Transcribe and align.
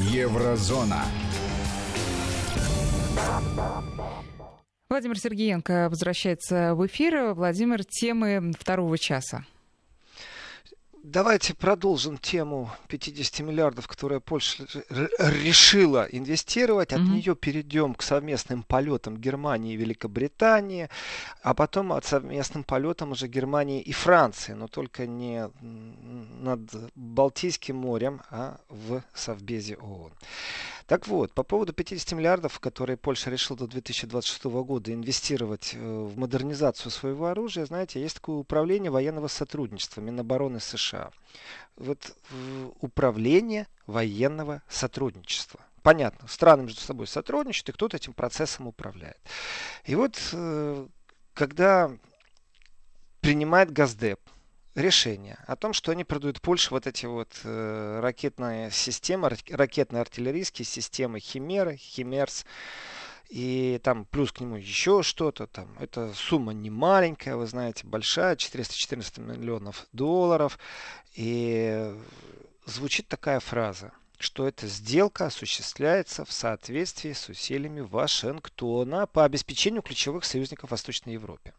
Еврозона. 0.00 1.04
Владимир 4.88 5.18
Сергеенко 5.18 5.88
возвращается 5.90 6.74
в 6.74 6.86
эфир. 6.86 7.34
Владимир, 7.34 7.84
темы 7.84 8.52
второго 8.58 8.96
часа. 8.98 9.44
Давайте 11.12 11.54
продолжим 11.54 12.18
тему 12.18 12.70
50 12.86 13.40
миллиардов, 13.40 13.88
которые 13.88 14.20
Польша 14.20 14.64
решила 15.18 16.04
инвестировать. 16.04 16.92
От 16.92 17.00
mm-hmm. 17.00 17.04
нее 17.04 17.34
перейдем 17.34 17.94
к 17.94 18.02
совместным 18.02 18.62
полетам 18.62 19.16
Германии 19.16 19.74
и 19.74 19.76
Великобритании, 19.76 20.88
а 21.42 21.54
потом 21.54 21.92
от 21.92 22.04
совместным 22.04 22.62
полетам 22.62 23.10
уже 23.10 23.26
Германии 23.26 23.80
и 23.80 23.90
Франции, 23.90 24.52
но 24.52 24.68
только 24.68 25.08
не 25.08 25.50
над 25.60 26.60
Балтийским 26.94 27.74
морем, 27.74 28.20
а 28.30 28.60
в 28.68 29.02
Совбезе 29.12 29.78
ООН. 29.78 30.12
Так 30.90 31.06
вот, 31.06 31.32
по 31.32 31.44
поводу 31.44 31.72
50 31.72 32.18
миллиардов, 32.18 32.58
которые 32.58 32.96
Польша 32.96 33.30
решила 33.30 33.56
до 33.56 33.68
2026 33.68 34.42
года 34.46 34.92
инвестировать 34.92 35.70
э, 35.74 35.78
в 35.78 36.18
модернизацию 36.18 36.90
своего 36.90 37.26
оружия, 37.28 37.64
знаете, 37.64 38.02
есть 38.02 38.16
такое 38.16 38.38
управление 38.38 38.90
военного 38.90 39.28
сотрудничества 39.28 40.00
Минобороны 40.00 40.58
США. 40.58 41.12
Вот 41.76 42.12
управление 42.80 43.68
военного 43.86 44.62
сотрудничества. 44.68 45.60
Понятно, 45.82 46.26
страны 46.26 46.64
между 46.64 46.80
собой 46.80 47.06
сотрудничают, 47.06 47.68
и 47.68 47.72
кто-то 47.72 47.96
этим 47.96 48.12
процессом 48.12 48.66
управляет. 48.66 49.20
И 49.84 49.94
вот, 49.94 50.18
э, 50.32 50.88
когда 51.34 51.92
принимает 53.20 53.70
Газдеп 53.70 54.18
решение 54.74 55.38
о 55.46 55.56
том, 55.56 55.72
что 55.72 55.92
они 55.92 56.04
продают 56.04 56.40
Польше 56.40 56.70
вот 56.70 56.86
эти 56.86 57.06
вот 57.06 57.28
э, 57.44 58.00
ракетные 58.00 58.70
системы, 58.70 59.30
ракетные 59.50 60.00
артиллерийские 60.00 60.64
системы 60.64 61.20
Химеры, 61.20 61.76
Химерс, 61.76 62.44
и 63.30 63.80
там 63.84 64.06
плюс 64.06 64.32
к 64.32 64.40
нему 64.40 64.56
еще 64.56 65.02
что-то 65.02 65.46
там. 65.46 65.68
Эта 65.78 66.12
сумма 66.14 66.52
не 66.52 66.68
маленькая, 66.68 67.36
вы 67.36 67.46
знаете, 67.46 67.86
большая, 67.86 68.34
414 68.34 69.18
миллионов 69.18 69.86
долларов. 69.92 70.58
И 71.14 71.94
звучит 72.66 73.06
такая 73.06 73.38
фраза, 73.38 73.92
что 74.18 74.48
эта 74.48 74.66
сделка 74.66 75.26
осуществляется 75.26 76.24
в 76.24 76.32
соответствии 76.32 77.12
с 77.12 77.28
усилиями 77.28 77.80
Вашингтона 77.80 79.06
по 79.06 79.24
обеспечению 79.24 79.82
ключевых 79.82 80.24
союзников 80.24 80.68
в 80.68 80.72
Восточной 80.72 81.12
Европе. 81.12 81.54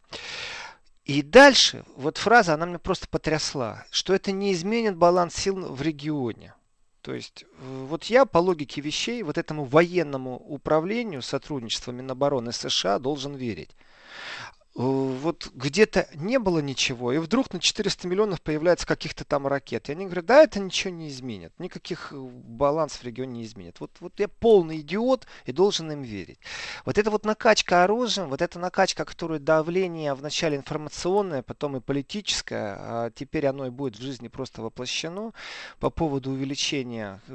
И 1.06 1.24
дальше, 1.24 1.84
вот 1.96 2.18
фраза, 2.18 2.54
она 2.54 2.66
меня 2.66 2.80
просто 2.80 3.08
потрясла, 3.08 3.86
что 3.90 4.14
это 4.14 4.32
не 4.32 4.54
изменит 4.54 4.96
баланс 4.96 5.36
сил 5.36 5.74
в 5.74 5.82
регионе. 5.82 6.54
То 7.02 7.16
есть, 7.16 7.44
э, 7.44 7.86
вот 7.90 8.06
я 8.06 8.26
по 8.26 8.38
логике 8.38 8.82
вещей 8.82 9.24
вот 9.24 9.38
этому 9.40 9.66
военному 9.66 10.38
управлению 10.38 11.24
сотрудничества 11.24 11.92
Минобороны 11.92 12.52
США 12.52 13.00
должен 13.00 13.34
верить. 13.34 13.72
Э, 14.74 14.82
вот 14.84 15.50
где-то 15.54 16.08
не 16.16 16.40
было 16.40 16.60
ничего, 16.60 17.12
и 17.12 17.18
вдруг 17.18 17.52
на 17.52 17.60
400 17.60 18.08
миллионов 18.08 18.42
появляется 18.42 18.88
каких-то 18.88 19.26
там 19.26 19.46
ракет. 19.46 19.90
И 19.90 19.92
они 19.92 20.06
говорят, 20.06 20.26
да, 20.26 20.44
это 20.44 20.62
ничего 20.62 20.94
не 20.94 21.10
изменит, 21.10 21.52
никаких 21.60 22.14
э, 22.14 22.16
балансов 22.16 23.02
в 23.02 23.04
регионе 23.04 23.40
не 23.40 23.44
изменит. 23.44 23.82
Вот, 23.82 23.92
вот 24.00 24.14
я 24.20 24.30
полный 24.30 24.80
идиот 24.80 25.28
и 25.46 25.52
должен 25.52 25.92
им 25.92 26.04
верить. 26.04 26.40
Вот 26.86 26.98
эта 26.98 27.12
вот 27.12 27.26
накачка 27.26 27.84
оружием, 27.84 28.30
вот 28.30 28.42
эта 28.42 28.60
накачка, 28.60 29.04
которую 29.04 29.42
давление 29.42 30.14
вначале 30.14 30.56
информационное, 30.56 31.42
потом 31.42 31.76
и 31.76 31.82
политическое, 31.82 32.76
а 32.80 33.12
теперь 33.12 33.48
оно 33.48 33.68
и 33.68 33.70
будет 33.70 33.98
в 33.98 34.02
жизни 34.02 34.30
просто 34.30 34.62
воплощено 34.62 35.34
по 35.80 35.90
поводу 35.90 36.32
увеличения 36.32 37.20
э, 37.28 37.34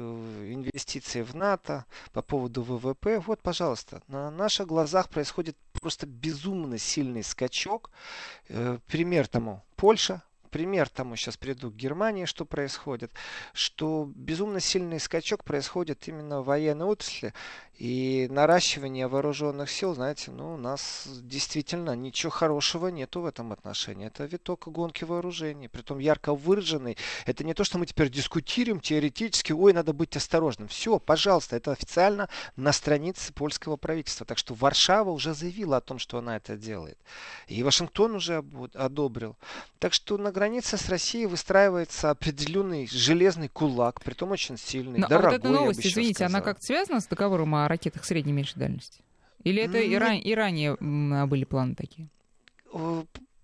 инвестиций 0.53 1.21
в 1.21 1.35
НАТО, 1.35 1.85
по 2.13 2.23
поводу 2.23 2.63
ВВП. 2.63 3.19
Вот, 3.19 3.43
пожалуйста, 3.43 4.01
на 4.07 4.31
наших 4.31 4.65
глазах 4.65 5.09
происходит 5.09 5.55
просто 5.79 6.05
безумно 6.05 6.77
сильный 6.77 7.23
скачок. 7.23 7.91
Э, 8.49 8.79
пример 8.87 9.27
тому 9.27 9.63
Польша, 9.75 10.23
пример 10.49 10.89
тому 10.89 11.15
сейчас 11.15 11.37
приду 11.37 11.71
к 11.71 11.75
Германии, 11.75 12.25
что 12.25 12.45
происходит, 12.45 13.11
что 13.53 14.11
безумно 14.15 14.59
сильный 14.59 14.99
скачок 14.99 15.43
происходит 15.43 16.07
именно 16.07 16.41
в 16.41 16.45
военной 16.45 16.85
отрасли. 16.85 17.33
И 17.77 18.27
наращивание 18.31 19.07
вооруженных 19.07 19.69
сил, 19.69 19.93
знаете, 19.93 20.31
ну, 20.31 20.55
у 20.55 20.57
нас 20.57 21.07
действительно 21.21 21.95
ничего 21.95 22.31
хорошего 22.31 22.87
нету 22.87 23.21
в 23.21 23.25
этом 23.27 23.51
отношении. 23.51 24.07
Это 24.07 24.25
виток 24.25 24.67
гонки 24.67 25.03
вооружений, 25.03 25.67
притом 25.67 25.99
ярко 25.99 26.33
выраженный. 26.33 26.97
Это 27.27 27.43
не 27.43 27.53
то, 27.53 27.63
что 27.63 27.77
мы 27.77 27.85
теперь 27.85 28.09
дискутируем 28.09 28.79
теоретически, 28.79 29.51
ой, 29.51 29.73
надо 29.73 29.93
быть 29.93 30.17
осторожным. 30.17 30.67
Все, 30.67 30.97
пожалуйста, 30.97 31.55
это 31.55 31.71
официально 31.71 32.29
на 32.55 32.71
странице 32.71 33.31
польского 33.31 33.75
правительства. 33.75 34.25
Так 34.25 34.39
что 34.39 34.55
Варшава 34.55 35.11
уже 35.11 35.35
заявила 35.35 35.77
о 35.77 35.81
том, 35.81 35.99
что 35.99 36.17
она 36.17 36.37
это 36.37 36.57
делает. 36.57 36.97
И 37.47 37.61
Вашингтон 37.61 38.15
уже 38.15 38.43
одобрил. 38.73 39.35
Так 39.77 39.93
что 39.93 40.17
на 40.17 40.31
границе 40.31 40.77
с 40.77 40.89
Россией 40.89 41.27
выстраивается 41.27 42.09
определенный 42.09 42.87
железный 42.87 43.49
кулак, 43.49 44.01
притом 44.01 44.31
очень 44.31 44.57
сильный, 44.57 44.99
Но, 44.99 45.07
дорогой, 45.07 45.29
а 45.29 45.31
вот 45.33 45.45
эта 45.45 45.49
новость, 45.49 45.85
извините, 45.85 46.15
сказал. 46.15 46.35
она 46.35 46.41
как-то 46.41 46.65
связана 46.65 46.99
с 47.01 47.05
договором 47.05 47.53
о 47.53 47.66
ракетах 47.67 48.05
средней 48.05 48.31
и 48.31 48.35
меньшей 48.35 48.59
дальности? 48.59 49.01
Или 49.43 49.61
это 49.61 49.79
и, 49.79 49.95
ран... 49.95 50.17
и 50.17 50.33
ранее 50.33 50.75
были 51.27 51.43
планы 51.45 51.75
такие? 51.75 52.09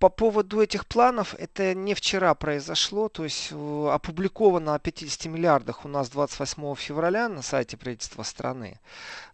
По 0.04 0.10
поводу 0.10 0.60
этих 0.60 0.86
планов, 0.86 1.34
это 1.36 1.74
не 1.74 1.94
вчера 1.94 2.36
произошло, 2.36 3.08
то 3.08 3.24
есть 3.24 3.54
э, 3.54 3.88
опубликовано 3.90 4.76
о 4.76 4.80
50 4.80 5.32
миллиардах 5.32 5.86
у 5.86 5.88
нас 5.88 6.10
28 6.10 6.76
февраля 6.76 7.30
на 7.30 7.42
сайте 7.42 7.78
правительства 7.78 8.24
страны. 8.24 8.82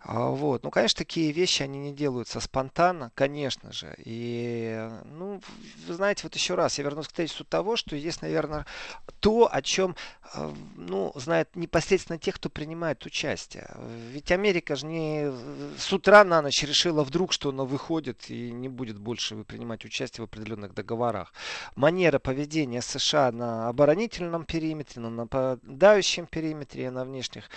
А, 0.02 0.29
вот. 0.29 0.63
Ну, 0.63 0.69
конечно, 0.69 1.00
такие 1.00 1.31
вещи, 1.31 1.63
они 1.63 1.79
не 1.79 1.91
делаются 1.91 2.40
спонтанно, 2.40 3.12
конечно 3.16 3.74
же. 3.74 3.96
И, 3.97 4.90
ну, 5.06 5.41
вы 5.88 5.94
знаете, 5.96 6.22
вот 6.24 6.35
еще 6.35 6.53
раз, 6.53 6.78
я 6.78 6.84
вернусь 6.84 7.08
к 7.08 7.13
тезису 7.13 7.46
того, 7.46 7.75
что 7.75 7.96
есть, 7.96 8.22
наверное, 8.22 8.68
то, 9.19 9.50
о 9.52 9.63
чем, 9.63 9.96
э, 10.35 10.53
ну, 10.78 11.12
знают 11.16 11.56
непосредственно 11.56 12.19
те, 12.19 12.31
кто 12.31 12.50
принимает 12.50 13.03
участие. 13.08 13.75
Ведь 14.12 14.31
Америка 14.31 14.75
же 14.75 14.85
не 14.85 15.24
э, 15.24 15.72
с 15.79 15.91
утра 15.91 16.24
на 16.24 16.44
ночь 16.44 16.62
решила 16.63 17.03
вдруг, 17.03 17.34
что 17.34 17.50
она 17.50 17.63
выходит 17.63 18.29
и 18.29 18.52
не 18.52 18.69
будет 18.69 19.00
больше 19.00 19.35
принимать 19.44 19.84
участие 19.84 20.25
в 20.25 20.29
определенных 20.59 20.74
договорах. 20.74 21.34
Манера 21.75 22.20
поведения 22.20 22.81
США 22.81 23.31
на 23.31 23.70
оборонительном 23.70 24.46
периметре, 24.46 25.02
на 25.02 25.09
нападающем 25.09 26.25
периметре, 26.25 26.92
на 26.92 27.06
внешних 27.06 27.50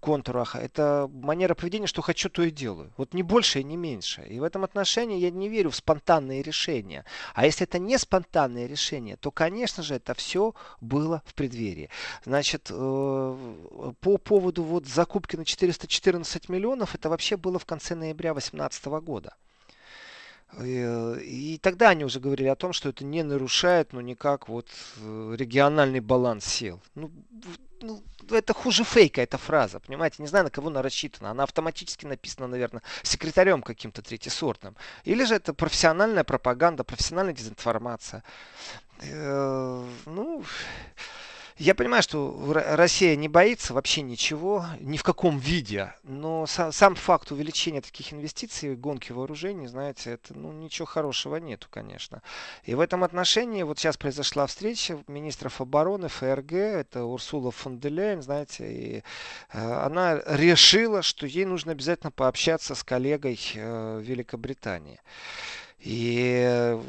контурах, 0.00 0.56
это 0.56 1.08
манера 1.12 1.54
поведения 1.54 1.86
что 1.86 2.02
хочу, 2.02 2.28
то 2.28 2.42
и 2.42 2.50
делаю. 2.50 2.92
Вот 2.96 3.14
не 3.14 3.22
больше 3.22 3.60
и 3.60 3.64
не 3.64 3.76
меньше. 3.76 4.22
И 4.22 4.40
в 4.40 4.42
этом 4.42 4.64
отношении 4.64 5.18
я 5.18 5.30
не 5.30 5.48
верю 5.48 5.70
в 5.70 5.76
спонтанные 5.76 6.42
решения. 6.42 7.04
А 7.34 7.46
если 7.46 7.66
это 7.66 7.78
не 7.78 7.98
спонтанные 7.98 8.68
решения, 8.68 9.16
то, 9.16 9.30
конечно 9.30 9.82
же, 9.82 9.94
это 9.94 10.14
все 10.14 10.54
было 10.80 11.22
в 11.26 11.34
преддверии. 11.34 11.88
Значит, 12.24 12.68
э, 12.70 13.94
по 14.00 14.18
поводу 14.18 14.62
вот 14.62 14.86
закупки 14.86 15.36
на 15.36 15.44
414 15.44 16.48
миллионов, 16.48 16.94
это 16.94 17.08
вообще 17.08 17.36
было 17.36 17.58
в 17.58 17.64
конце 17.64 17.94
ноября 17.94 18.32
2018 18.32 19.00
года. 19.00 19.34
Э, 20.58 21.18
и 21.20 21.58
тогда 21.58 21.90
они 21.90 22.04
уже 22.04 22.20
говорили 22.20 22.48
о 22.48 22.56
том, 22.56 22.72
что 22.72 22.88
это 22.88 23.04
не 23.04 23.22
нарушает, 23.22 23.92
ну, 23.92 24.00
никак 24.00 24.48
вот 24.48 24.68
э, 24.98 25.34
региональный 25.36 26.00
баланс 26.00 26.44
сил. 26.44 26.80
Ну, 26.94 27.10
ну, 27.80 28.02
это 28.30 28.54
хуже 28.54 28.84
фейка, 28.84 29.22
эта 29.22 29.38
фраза, 29.38 29.80
понимаете? 29.80 30.16
Не 30.22 30.28
знаю, 30.28 30.44
на 30.44 30.50
кого 30.50 30.68
она 30.68 30.82
рассчитана. 30.82 31.30
Она 31.30 31.42
автоматически 31.42 32.06
написана, 32.06 32.46
наверное, 32.46 32.82
секретарем 33.02 33.62
каким-то 33.62 34.02
третьесортным. 34.02 34.76
Или 35.04 35.24
же 35.24 35.34
это 35.34 35.52
профессиональная 35.52 36.24
пропаганда, 36.24 36.84
профессиональная 36.84 37.34
дезинформация. 37.34 38.22
Э, 39.00 39.84
ну... 40.06 40.44
Я 41.58 41.74
понимаю, 41.74 42.02
что 42.02 42.52
Россия 42.52 43.14
не 43.16 43.28
боится 43.28 43.74
вообще 43.74 44.02
ничего, 44.02 44.64
ни 44.80 44.96
в 44.96 45.02
каком 45.02 45.38
виде, 45.38 45.94
но 46.02 46.46
сам 46.46 46.94
факт 46.94 47.30
увеличения 47.30 47.80
таких 47.80 48.12
инвестиций, 48.12 48.74
гонки 48.74 49.12
вооружений, 49.12 49.66
знаете, 49.66 50.12
это 50.12 50.34
ну, 50.34 50.52
ничего 50.52 50.86
хорошего 50.86 51.36
нету, 51.36 51.68
конечно. 51.70 52.22
И 52.64 52.74
в 52.74 52.80
этом 52.80 53.04
отношении 53.04 53.62
вот 53.62 53.78
сейчас 53.78 53.96
произошла 53.96 54.46
встреча 54.46 54.98
министров 55.06 55.60
обороны 55.60 56.08
ФРГ, 56.08 56.52
это 56.52 57.04
Урсула 57.04 57.50
фон 57.50 57.78
де 57.78 57.88
Лейн, 57.88 58.22
знаете, 58.22 58.72
и 58.72 59.02
э, 59.52 59.82
она 59.84 60.20
решила, 60.26 61.02
что 61.02 61.26
ей 61.26 61.44
нужно 61.44 61.72
обязательно 61.72 62.10
пообщаться 62.10 62.74
с 62.74 62.82
коллегой 62.82 63.38
э, 63.54 64.00
Великобритании. 64.02 65.00
И 65.82 66.44
э, 66.46 66.80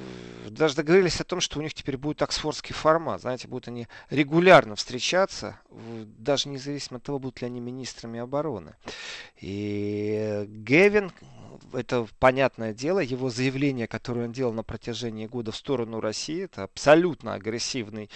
даже 0.50 0.75
договорились 0.75 1.19
о 1.19 1.24
том, 1.24 1.42
что 1.42 1.57
у 1.57 1.63
них 1.63 1.74
теперь 1.74 1.98
будет 1.98 2.22
оксфордский 2.22 2.75
формат. 2.75 3.22
Знаете, 3.22 3.48
будут 3.48 3.68
они 3.68 3.88
регулярно 4.12 4.75
встречаться, 4.75 5.60
даже 6.19 6.48
независимо 6.50 6.98
от 6.98 7.04
того, 7.04 7.18
будут 7.18 7.42
ли 7.42 7.48
они 7.48 7.60
министрами 7.60 8.19
обороны. 8.19 8.75
И 9.42 10.45
Гевин, 10.48 11.12
это 11.73 12.07
понятное 12.19 12.73
дело, 12.73 13.00
его 13.00 13.29
заявление, 13.29 13.88
которое 13.88 14.25
он 14.25 14.31
делал 14.31 14.53
на 14.53 14.63
протяжении 14.63 15.27
года 15.27 15.51
в 15.51 15.55
сторону 15.55 16.00
России, 16.00 16.44
это 16.44 16.63
абсолютно 16.63 17.33
агрессивный 17.33 18.09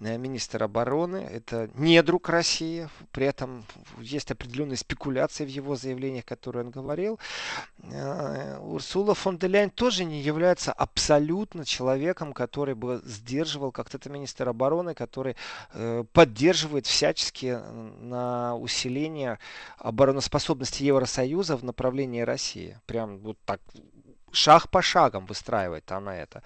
э, 0.00 0.16
министр 0.18 0.64
обороны, 0.64 1.16
это 1.16 1.70
не 1.74 2.02
друг 2.02 2.28
России, 2.28 2.88
при 3.12 3.26
этом 3.26 3.64
есть 3.98 4.30
определенные 4.30 4.76
спекуляции 4.76 5.44
в 5.44 5.48
его 5.48 5.76
заявлениях, 5.76 6.24
которые 6.24 6.64
он 6.64 6.70
говорил. 6.70 7.18
Э, 7.82 8.58
Урсула 8.58 9.14
фон 9.14 9.38
де 9.38 9.46
Ляйн 9.46 9.70
тоже 9.70 10.04
не 10.04 10.20
является 10.20 10.72
абсолютно 10.72 11.64
человеком, 11.64 12.32
который 12.32 12.74
бы 12.74 13.02
сдерживал, 13.04 13.72
как 13.72 13.94
это 13.94 14.10
министр 14.10 14.48
обороны, 14.48 14.94
который 14.94 15.36
э, 15.72 16.04
поддерживает 16.12 16.86
всячески 16.86 17.58
на 18.00 18.56
усиление 18.56 19.38
обороноспособности 19.78 20.82
Евросоюза 20.84 21.56
в 21.56 21.64
направлении 21.64 22.20
России. 22.20 22.78
Прям 22.86 23.18
вот 23.18 23.38
так 23.44 23.60
шаг 24.34 24.68
по 24.68 24.82
шагам 24.82 25.26
выстраивает 25.26 25.90
она 25.92 26.16
это. 26.16 26.42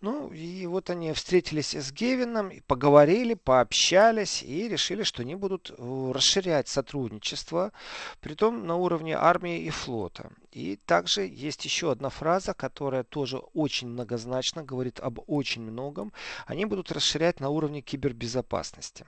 Ну, 0.00 0.30
и 0.32 0.66
вот 0.66 0.90
они 0.90 1.12
встретились 1.12 1.74
с 1.74 1.92
Гевином, 1.92 2.52
поговорили, 2.66 3.34
пообщались 3.34 4.42
и 4.42 4.68
решили, 4.68 5.02
что 5.02 5.22
они 5.22 5.34
будут 5.34 5.70
э, 5.70 6.12
расширять 6.14 6.68
сотрудничество, 6.68 7.72
притом 8.20 8.66
на 8.66 8.76
уровне 8.76 9.16
армии 9.16 9.62
и 9.62 9.70
флота. 9.70 10.30
И 10.52 10.76
также 10.76 11.22
есть 11.22 11.64
еще 11.64 11.90
одна 11.90 12.10
фраза, 12.10 12.54
которая 12.54 13.04
тоже 13.04 13.38
очень 13.38 13.88
многозначно 13.88 14.62
говорит 14.62 15.00
об 15.00 15.18
очень 15.26 15.62
многом. 15.62 16.12
Они 16.46 16.64
будут 16.64 16.92
расширять 16.92 17.40
на 17.40 17.48
уровне 17.48 17.80
кибербезопасности. 17.80 19.06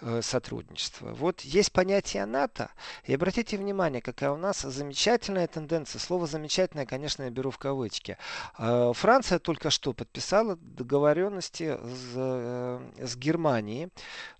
Э, 0.00 0.20
сотрудничества. 0.22 1.12
Вот 1.12 1.40
есть 1.40 1.72
понятие 1.72 2.24
НАТО, 2.24 2.70
и 3.04 3.14
обратите 3.14 3.56
внимание, 3.56 4.00
какая 4.00 4.30
у 4.30 4.36
нас 4.36 4.60
замечательная 4.60 5.48
тенденция. 5.48 5.98
Слово 5.98 6.28
замечательное, 6.28 6.86
конечно, 6.86 7.24
я 7.24 7.30
беру 7.30 7.50
в 7.50 7.58
кавычки. 7.58 8.16
Э, 8.58 8.92
Франция 8.94 9.40
только 9.40 9.70
что 9.70 9.92
подписала 9.92 10.56
договоренности 10.56 11.76
с, 11.82 12.12
э, 12.14 12.80
с 12.98 13.16
Германией. 13.16 13.88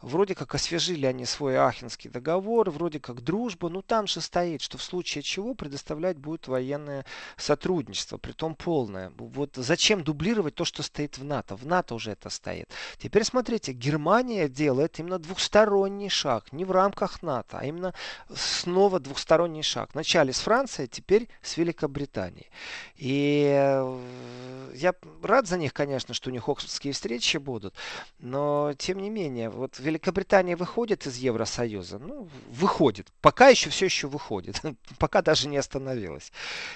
Вроде 0.01 0.37
как 0.37 0.55
освежили 0.55 1.07
они 1.07 1.25
свой 1.25 1.57
Ахенский 1.57 2.09
договор, 2.09 2.71
вроде 2.71 3.01
как 3.01 3.25
дружба, 3.25 3.69
но 3.69 3.83
там 3.83 4.07
же 4.07 4.21
стоит, 4.21 4.63
что 4.63 4.79
в 4.79 4.83
случае 4.83 5.23
чего 5.23 5.55
предоставлять 5.55 6.19
будет 6.19 6.47
военное 6.47 7.05
сотрудничество, 7.37 8.17
притом 8.17 8.55
полное. 8.55 9.13
Вот 9.19 9.57
зачем 9.57 10.05
дублировать 10.05 10.55
то, 10.55 10.65
что 10.65 10.85
стоит 10.85 11.19
в 11.19 11.25
НАТО? 11.25 11.57
В 11.57 11.67
НАТО 11.67 11.97
уже 11.97 12.13
это 12.13 12.31
стоит. 12.31 12.71
Теперь 12.99 13.25
смотрите, 13.25 13.73
Германия 13.73 14.49
делает 14.49 15.01
именно 15.01 15.19
двух 15.19 15.41
двухсторонний 15.49 16.09
шаг, 16.11 16.53
не 16.53 16.65
в 16.65 16.71
рамках 16.71 17.23
НАТО, 17.23 17.59
а 17.61 17.65
именно 17.65 17.95
снова 18.35 19.01
двухсторонний 19.01 19.63
шаг. 19.63 19.91
Вначале 19.95 20.33
с 20.33 20.41
Францией, 20.41 20.89
теперь 20.89 21.29
с 21.43 21.57
Великобританией. 21.57 22.51
И 22.97 23.49
э, 23.51 24.73
я 24.75 24.95
рад 25.23 25.47
за 25.47 25.57
них, 25.57 25.73
конечно, 25.73 26.15
что 26.15 26.29
у 26.29 26.33
них 26.33 26.49
оксфордские 26.49 26.93
встречи 26.93 27.39
будут, 27.39 27.75
но 28.19 28.75
тем 28.79 28.99
не 28.99 29.11
менее, 29.11 29.49
вот 29.49 29.79
Великобритания 29.79 30.57
выходит 30.57 31.07
из 31.07 31.17
Евросоюза, 31.17 31.99
ну, 31.99 32.29
выходит, 32.51 33.09
пока 33.23 33.49
еще 33.49 33.71
все 33.71 33.87
еще 33.87 34.07
выходит, 34.07 34.61
пока 34.99 35.23
даже 35.23 35.49
не 35.49 35.57
остановилась. 35.57 36.31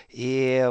И 0.09 0.67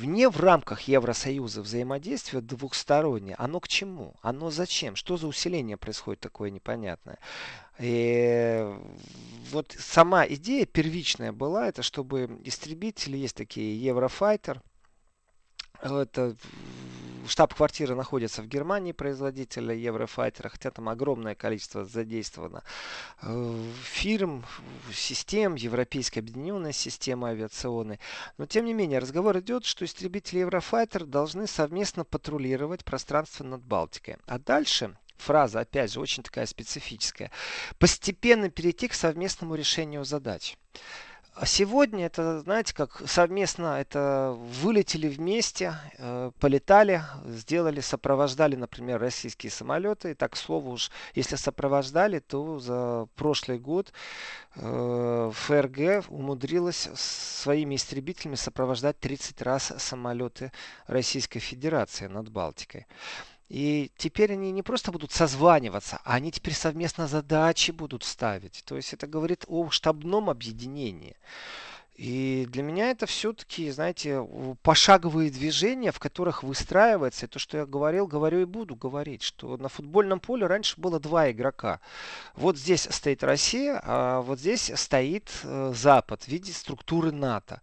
вне 0.00 0.28
в 0.28 0.38
рамках 0.40 0.82
Евросоюза 0.82 1.62
взаимодействие 1.62 2.42
двухстороннее, 2.42 3.36
оно 3.38 3.60
к 3.60 3.68
чему? 3.68 4.14
Оно 4.20 4.50
зачем? 4.50 4.96
Что 4.96 5.16
за 5.16 5.26
усиление 5.26 5.76
происходит 5.76 6.20
такое 6.20 6.50
непонятное? 6.50 7.18
И 7.78 8.66
вот 9.50 9.74
сама 9.78 10.26
идея 10.26 10.66
первичная 10.66 11.32
была, 11.32 11.68
это 11.68 11.82
чтобы 11.82 12.40
истребители, 12.44 13.16
есть 13.16 13.36
такие 13.36 13.82
Еврофайтер, 13.82 14.60
это 15.80 16.36
штаб-квартира 17.28 17.94
находится 17.94 18.42
в 18.42 18.48
Германии, 18.48 18.92
производителя 18.92 19.74
Еврофайтера, 19.74 20.48
хотя 20.48 20.70
там 20.70 20.88
огромное 20.88 21.34
количество 21.34 21.84
задействовано 21.84 22.62
э, 23.22 23.70
фирм, 23.82 24.44
систем, 24.92 25.54
Европейская 25.54 26.20
объединенная 26.20 26.72
система 26.72 27.28
авиационной. 27.28 28.00
Но 28.38 28.46
тем 28.46 28.64
не 28.64 28.74
менее, 28.74 28.98
разговор 28.98 29.38
идет, 29.38 29.64
что 29.64 29.84
истребители 29.84 30.40
Еврофайтер 30.40 31.04
должны 31.04 31.46
совместно 31.46 32.04
патрулировать 32.04 32.84
пространство 32.84 33.44
над 33.44 33.62
Балтикой. 33.62 34.16
А 34.26 34.38
дальше 34.38 34.96
фраза, 35.20 35.60
опять 35.60 35.92
же, 35.92 36.00
очень 36.00 36.22
такая 36.22 36.46
специфическая. 36.46 37.30
Постепенно 37.78 38.50
перейти 38.50 38.88
к 38.88 38.94
совместному 38.94 39.54
решению 39.54 40.04
задач. 40.04 40.56
А 41.40 41.46
сегодня 41.46 42.06
это, 42.06 42.40
знаете, 42.40 42.74
как 42.74 43.00
совместно 43.06 43.80
это 43.80 44.34
вылетели 44.36 45.06
вместе, 45.06 45.76
э, 45.96 46.32
полетали, 46.40 47.04
сделали, 47.26 47.78
сопровождали, 47.78 48.56
например, 48.56 49.00
российские 49.00 49.52
самолеты. 49.52 50.10
И 50.10 50.14
так, 50.14 50.32
к 50.32 50.36
слову 50.36 50.72
уж, 50.72 50.90
если 51.14 51.36
сопровождали, 51.36 52.18
то 52.18 52.58
за 52.58 53.06
прошлый 53.14 53.60
год 53.60 53.92
э, 54.56 55.30
ФРГ 55.32 56.10
умудрилась 56.10 56.88
своими 56.96 57.76
истребителями 57.76 58.34
сопровождать 58.34 58.98
30 58.98 59.40
раз 59.42 59.72
самолеты 59.78 60.50
Российской 60.88 61.38
Федерации 61.38 62.08
над 62.08 62.30
Балтикой. 62.30 62.88
И 63.48 63.90
теперь 63.96 64.32
они 64.32 64.52
не 64.52 64.62
просто 64.62 64.92
будут 64.92 65.12
созваниваться, 65.12 66.00
а 66.04 66.14
они 66.14 66.30
теперь 66.30 66.54
совместно 66.54 67.06
задачи 67.06 67.70
будут 67.70 68.04
ставить. 68.04 68.62
То 68.66 68.76
есть 68.76 68.92
это 68.92 69.06
говорит 69.06 69.44
о 69.48 69.70
штабном 69.70 70.28
объединении. 70.28 71.16
И 71.98 72.46
для 72.50 72.62
меня 72.62 72.90
это 72.90 73.06
все-таки, 73.06 73.68
знаете, 73.72 74.24
пошаговые 74.62 75.32
движения, 75.32 75.90
в 75.90 75.98
которых 75.98 76.44
выстраивается, 76.44 77.26
и 77.26 77.28
то, 77.28 77.40
что 77.40 77.58
я 77.58 77.66
говорил, 77.66 78.06
говорю 78.06 78.40
и 78.40 78.44
буду 78.44 78.76
говорить, 78.76 79.22
что 79.22 79.56
на 79.56 79.68
футбольном 79.68 80.20
поле 80.20 80.46
раньше 80.46 80.80
было 80.80 81.00
два 81.00 81.28
игрока. 81.32 81.80
Вот 82.36 82.56
здесь 82.56 82.86
стоит 82.88 83.24
Россия, 83.24 83.80
а 83.82 84.20
вот 84.20 84.38
здесь 84.38 84.70
стоит 84.76 85.28
э, 85.42 85.72
Запад 85.74 86.22
в 86.22 86.28
виде 86.28 86.52
структуры 86.52 87.10
НАТО. 87.10 87.62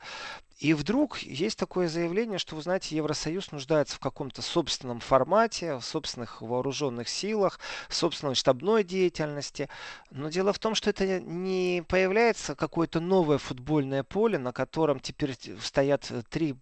И 0.58 0.74
вдруг 0.74 1.20
есть 1.20 1.60
такое 1.60 1.90
заявление, 1.90 2.40
что, 2.40 2.56
вы 2.56 2.62
знаете, 2.62 2.96
Евросоюз 2.96 3.52
нуждается 3.52 3.98
в 3.98 4.00
каком-то 4.00 4.42
собственном 4.42 5.02
формате, 5.02 5.76
в 5.76 5.82
собственных 5.82 6.42
вооруженных 6.42 7.10
силах, 7.10 7.60
в 7.90 7.96
собственной 7.96 8.36
штабной 8.36 8.86
деятельности. 8.86 9.70
Но 10.12 10.30
дело 10.30 10.54
в 10.54 10.60
том, 10.60 10.74
что 10.74 10.90
это 10.90 11.20
не 11.20 11.84
появляется 11.88 12.56
какое-то 12.56 13.02
новое 13.02 13.38
футбольное 13.38 14.04
поле, 14.04 14.38
на 14.38 14.54
котором 14.54 15.02
теперь 15.02 15.36
стоят 15.62 16.10
три 16.30 16.56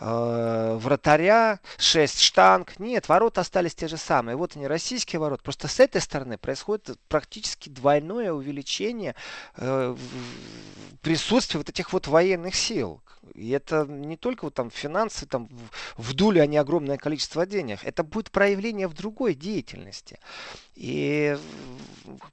вратаря, 0.00 1.60
шесть 1.76 2.20
штанг. 2.20 2.78
Нет, 2.78 3.08
ворота 3.08 3.40
остались 3.40 3.74
те 3.74 3.88
же 3.88 3.96
самые. 3.96 4.36
Вот 4.36 4.56
они, 4.56 4.66
российские 4.66 5.20
ворота. 5.20 5.42
Просто 5.42 5.68
с 5.68 5.80
этой 5.80 6.00
стороны 6.00 6.38
происходит 6.38 6.98
практически 7.08 7.68
двойное 7.68 8.32
увеличение 8.32 9.14
э, 9.56 9.96
присутствия 11.02 11.58
вот 11.58 11.68
этих 11.68 11.92
вот 11.92 12.06
военных 12.06 12.54
сил. 12.54 13.02
И 13.34 13.50
это 13.50 13.84
не 13.86 14.16
только 14.16 14.46
вот 14.46 14.54
там 14.54 14.70
финансы, 14.70 15.26
там 15.26 15.48
вдули 15.96 16.38
они 16.38 16.56
огромное 16.56 16.96
количество 16.96 17.46
денег. 17.46 17.80
Это 17.82 18.02
будет 18.02 18.30
проявление 18.30 18.88
в 18.88 18.94
другой 18.94 19.34
деятельности. 19.34 20.18
И 20.74 21.36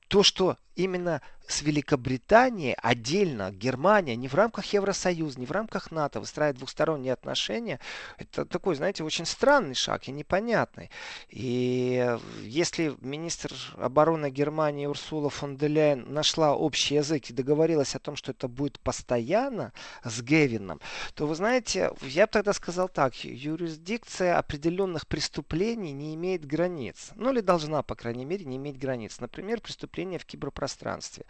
то, 0.08 0.24
что 0.24 0.58
именно 0.76 1.22
с 1.48 1.62
Великобританией 1.62 2.76
отдельно 2.82 3.52
Германия 3.52 4.16
не 4.16 4.28
в 4.28 4.36
рамках 4.36 4.66
Евросоюза, 4.74 5.40
не 5.40 5.46
в 5.46 5.52
рамках 5.52 5.92
НАТО 5.92 6.20
выстраивает 6.20 6.58
двухсторонние 6.58 7.14
отношения, 7.14 7.80
это 8.18 8.46
такой, 8.46 8.76
знаете, 8.76 9.04
очень 9.04 9.26
странный 9.26 9.76
шаг 9.76 10.08
и 10.08 10.12
непонятный. 10.12 10.90
И 11.30 12.18
если 12.42 12.96
министр 13.02 13.54
обороны 13.78 14.30
Германии 14.30 14.86
Урсула 14.86 15.30
фон 15.30 15.58
де 15.58 15.68
Ляйен 15.68 16.06
нашла 16.14 16.56
общий 16.56 16.96
язык 16.96 17.30
и 17.30 17.34
договорилась 17.34 17.96
о 17.96 18.00
том, 18.00 18.16
что 18.16 18.32
это 18.32 18.48
будет 18.48 18.80
постоянно 18.80 19.74
с 20.04 20.22
Гевином, 20.22 20.80
то 21.14 21.28
вы 21.28 21.36
знаете, 21.36 21.92
я 22.02 22.26
бы 22.26 22.32
тогда 22.32 22.54
сказал 22.54 22.90
так, 22.90 23.16
юрисдикция 23.16 24.38
определенных 24.38 25.08
преступлений 25.08 25.92
не 25.92 26.16
имеет 26.16 26.46
границ. 26.46 27.12
Ну 27.16 27.32
или 27.32 27.42
должна, 27.42 27.84
по 27.84 27.96
крайней 27.96 28.26
мере, 28.26 28.46
не 28.46 28.58
иметь 28.58 28.78
границ. 28.78 29.20
Например, 29.20 29.62
преступления 29.62 30.18
в 30.18 30.26
киберпространстве. 30.26 31.26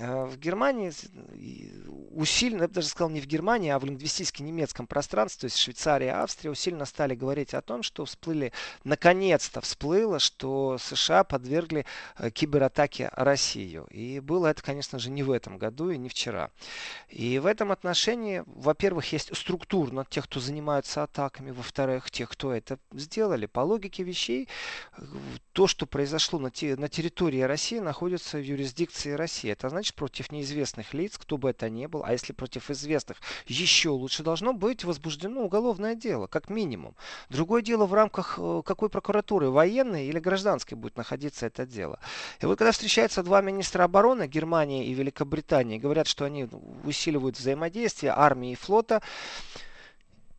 Э, 0.00 0.24
в 0.24 0.38
Германии 0.38 0.92
усиленно, 2.12 2.62
я 2.62 2.68
бы 2.68 2.74
даже 2.74 2.88
сказал, 2.88 3.10
не 3.10 3.20
в 3.20 3.26
Германии, 3.26 3.70
а 3.70 3.78
в 3.78 3.84
лингвистически 3.84 4.42
немецком 4.42 4.86
пространстве, 4.86 5.40
то 5.40 5.44
есть 5.52 5.58
Швейцария, 5.58 6.14
Австрия, 6.14 6.50
усиленно 6.50 6.86
стали 6.86 7.14
говорить 7.14 7.54
о 7.54 7.60
том, 7.60 7.82
что 7.82 8.04
всплыли, 8.04 8.52
наконец-то 8.84 9.60
всплыло, 9.60 10.18
что 10.18 10.78
США 10.78 11.24
подвергли 11.24 11.84
э, 12.18 12.30
кибератаке 12.30 13.10
Россию. 13.12 13.86
И 13.90 14.20
было 14.20 14.46
это, 14.46 14.62
конечно 14.62 14.98
же, 14.98 15.10
не 15.10 15.22
в 15.22 15.30
этом 15.30 15.58
году 15.58 15.90
и 15.90 15.98
не 15.98 16.08
вчера. 16.08 16.50
И 17.08 17.38
в 17.38 17.46
этом 17.46 17.70
отношении, 17.70 18.42
во-первых, 18.46 19.12
есть 19.12 19.36
структурно 19.36 20.06
тех, 20.08 20.24
кто 20.24 20.40
занимается 20.40 21.02
атаками, 21.02 21.50
во-вторых, 21.50 22.10
тех, 22.10 22.30
кто 22.30 22.52
это 22.54 22.78
сделали. 22.92 23.46
По 23.46 23.60
логике 23.60 24.02
вещей, 24.02 24.48
то, 25.52 25.66
что 25.66 25.86
произошло 25.86 26.38
на, 26.38 26.50
те, 26.50 26.76
на 26.76 26.88
территории 26.88 27.40
России 27.40 27.80
находится 27.80 28.38
в 28.38 28.42
юрисдикции 28.42 29.12
России. 29.12 29.29
Это 29.44 29.68
значит 29.68 29.94
против 29.94 30.32
неизвестных 30.32 30.94
лиц, 30.94 31.18
кто 31.18 31.36
бы 31.38 31.50
это 31.50 31.70
ни 31.70 31.86
был, 31.86 32.02
а 32.04 32.12
если 32.12 32.32
против 32.32 32.70
известных, 32.70 33.18
еще 33.46 33.90
лучше 33.90 34.22
должно 34.22 34.52
быть 34.52 34.84
возбуждено 34.84 35.42
уголовное 35.42 35.94
дело, 35.94 36.26
как 36.26 36.50
минимум. 36.50 36.94
Другое 37.28 37.62
дело 37.62 37.86
в 37.86 37.94
рамках 37.94 38.38
э, 38.38 38.62
какой 38.64 38.88
прокуратуры, 38.88 39.50
военной 39.50 40.06
или 40.06 40.18
гражданской 40.18 40.76
будет 40.76 40.96
находиться 40.96 41.46
это 41.46 41.66
дело. 41.66 41.98
И 42.40 42.46
вот 42.46 42.58
когда 42.58 42.72
встречаются 42.72 43.22
два 43.22 43.40
министра 43.40 43.84
обороны, 43.84 44.26
Германии 44.26 44.86
и 44.86 44.94
Великобритании, 44.94 45.78
говорят, 45.78 46.06
что 46.06 46.24
они 46.24 46.48
усиливают 46.84 47.38
взаимодействие 47.38 48.12
армии 48.12 48.52
и 48.52 48.56
флота, 48.56 49.02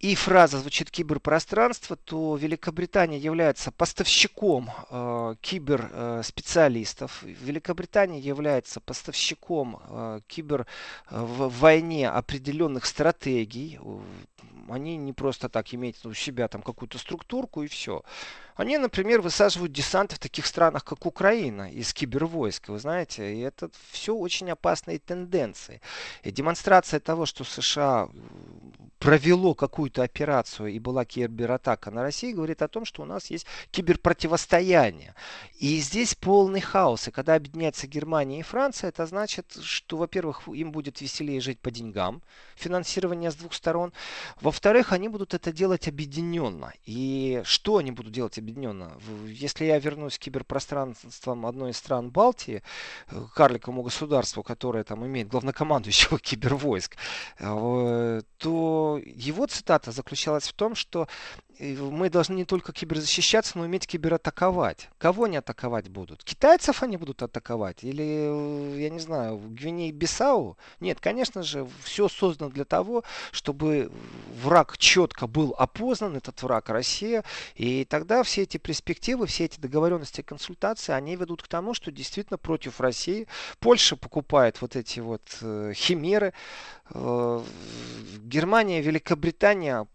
и 0.02 0.16
фраза 0.16 0.58
звучит 0.58 0.90
киберпространство, 0.90 1.96
то 1.96 2.36
Великобритания 2.36 3.20
является 3.20 3.72
поставщиком 3.72 4.72
э, 4.90 5.36
киберспециалистов. 5.42 7.22
Великобритания 7.22 8.20
является 8.20 8.80
поставщиком 8.80 9.80
э, 9.80 10.22
кибер 10.28 10.66
э, 11.10 11.22
в 11.22 11.50
войне 11.60 12.10
определенных 12.10 12.88
стратегий. 12.88 13.80
Они 14.68 14.98
не 14.98 15.14
просто 15.14 15.50
так 15.50 15.72
имеют 15.74 16.04
у 16.06 16.16
себя 16.16 16.48
там 16.48 16.64
какую-то 16.64 16.98
структурку 16.98 17.62
и 17.62 17.68
все. 17.68 18.02
Они, 18.56 18.78
например, 18.78 19.22
высаживают 19.22 19.72
десанты 19.72 20.16
в 20.16 20.20
таких 20.20 20.46
странах, 20.46 20.84
как 20.84 21.06
Украина, 21.06 21.72
из 21.72 21.94
кибервойск. 21.94 22.70
Вы 22.70 22.80
знаете, 22.80 23.36
и 23.36 23.40
это 23.40 23.70
все 23.92 24.16
очень 24.16 24.50
опасные 24.52 25.00
тенденции. 25.00 25.82
И 26.24 26.32
демонстрация 26.32 27.00
того, 27.00 27.26
что 27.26 27.44
США 27.44 28.10
провело 29.02 29.56
какую-то 29.56 30.04
операцию 30.04 30.68
и 30.70 30.78
была 30.78 31.06
кибератака 31.06 31.90
на 31.90 32.04
Россию, 32.04 32.36
говорит 32.36 32.62
о 32.62 32.68
том, 32.68 32.86
что 32.86 33.02
у 33.02 33.06
нас 33.06 33.32
есть 33.32 33.48
киберпротивостояние. 33.72 35.16
И 35.60 35.80
здесь 35.80 36.14
полный 36.14 36.62
хаос. 36.62 37.08
И 37.08 37.12
когда 37.12 37.34
объединяется 37.34 37.88
Германия 37.88 38.40
и 38.40 38.44
Франция, 38.44 38.90
это 38.90 39.08
значит, 39.08 39.58
что, 39.64 39.98
во-первых, 39.98 40.48
им 40.48 40.72
будет 40.72 41.02
веселее 41.02 41.42
жить 41.42 41.60
по 41.60 41.72
деньгам, 41.72 42.22
финансирование 42.56 43.32
с 43.32 43.36
двух 43.36 43.56
сторон. 43.56 43.92
Во-вторых, 44.40 44.92
они 44.92 45.10
будут 45.10 45.34
это 45.34 45.52
делать 45.52 45.88
объединенно. 45.88 46.72
И 46.86 47.42
что 47.44 47.78
они 47.78 47.90
будут 47.90 48.14
делать 48.14 48.38
объединенно? 48.38 48.92
Если 49.26 49.66
я 49.66 49.80
вернусь 49.80 50.20
к 50.20 50.22
киберпространствам 50.22 51.48
одной 51.48 51.72
из 51.72 51.78
стран 51.78 52.12
Балтии, 52.12 52.62
карликовому 53.34 53.82
государству, 53.82 54.44
которое 54.44 54.84
там 54.84 55.04
имеет 55.08 55.28
главнокомандующего 55.28 56.20
кибервойск, 56.22 56.98
э, 57.40 58.22
то 58.38 58.91
его 58.98 59.46
цитата 59.48 59.92
заключалась 59.92 60.48
в 60.48 60.54
том, 60.54 60.76
что 60.76 61.08
мы 61.62 62.10
должны 62.10 62.34
не 62.34 62.46
только 62.46 62.74
киберзащищаться, 62.74 63.58
но 63.58 63.66
уметь 63.66 63.86
кибератаковать. 63.86 64.90
Кого 64.98 65.26
они 65.26 65.38
атаковать 65.38 65.90
будут? 65.90 66.24
Китайцев 66.24 66.82
они 66.82 66.98
будут 66.98 67.22
атаковать? 67.22 67.84
Или, 67.84 68.80
я 68.82 68.90
не 68.90 69.00
знаю, 69.00 69.38
Гвиней-Бисау? 69.38 70.58
Нет, 70.80 71.00
конечно 71.00 71.44
же, 71.44 71.68
все 71.84 72.10
создано 72.10 72.50
для 72.50 72.66
того, 72.66 73.04
чтобы 73.32 73.92
враг 74.42 74.78
четко 74.78 75.28
был 75.28 75.54
опознан, 75.58 76.16
этот 76.16 76.42
враг 76.42 76.70
Россия. 76.70 77.24
И 77.56 77.86
тогда 77.86 78.24
все 78.24 78.42
эти 78.44 78.58
перспективы, 78.58 79.28
все 79.28 79.46
эти 79.46 79.60
договоренности 79.60 80.22
и 80.22 80.24
консультации, 80.24 80.94
они 80.94 81.16
ведут 81.16 81.44
к 81.44 81.48
тому, 81.48 81.76
что 81.76 81.92
действительно 81.92 82.40
против 82.40 82.82
России 82.82 83.28
Польша 83.60 83.96
покупает 83.96 84.62
вот 84.62 84.76
эти 84.76 85.00
вот 85.00 85.22
э, 85.42 85.74
химеры. 85.76 86.34
Э, 86.90 87.44
Германия, 88.24 88.82
Великобритания 88.82 89.86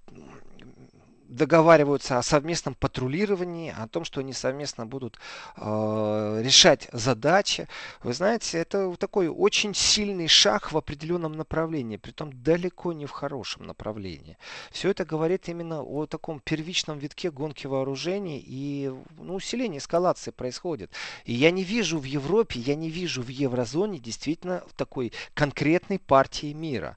договариваются 1.29 2.19
о 2.19 2.23
совместном 2.23 2.75
патрулировании, 2.75 3.75
о 3.77 3.89
том, 3.89 4.05
что 4.05 4.21
они 4.21 4.33
совместно 4.33 4.87
будут 4.87 5.19
э, 5.57 6.41
решать 6.43 6.89
задачи. 6.93 7.69
Вы 8.03 8.13
знаете, 8.13 8.59
это 8.59 8.95
такой 8.97 9.29
очень 9.29 9.75
сильный 9.75 10.29
шаг 10.29 10.73
в 10.73 10.77
определенном 10.77 11.33
направлении, 11.33 11.97
при 11.97 12.13
том 12.13 12.33
далеко 12.43 12.93
не 12.93 13.07
в 13.07 13.11
хорошем 13.11 13.67
направлении. 13.67 14.39
Все 14.71 14.91
это 14.91 15.05
говорит 15.05 15.49
именно 15.49 15.83
о 15.83 16.07
таком 16.07 16.41
первичном 16.41 16.99
витке 16.99 17.31
гонки 17.31 17.67
вооружений 17.67 18.43
и 18.47 18.93
ну, 19.19 19.35
усилении 19.35 19.79
эскалации 19.79 20.31
происходит. 20.31 20.91
И 21.25 21.33
я 21.33 21.51
не 21.51 21.65
вижу 21.65 21.99
в 21.99 22.05
Европе, 22.05 22.61
я 22.61 22.75
не 22.75 22.91
вижу 22.91 23.23
в 23.23 23.29
еврозоне 23.29 23.99
действительно 23.99 24.63
такой 24.77 25.13
конкретной 25.35 25.99
партии 25.99 26.53
мира 26.53 26.97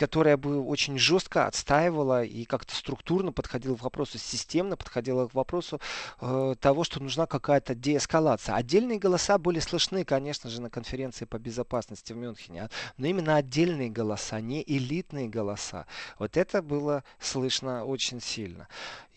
которая 0.00 0.38
бы 0.38 0.62
очень 0.62 0.98
жестко 0.98 1.46
отстаивала 1.46 2.24
и 2.24 2.46
как-то 2.46 2.74
структурно 2.74 3.32
подходила 3.32 3.76
к 3.76 3.82
вопросу, 3.82 4.16
системно 4.16 4.78
подходила 4.78 5.28
к 5.28 5.34
вопросу 5.34 5.78
э, 6.22 6.54
того, 6.58 6.84
что 6.84 7.02
нужна 7.02 7.26
какая-то 7.26 7.74
деэскалация. 7.74 8.54
Отдельные 8.54 8.98
голоса 8.98 9.36
были 9.36 9.58
слышны, 9.58 10.04
конечно 10.04 10.48
же, 10.48 10.62
на 10.62 10.70
конференции 10.70 11.26
по 11.26 11.38
безопасности 11.38 12.14
в 12.14 12.16
Мюнхене, 12.16 12.70
но 12.96 13.08
именно 13.08 13.36
отдельные 13.36 13.90
голоса, 13.90 14.40
не 14.40 14.64
элитные 14.66 15.28
голоса. 15.28 15.84
Вот 16.18 16.38
это 16.38 16.62
было 16.62 17.04
слышно 17.18 17.84
очень 17.84 18.22
сильно. 18.22 18.68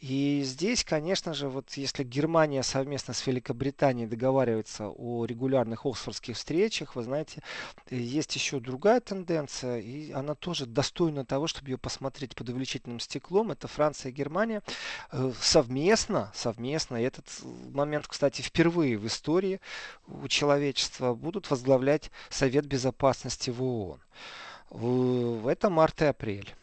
И 0.03 0.41
здесь, 0.43 0.83
конечно 0.83 1.33
же, 1.33 1.47
вот 1.47 1.71
если 1.75 2.03
Германия 2.03 2.61
совместно 2.61 3.13
с 3.13 3.25
Великобританией 3.25 4.05
договаривается 4.05 4.89
о 4.89 5.23
регулярных 5.23 5.85
оксфордских 5.85 6.35
встречах, 6.35 6.97
вы 6.97 7.03
знаете, 7.03 7.41
есть 7.89 8.35
еще 8.35 8.59
другая 8.59 8.99
тенденция, 8.99 9.79
и 9.79 10.11
она 10.11 10.35
тоже 10.35 10.65
достойна 10.65 11.23
того, 11.23 11.47
чтобы 11.47 11.69
ее 11.69 11.77
посмотреть 11.77 12.35
под 12.35 12.49
увеличительным 12.49 12.99
стеклом. 12.99 13.51
Это 13.51 13.69
Франция 13.69 14.09
и 14.09 14.13
Германия 14.13 14.61
э, 15.13 15.31
совместно, 15.39 16.33
совместно, 16.35 16.97
и 16.97 17.05
этот 17.05 17.25
момент, 17.71 18.05
кстати, 18.05 18.41
впервые 18.41 18.97
в 18.97 19.07
истории 19.07 19.61
у 20.07 20.27
человечества 20.27 21.13
будут 21.13 21.49
возглавлять 21.49 22.11
Совет 22.29 22.65
Безопасности 22.65 23.51
в 23.51 23.63
ООН. 23.63 24.01
Это 25.49 25.69
март 25.69 26.01
и 26.01 26.05
апрель. 26.05 26.53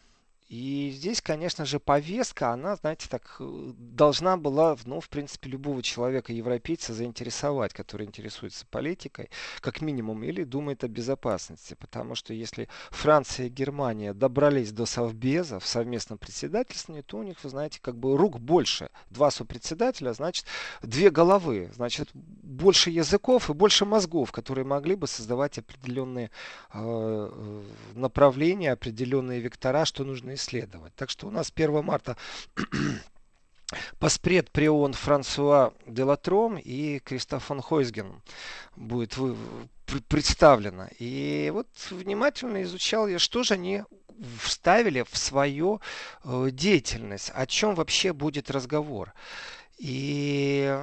И 0.51 0.91
здесь, 0.93 1.21
конечно 1.21 1.63
же, 1.63 1.79
повестка, 1.79 2.49
она, 2.49 2.75
знаете, 2.75 3.07
так 3.07 3.37
э, 3.39 3.71
должна 3.77 4.35
была, 4.35 4.75
ну, 4.83 4.99
в 4.99 5.07
принципе, 5.07 5.49
любого 5.49 5.81
человека, 5.81 6.33
европейца, 6.33 6.93
заинтересовать, 6.93 7.71
который 7.71 8.05
интересуется 8.05 8.65
политикой, 8.69 9.29
как 9.61 9.79
минимум, 9.79 10.25
или 10.25 10.43
думает 10.43 10.83
о 10.83 10.89
безопасности. 10.89 11.77
Потому 11.79 12.15
что 12.15 12.33
если 12.33 12.67
Франция 12.89 13.45
и 13.45 13.49
Германия 13.49 14.13
добрались 14.13 14.73
до 14.73 14.85
Совбеза 14.85 15.61
в 15.61 15.65
совместном 15.65 16.17
председательстве, 16.17 17.01
то 17.01 17.19
у 17.19 17.23
них, 17.23 17.41
вы 17.45 17.49
знаете, 17.49 17.79
как 17.81 17.95
бы 17.95 18.17
рук 18.17 18.41
больше. 18.41 18.89
Два 19.09 19.31
сопредседателя, 19.31 20.11
значит, 20.11 20.45
две 20.81 21.11
головы. 21.11 21.71
Значит, 21.73 22.09
больше 22.13 22.89
языков 22.89 23.49
и 23.49 23.53
больше 23.53 23.85
мозгов, 23.85 24.33
которые 24.33 24.65
могли 24.65 24.95
бы 24.95 25.07
создавать 25.07 25.57
определенные 25.59 26.29
э, 26.73 26.79
э 26.81 27.61
направления, 27.95 28.73
определенные 28.73 29.39
вектора, 29.39 29.85
что 29.85 30.03
нужно 30.03 30.35
исследовать. 30.41 30.95
Так 30.95 31.09
что 31.09 31.27
у 31.27 31.31
нас 31.31 31.51
1 31.53 31.83
марта 31.83 32.17
Паспред 33.99 34.51
Прион 34.51 34.93
Франсуа 34.93 35.73
Делатром 35.85 36.57
и 36.57 36.99
Кристоф 36.99 37.45
фон 37.45 37.61
Хойсген 37.61 38.21
будет 38.75 39.17
вы, 39.17 39.35
представлено. 40.07 40.87
И 40.99 41.51
вот 41.53 41.67
внимательно 41.89 42.63
изучал 42.63 43.07
я, 43.07 43.19
что 43.19 43.43
же 43.43 43.53
они 43.53 43.83
вставили 44.39 45.05
в 45.09 45.17
свою 45.17 45.81
э, 46.23 46.49
деятельность, 46.51 47.31
о 47.33 47.45
чем 47.45 47.75
вообще 47.75 48.13
будет 48.13 48.51
разговор. 48.51 49.13
И 49.77 50.77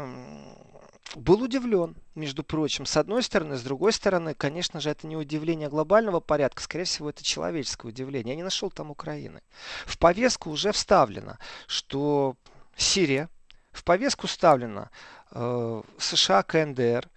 был 1.16 1.42
удивлен, 1.42 1.96
между 2.14 2.42
прочим. 2.42 2.86
С 2.86 2.96
одной 2.96 3.22
стороны, 3.22 3.56
с 3.56 3.62
другой 3.62 3.92
стороны, 3.92 4.34
конечно 4.34 4.80
же, 4.80 4.90
это 4.90 5.06
не 5.06 5.16
удивление 5.16 5.68
глобального 5.68 6.20
порядка, 6.20 6.62
скорее 6.62 6.84
всего, 6.84 7.10
это 7.10 7.22
человеческое 7.24 7.88
удивление. 7.88 8.32
Я 8.32 8.36
не 8.36 8.42
нашел 8.42 8.70
там 8.70 8.90
Украины. 8.90 9.42
В 9.86 9.98
повестку 9.98 10.50
уже 10.50 10.72
вставлено, 10.72 11.38
что 11.66 12.36
Сирия, 12.76 13.28
в 13.72 13.84
повестку 13.84 14.26
вставлено 14.26 14.90
э, 15.30 15.82
США, 15.98 16.42
КНДР, 16.42 17.08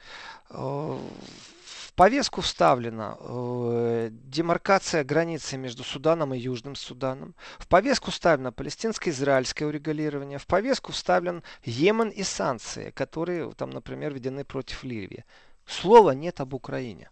э, 0.49 0.99
в 1.91 1.93
повестку 1.93 2.39
вставлена 2.39 3.17
э, 3.19 4.09
демаркация 4.11 5.03
границы 5.03 5.57
между 5.57 5.83
Суданом 5.83 6.33
и 6.33 6.39
Южным 6.39 6.75
Суданом. 6.75 7.35
В 7.59 7.67
повестку 7.67 8.11
вставлено 8.11 8.53
палестинско-израильское 8.53 9.65
урегулирование. 9.65 10.39
В 10.39 10.47
повестку 10.47 10.93
вставлен 10.93 11.43
Йемен 11.65 12.07
и 12.07 12.23
санкции, 12.23 12.91
которые 12.91 13.51
там, 13.53 13.71
например, 13.71 14.13
введены 14.13 14.45
против 14.45 14.83
Ливии. 14.85 15.25
Слова 15.65 16.11
нет 16.11 16.39
об 16.39 16.53
Украине. 16.53 17.09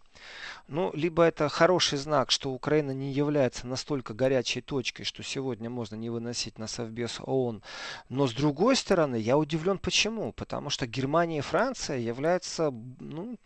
Ну, 0.68 0.90
либо 0.94 1.24
это 1.24 1.48
хороший 1.48 1.98
знак, 1.98 2.30
что 2.30 2.50
Украина 2.50 2.92
не 2.92 3.12
является 3.12 3.66
настолько 3.66 4.14
горячей 4.14 4.60
точкой, 4.60 5.04
что 5.04 5.22
сегодня 5.22 5.68
можно 5.70 5.96
не 5.96 6.10
выносить 6.10 6.58
на 6.58 6.66
Совбез 6.66 7.18
ООН. 7.20 7.62
Но 8.08 8.26
с 8.26 8.32
другой 8.32 8.76
стороны, 8.76 9.16
я 9.16 9.36
удивлен 9.36 9.78
почему. 9.78 10.32
Потому 10.32 10.70
что 10.70 10.86
Германия 10.86 11.38
и 11.38 11.42
Франция 11.42 11.98
являются 11.98 12.70
ну, 13.00 13.36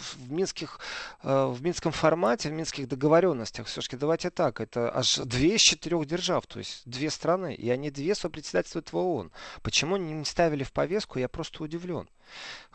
в, 0.00 0.30
минских, 0.30 0.80
э, 1.22 1.46
в 1.46 1.62
минском 1.62 1.92
формате, 1.92 2.48
в 2.48 2.52
минских 2.52 2.88
договоренностях. 2.88 3.66
Все-таки 3.66 3.96
давайте 3.96 4.30
так, 4.30 4.60
это 4.60 4.94
аж 4.94 5.16
две 5.24 5.56
из 5.56 5.60
четырех 5.60 6.06
держав, 6.06 6.46
то 6.46 6.58
есть 6.58 6.82
две 6.84 7.10
страны, 7.10 7.54
и 7.54 7.70
они 7.70 7.90
две 7.90 8.14
сопредседательствуют 8.14 8.92
в 8.92 8.96
ООН. 8.96 9.32
Почему 9.62 9.96
не 9.96 10.24
ставили 10.24 10.64
в 10.64 10.72
повестку, 10.72 11.18
я 11.18 11.28
просто 11.28 11.62
удивлен. 11.62 12.08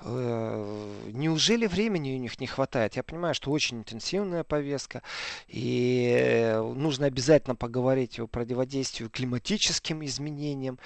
Э, 0.02 0.94
неужели 1.14 1.68
времени 1.68 2.16
у 2.16 2.20
них 2.20 2.40
не 2.40 2.48
хватает? 2.48 2.96
Я 2.96 3.04
понимаю, 3.04 3.35
что 3.36 3.51
очень 3.51 3.80
интенсивная 3.80 4.44
повестка, 4.44 5.04
и 5.48 6.60
нужно 6.75 7.06
обязательно 7.06 7.56
поговорить 7.56 8.20
о 8.20 8.27
противодействии 8.27 9.08
климатическим 9.08 10.04
изменениям, 10.04 10.80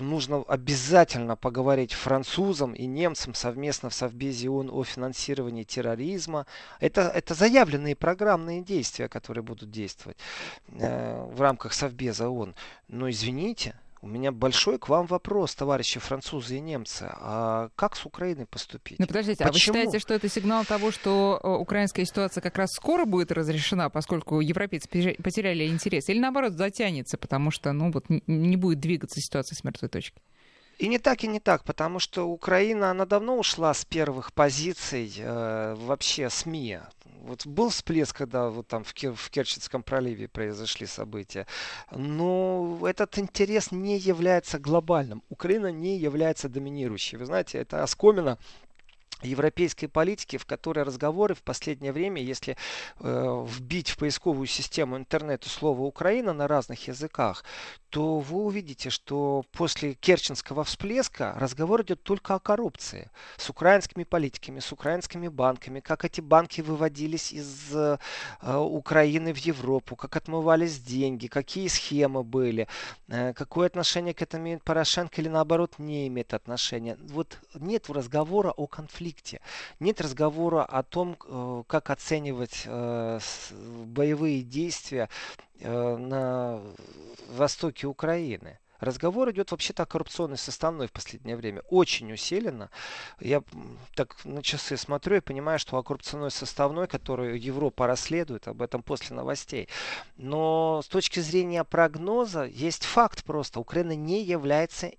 нужно 0.00 0.42
обязательно 0.48 1.36
поговорить 1.36 1.92
французам 1.92 2.72
и 2.72 2.86
немцам 2.86 3.34
совместно 3.34 3.90
в 3.90 3.94
Совбезе 3.94 4.48
ООН 4.48 4.70
о 4.70 4.84
финансировании 4.84 5.64
терроризма. 5.64 6.46
Это, 6.80 7.02
это 7.02 7.34
заявленные 7.34 7.96
программные 7.96 8.62
действия, 8.62 9.08
которые 9.08 9.42
будут 9.42 9.70
действовать 9.70 10.16
э, 10.68 11.24
в 11.30 11.40
рамках 11.40 11.72
Совбеза 11.72 12.28
ООН. 12.28 12.54
Но 12.88 13.10
извините, 13.10 13.74
у 14.00 14.06
меня 14.06 14.32
большой 14.32 14.78
к 14.78 14.88
вам 14.88 15.06
вопрос, 15.06 15.54
товарищи 15.54 15.98
французы 15.98 16.56
и 16.56 16.60
немцы. 16.60 17.08
А 17.10 17.70
как 17.76 17.96
с 17.96 18.06
Украиной 18.06 18.46
поступить? 18.46 18.98
Ну, 18.98 19.06
подождите, 19.06 19.44
Почему? 19.44 19.48
а 19.48 19.52
вы 19.52 19.58
считаете, 19.58 19.98
что 19.98 20.14
это 20.14 20.28
сигнал 20.28 20.64
того, 20.64 20.90
что 20.90 21.40
э, 21.42 21.48
украинская 21.48 22.04
ситуация 22.04 22.40
как 22.40 22.56
раз 22.56 22.70
скоро 22.72 23.04
будет 23.04 23.32
разрешена, 23.32 23.90
поскольку 23.90 24.40
европейцы 24.40 24.88
потеряли 24.88 25.66
интерес? 25.66 26.08
Или 26.08 26.20
наоборот 26.20 26.52
затянется, 26.52 27.18
потому 27.18 27.50
что 27.50 27.72
ну, 27.72 27.90
вот, 27.90 28.06
не 28.08 28.56
будет 28.56 28.80
двигаться 28.80 29.20
ситуация 29.20 29.56
с 29.56 29.64
мертвой 29.64 29.88
точки? 29.88 30.20
И 30.78 30.86
не 30.86 30.98
так, 30.98 31.24
и 31.24 31.26
не 31.26 31.40
так, 31.40 31.64
потому 31.64 31.98
что 31.98 32.28
Украина, 32.28 32.92
она 32.92 33.04
давно 33.04 33.36
ушла 33.36 33.74
с 33.74 33.84
первых 33.84 34.32
позиций 34.32 35.12
э, 35.18 35.74
вообще 35.74 36.30
СМИ. 36.30 36.78
Вот 37.28 37.46
был 37.46 37.68
всплеск, 37.68 38.16
когда 38.16 38.48
вот 38.48 38.68
там 38.68 38.84
в, 38.84 38.94
Кер 38.94 39.14
в 39.14 39.30
Керченском 39.30 39.82
проливе 39.82 40.28
произошли 40.28 40.86
события. 40.86 41.46
Но 41.92 42.78
этот 42.82 43.18
интерес 43.18 43.70
не 43.70 43.98
является 43.98 44.58
глобальным. 44.58 45.22
Украина 45.28 45.70
не 45.70 45.98
является 45.98 46.48
доминирующей. 46.48 47.18
Вы 47.18 47.26
знаете, 47.26 47.58
это 47.58 47.82
оскомина 47.82 48.38
европейской 49.22 49.88
политики, 49.88 50.36
в 50.36 50.46
которой 50.46 50.84
разговоры 50.84 51.34
в 51.34 51.42
последнее 51.42 51.92
время, 51.92 52.22
если 52.22 52.56
э, 53.00 53.46
вбить 53.48 53.90
в 53.90 53.98
поисковую 53.98 54.46
систему 54.46 54.96
интернета 54.96 55.48
слово 55.48 55.82
Украина 55.82 56.32
на 56.32 56.46
разных 56.46 56.88
языках, 56.88 57.44
то 57.90 58.18
вы 58.18 58.44
увидите, 58.44 58.90
что 58.90 59.44
после 59.52 59.94
Керченского 59.94 60.64
всплеска 60.64 61.34
разговор 61.36 61.82
идет 61.82 62.02
только 62.02 62.34
о 62.34 62.38
коррупции. 62.38 63.10
С 63.36 63.48
украинскими 63.48 64.04
политиками, 64.04 64.60
с 64.60 64.72
украинскими 64.72 65.28
банками, 65.28 65.80
как 65.80 66.04
эти 66.04 66.20
банки 66.20 66.60
выводились 66.60 67.32
из 67.32 67.74
э, 67.74 67.98
Украины 68.42 69.32
в 69.32 69.38
Европу, 69.38 69.96
как 69.96 70.16
отмывались 70.16 70.80
деньги, 70.80 71.28
какие 71.28 71.68
схемы 71.68 72.22
были, 72.24 72.68
э, 73.08 73.32
какое 73.32 73.66
отношение 73.66 74.14
к 74.14 74.22
этому 74.22 74.44
имеет 74.44 74.62
Порошенко 74.62 75.20
или 75.20 75.28
наоборот 75.28 75.78
не 75.78 76.08
имеет 76.08 76.34
отношения. 76.34 76.96
Вот 77.00 77.38
нет 77.54 77.88
разговора 77.88 78.50
о 78.50 78.66
конфликте. 78.66 79.40
Нет 79.80 80.00
разговора 80.00 80.64
о 80.64 80.82
том, 80.82 81.16
э, 81.24 81.62
как 81.66 81.90
оценивать 81.90 82.62
э, 82.66 83.18
боевые 83.86 84.42
действия 84.42 85.08
на 85.60 86.60
востоке 87.28 87.86
Украины. 87.86 88.58
Разговор 88.80 89.28
идет 89.32 89.50
вообще-то 89.50 89.82
о 89.82 89.86
коррупционной 89.86 90.38
составной 90.38 90.86
в 90.86 90.92
последнее 90.92 91.36
время. 91.36 91.62
Очень 91.68 92.12
усиленно. 92.12 92.70
Я 93.18 93.42
так 93.96 94.24
на 94.24 94.40
часы 94.40 94.76
смотрю 94.76 95.16
и 95.16 95.20
понимаю, 95.20 95.58
что 95.58 95.76
о 95.76 95.82
коррупционной 95.82 96.30
составной, 96.30 96.86
которую 96.86 97.40
Европа 97.40 97.88
расследует, 97.88 98.46
об 98.46 98.62
этом 98.62 98.84
после 98.84 99.16
новостей. 99.16 99.68
Но 100.16 100.80
с 100.84 100.86
точки 100.86 101.18
зрения 101.18 101.64
прогноза 101.64 102.44
есть 102.44 102.84
факт 102.84 103.24
просто. 103.24 103.58
Украина 103.58 103.96
не 103.96 104.22
является 104.22 104.92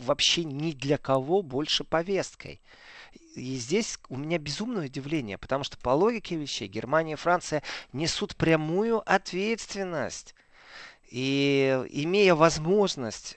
вообще 0.00 0.44
ни 0.44 0.70
для 0.70 0.96
кого 0.96 1.42
больше 1.42 1.82
повесткой. 1.82 2.60
И 3.34 3.56
здесь 3.56 3.98
у 4.08 4.16
меня 4.16 4.38
безумное 4.38 4.86
удивление, 4.86 5.38
потому 5.38 5.64
что 5.64 5.78
по 5.78 5.90
логике 5.90 6.36
вещей 6.36 6.68
Германия 6.68 7.14
и 7.14 7.16
Франция 7.16 7.62
несут 7.92 8.36
прямую 8.36 9.02
ответственность 9.10 10.34
и 11.12 11.84
имея 11.90 12.34
возможность 12.34 13.36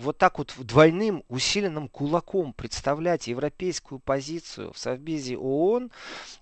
вот 0.00 0.18
так 0.18 0.38
вот 0.38 0.54
двойным 0.56 1.24
усиленным 1.28 1.88
кулаком 1.88 2.52
представлять 2.52 3.26
европейскую 3.26 3.98
позицию 3.98 4.72
в 4.72 4.78
Совбезе 4.78 5.36
ООН 5.36 5.90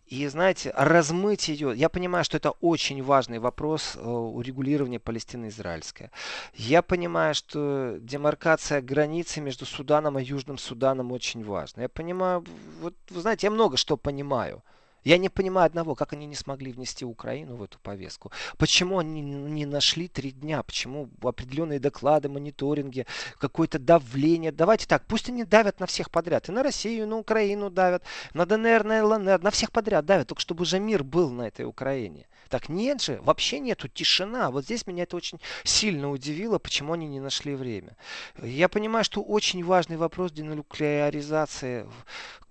и, 0.08 0.26
знаете, 0.26 0.74
размыть 0.76 1.48
ее. 1.48 1.72
Я 1.74 1.88
понимаю, 1.88 2.24
что 2.24 2.36
это 2.36 2.50
очень 2.50 3.02
важный 3.02 3.38
вопрос 3.38 3.96
э, 3.96 4.06
урегулирования 4.06 5.00
Палестины-Израильской. 5.00 6.10
Я 6.52 6.82
понимаю, 6.82 7.34
что 7.34 7.96
демаркация 7.98 8.82
границы 8.82 9.40
между 9.40 9.64
Суданом 9.64 10.18
и 10.18 10.24
Южным 10.24 10.58
Суданом 10.58 11.10
очень 11.10 11.42
важна. 11.42 11.84
Я 11.84 11.88
понимаю, 11.88 12.44
вот, 12.82 12.94
вы 13.08 13.20
знаете, 13.22 13.46
я 13.46 13.50
много 13.50 13.78
что 13.78 13.96
понимаю. 13.96 14.62
Я 15.06 15.18
не 15.18 15.28
понимаю 15.28 15.66
одного, 15.66 15.94
как 15.94 16.14
они 16.14 16.26
не 16.26 16.34
смогли 16.34 16.72
внести 16.72 17.04
Украину 17.04 17.54
в 17.54 17.62
эту 17.62 17.78
повестку. 17.78 18.32
Почему 18.58 18.98
они 18.98 19.20
не 19.20 19.64
нашли 19.64 20.08
три 20.08 20.32
дня? 20.32 20.64
Почему 20.64 21.08
определенные 21.22 21.78
доклады, 21.78 22.28
мониторинги, 22.28 23.06
какое-то 23.38 23.78
давление? 23.78 24.50
Давайте 24.50 24.88
так, 24.88 25.06
пусть 25.06 25.28
они 25.28 25.44
давят 25.44 25.78
на 25.78 25.86
всех 25.86 26.10
подряд. 26.10 26.48
И 26.48 26.52
на 26.52 26.64
Россию, 26.64 27.04
и 27.04 27.06
на 27.06 27.18
Украину 27.18 27.70
давят, 27.70 28.02
на 28.34 28.46
ДНР, 28.46 28.82
на 28.82 29.04
ЛНР, 29.04 29.40
на 29.40 29.52
всех 29.52 29.70
подряд 29.70 30.04
давят, 30.04 30.26
только 30.26 30.42
чтобы 30.42 30.62
уже 30.62 30.80
мир 30.80 31.04
был 31.04 31.30
на 31.30 31.42
этой 31.42 31.66
Украине. 31.66 32.26
Так 32.48 32.68
нет 32.68 33.00
же, 33.00 33.20
вообще 33.22 33.60
нету, 33.60 33.86
тишина. 33.86 34.50
Вот 34.50 34.64
здесь 34.64 34.88
меня 34.88 35.04
это 35.04 35.16
очень 35.16 35.38
сильно 35.62 36.10
удивило, 36.10 36.58
почему 36.58 36.94
они 36.94 37.06
не 37.06 37.20
нашли 37.20 37.54
время. 37.54 37.96
Я 38.42 38.68
понимаю, 38.68 39.04
что 39.04 39.22
очень 39.22 39.64
важный 39.64 39.98
вопрос 39.98 40.32
денуклеаризации 40.32 41.86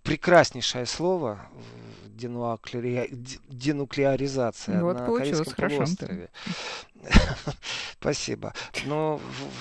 прекраснейшее 0.06 0.86
слово 0.86 1.39
денуклеари... 2.06 3.10
денуклеаризация 3.50 4.82
вот 4.82 5.00
на 5.00 5.06
Корейском 5.06 5.54
хорошо. 5.54 5.76
полуострове. 5.76 6.30
Спасибо. 8.00 8.54
Но 8.86 9.20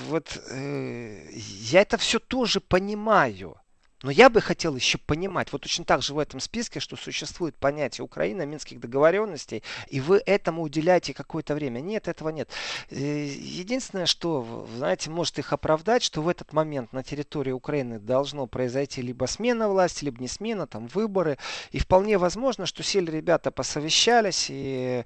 вот 0.09 0.40
э, 0.50 1.30
я 1.33 1.80
это 1.80 1.96
все 1.96 2.18
тоже 2.20 2.61
понимаю. 2.61 3.57
Но 4.04 4.10
я 4.10 4.28
бы 4.28 4.42
хотел 4.42 4.76
еще 4.76 4.98
понимать, 4.98 5.50
вот 5.50 5.62
точно 5.62 5.86
так 5.86 6.02
же 6.02 6.12
в 6.12 6.18
этом 6.18 6.38
списке, 6.38 6.78
что 6.78 6.94
существует 6.94 7.56
понятие 7.56 8.04
Украины, 8.04 8.44
минских 8.44 8.78
договоренностей, 8.78 9.62
и 9.88 9.98
вы 9.98 10.22
этому 10.26 10.60
уделяете 10.60 11.14
какое-то 11.14 11.54
время. 11.54 11.80
Нет, 11.80 12.06
этого 12.06 12.28
нет. 12.28 12.50
Э, 12.90 12.98
единственное, 12.98 14.04
что, 14.04 14.68
знаете, 14.76 15.08
может 15.08 15.38
их 15.38 15.54
оправдать, 15.54 16.02
что 16.02 16.20
в 16.20 16.28
этот 16.28 16.52
момент 16.52 16.92
на 16.92 17.02
территории 17.02 17.52
Украины 17.52 17.98
должно 17.98 18.46
произойти 18.46 19.00
либо 19.00 19.24
смена 19.24 19.70
власти, 19.70 20.04
либо 20.04 20.20
не 20.20 20.28
смена, 20.28 20.66
там 20.66 20.86
выборы. 20.88 21.38
И 21.70 21.78
вполне 21.78 22.18
возможно, 22.18 22.66
что 22.66 22.82
сели 22.82 23.10
ребята 23.10 23.50
посовещались, 23.50 24.48
и 24.50 25.02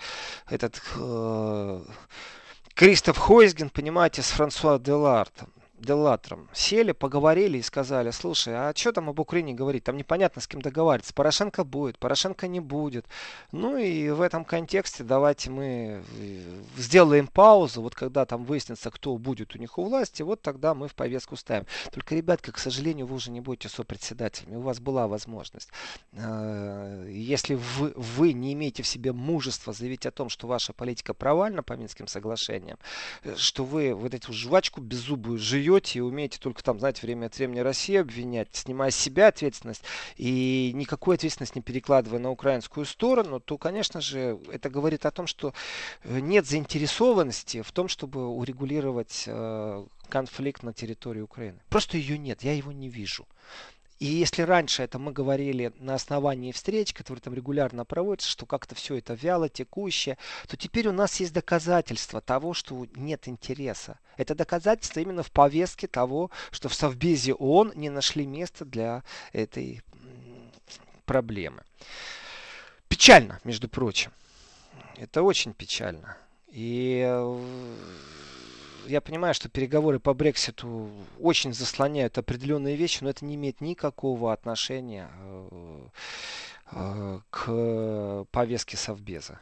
этот... 0.50 0.82
Э, 0.96 1.84
Кристоф 2.74 3.16
Хойсген, 3.18 3.70
понимаете, 3.70 4.22
с 4.22 4.30
Франсуа 4.30 4.78
Делартом 4.78 5.52
Делатром 5.80 6.48
сели, 6.52 6.90
поговорили 6.90 7.58
и 7.58 7.62
сказали, 7.62 8.10
слушай, 8.10 8.52
а 8.52 8.72
что 8.74 8.90
там 8.90 9.08
об 9.10 9.20
Украине 9.20 9.54
говорить? 9.54 9.84
Там 9.84 9.96
непонятно, 9.96 10.42
с 10.42 10.48
кем 10.48 10.60
договариваться. 10.60 11.14
Порошенко 11.14 11.62
будет, 11.62 11.98
Порошенко 11.98 12.48
не 12.48 12.58
будет. 12.58 13.06
Ну 13.52 13.76
и 13.76 14.10
в 14.10 14.20
этом 14.20 14.44
контексте 14.44 15.04
давайте 15.04 15.50
мы 15.50 16.02
э, 16.18 16.62
сделаем 16.76 17.28
паузу. 17.28 17.82
Вот 17.82 17.94
когда 17.94 18.26
там 18.26 18.44
выяснится, 18.44 18.90
кто 18.90 19.16
будет 19.18 19.54
у 19.54 19.58
них 19.58 19.78
у 19.78 19.84
власти, 19.84 20.22
вот 20.22 20.42
тогда 20.42 20.74
мы 20.74 20.88
в 20.88 20.96
повестку 20.96 21.36
ставим. 21.36 21.66
Только, 21.92 22.16
ребятка, 22.16 22.50
к 22.50 22.58
сожалению, 22.58 23.06
вы 23.06 23.14
уже 23.14 23.30
не 23.30 23.40
будете 23.40 23.68
сопредседателями. 23.68 24.56
У 24.56 24.62
вас 24.62 24.80
была 24.80 25.06
возможность. 25.06 25.68
Э, 26.12 27.08
если 27.08 27.54
вы, 27.54 27.92
вы 27.94 28.32
не 28.32 28.52
имеете 28.54 28.82
в 28.82 28.88
себе 28.88 29.12
мужества 29.12 29.72
заявить 29.72 30.06
о 30.06 30.10
том, 30.10 30.28
что 30.28 30.48
ваша 30.48 30.72
политика 30.72 31.14
провальна 31.14 31.62
по 31.62 31.74
Минским 31.74 32.08
соглашениям, 32.08 32.78
э, 33.22 33.36
что 33.36 33.62
вы 33.62 33.94
вот 33.94 34.12
эту 34.12 34.32
жвачку 34.32 34.80
беззубую 34.80 35.38
живете, 35.38 35.67
живете 35.68 35.98
и 35.98 36.02
умеете 36.02 36.38
только 36.38 36.62
там, 36.62 36.78
знаете, 36.78 37.02
время 37.02 37.26
от 37.26 37.36
времени 37.36 37.60
Россию 37.60 38.02
обвинять, 38.02 38.48
снимая 38.52 38.90
с 38.90 38.96
себя 38.96 39.28
ответственность 39.28 39.82
и 40.16 40.72
никакой 40.74 41.16
ответственность 41.16 41.54
не 41.56 41.62
перекладывая 41.62 42.18
на 42.18 42.30
украинскую 42.30 42.86
сторону, 42.86 43.40
то, 43.40 43.58
конечно 43.58 44.00
же, 44.00 44.38
это 44.50 44.70
говорит 44.70 45.06
о 45.06 45.10
том, 45.10 45.26
что 45.26 45.52
э, 46.04 46.20
нет 46.20 46.46
заинтересованности 46.46 47.62
в 47.62 47.72
том, 47.72 47.88
чтобы 47.88 48.26
урегулировать 48.28 49.24
э, 49.26 49.86
конфликт 50.08 50.62
на 50.62 50.72
территории 50.72 51.20
Украины. 51.20 51.58
Просто 51.68 51.98
ее 51.98 52.18
нет, 52.18 52.42
я 52.42 52.54
его 52.54 52.72
не 52.72 52.88
вижу. 52.88 53.26
И 53.98 54.06
если 54.06 54.42
раньше 54.42 54.84
это 54.84 54.98
мы 54.98 55.12
говорили 55.12 55.72
на 55.78 55.94
основании 55.94 56.52
встреч, 56.52 56.92
которые 56.92 57.20
там 57.20 57.34
регулярно 57.34 57.84
проводятся, 57.84 58.30
что 58.30 58.46
как-то 58.46 58.76
все 58.76 58.96
это 58.96 59.14
вяло, 59.14 59.48
текущее, 59.48 60.18
то 60.46 60.56
теперь 60.56 60.88
у 60.88 60.92
нас 60.92 61.18
есть 61.18 61.32
доказательства 61.32 62.20
того, 62.20 62.54
что 62.54 62.86
нет 62.94 63.26
интереса. 63.26 63.98
Это 64.16 64.36
доказательство 64.36 65.00
именно 65.00 65.24
в 65.24 65.32
повестке 65.32 65.88
того, 65.88 66.30
что 66.52 66.68
в 66.68 66.74
Совбезе 66.74 67.34
ООН 67.34 67.72
не 67.74 67.90
нашли 67.90 68.24
места 68.24 68.64
для 68.64 69.02
этой 69.32 69.82
проблемы. 71.04 71.62
Печально, 72.88 73.40
между 73.42 73.68
прочим. 73.68 74.12
Это 74.96 75.22
очень 75.22 75.54
печально. 75.54 76.16
И 76.48 77.02
э, 77.04 77.74
я 78.88 79.00
понимаю, 79.00 79.34
что 79.34 79.48
переговоры 79.48 79.98
по 80.00 80.14
Брекситу 80.14 80.90
очень 81.20 81.52
заслоняют 81.52 82.18
определенные 82.18 82.76
вещи, 82.76 83.02
но 83.02 83.10
это 83.10 83.24
не 83.24 83.34
имеет 83.34 83.60
никакого 83.60 84.32
отношения 84.32 85.10
э, 85.12 85.88
э, 86.72 87.20
к 87.30 88.24
повестке 88.30 88.76
Совбеза. 88.76 89.40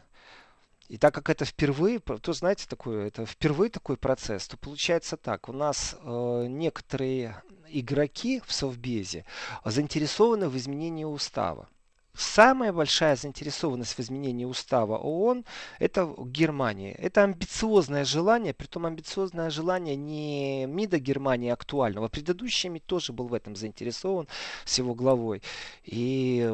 И 0.88 0.98
так 0.98 1.14
как 1.14 1.30
это 1.30 1.44
впервые, 1.44 1.98
то 1.98 2.32
знаете 2.32 2.66
такое, 2.68 3.08
это 3.08 3.26
впервые 3.26 3.70
такой 3.70 3.96
процесс, 3.96 4.46
то 4.46 4.56
получается 4.56 5.16
так. 5.16 5.48
У 5.48 5.52
нас 5.52 5.96
э, 6.00 6.46
некоторые 6.48 7.42
игроки 7.68 8.40
в 8.46 8.52
Совбезе 8.52 9.24
заинтересованы 9.64 10.48
в 10.48 10.56
изменении 10.56 11.04
устава. 11.04 11.68
Самая 12.16 12.72
большая 12.72 13.14
заинтересованность 13.14 13.94
в 13.94 14.00
изменении 14.00 14.44
устава 14.44 14.96
ООН– 14.96 15.44
это 15.78 16.14
Германия. 16.18 16.92
Это 16.92 17.24
амбициозное 17.24 18.04
желание, 18.04 18.54
притом 18.54 18.86
амбициозное 18.86 19.50
желание 19.50 19.96
не 19.96 20.66
МИДа 20.66 20.98
Германии 20.98 21.50
актуального. 21.50 22.08
Предыдущий 22.08 22.70
МИД 22.70 22.86
тоже 22.86 23.12
был 23.12 23.28
в 23.28 23.34
этом 23.34 23.54
заинтересован 23.54 24.28
с 24.64 24.78
его 24.78 24.94
главой. 24.94 25.42
И 25.84 26.50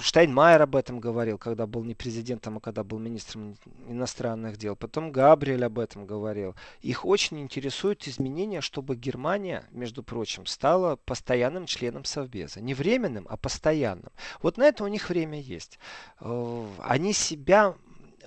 Штайнмайер 0.00 0.60
об 0.62 0.76
этом 0.76 1.00
говорил, 1.00 1.38
когда 1.38 1.66
был 1.66 1.84
не 1.84 1.94
президентом, 1.94 2.58
а 2.58 2.60
когда 2.60 2.84
был 2.84 2.98
министром 2.98 3.56
иностранных 3.88 4.58
дел. 4.58 4.76
Потом 4.76 5.10
Габриэль 5.10 5.64
об 5.64 5.78
этом 5.78 6.06
говорил. 6.06 6.54
Их 6.82 7.06
очень 7.06 7.40
интересует 7.40 8.06
изменения, 8.06 8.60
чтобы 8.60 8.96
Германия, 8.96 9.64
между 9.70 10.02
прочим, 10.02 10.44
стала 10.44 10.96
постоянным 10.96 11.64
членом 11.66 12.04
Совбеза. 12.04 12.60
Не 12.60 12.74
временным, 12.74 13.26
а 13.30 13.36
постоянным. 13.38 14.12
Вот 14.42 14.58
на 14.58 14.64
это 14.64 14.81
у 14.84 14.88
них 14.88 15.08
время 15.08 15.40
есть. 15.40 15.78
Э, 16.20 16.66
они 16.80 17.12
себя 17.12 17.74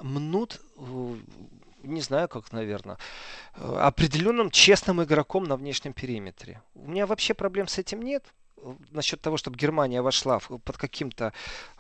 мнут 0.01 0.61
э, 0.77 1.15
не 1.83 2.01
знаю 2.01 2.27
как, 2.27 2.51
наверное, 2.51 2.97
э, 3.55 3.77
определенным 3.79 4.49
честным 4.49 5.03
игроком 5.03 5.43
на 5.43 5.55
внешнем 5.55 5.93
периметре. 5.93 6.61
У 6.73 6.87
меня 6.87 7.05
вообще 7.05 7.33
проблем 7.33 7.67
с 7.67 7.77
этим 7.77 8.01
нет 8.01 8.25
насчет 8.91 9.21
того, 9.21 9.37
чтобы 9.37 9.57
Германия 9.57 10.01
вошла 10.01 10.39
в, 10.39 10.49
под 10.57 10.77
каким-то 10.77 11.33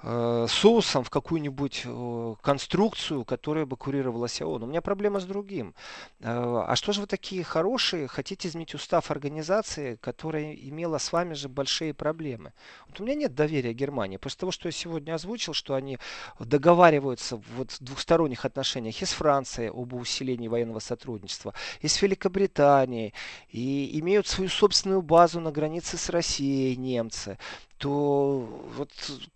э, 0.03 0.47
соусом 0.49 1.03
в 1.03 1.09
какую-нибудь 1.09 1.83
э, 1.85 2.35
конструкцию, 2.41 3.25
которая 3.25 3.65
бы 3.65 3.77
курировалась 3.77 4.41
ООН. 4.41 4.63
У 4.63 4.65
меня 4.67 4.81
проблема 4.81 5.19
с 5.19 5.25
другим. 5.25 5.73
Э, 6.19 6.65
а 6.67 6.75
что 6.75 6.93
же 6.93 7.01
вы 7.01 7.07
такие 7.07 7.43
хорошие, 7.43 8.07
хотите 8.07 8.47
изменить 8.47 8.73
устав 8.75 9.11
организации, 9.11 9.95
которая 9.95 10.53
имела 10.53 10.97
с 10.97 11.11
вами 11.11 11.33
же 11.33 11.49
большие 11.49 11.93
проблемы? 11.93 12.53
Вот 12.87 12.99
у 12.99 13.03
меня 13.03 13.15
нет 13.15 13.35
доверия 13.35 13.73
Германии. 13.73 14.17
После 14.17 14.39
того, 14.39 14.51
что 14.51 14.67
я 14.67 14.71
сегодня 14.71 15.15
озвучил, 15.15 15.53
что 15.53 15.73
они 15.73 15.97
договариваются 16.39 17.41
вот 17.55 17.71
в 17.71 17.79
двухсторонних 17.83 18.45
отношениях 18.45 19.01
и 19.01 19.05
с 19.05 19.13
Францией 19.13 19.69
об 19.69 19.93
усилении 19.93 20.47
военного 20.47 20.79
сотрудничества, 20.79 21.53
и 21.81 21.87
с 21.87 22.01
Великобританией, 22.01 23.13
и 23.49 23.99
имеют 23.99 24.27
свою 24.27 24.49
собственную 24.49 25.01
базу 25.01 25.39
на 25.39 25.51
границе 25.51 25.97
с 25.97 26.09
Россией, 26.09 26.74
немцы, 26.77 27.37
то 27.77 28.47
вот 28.77 28.89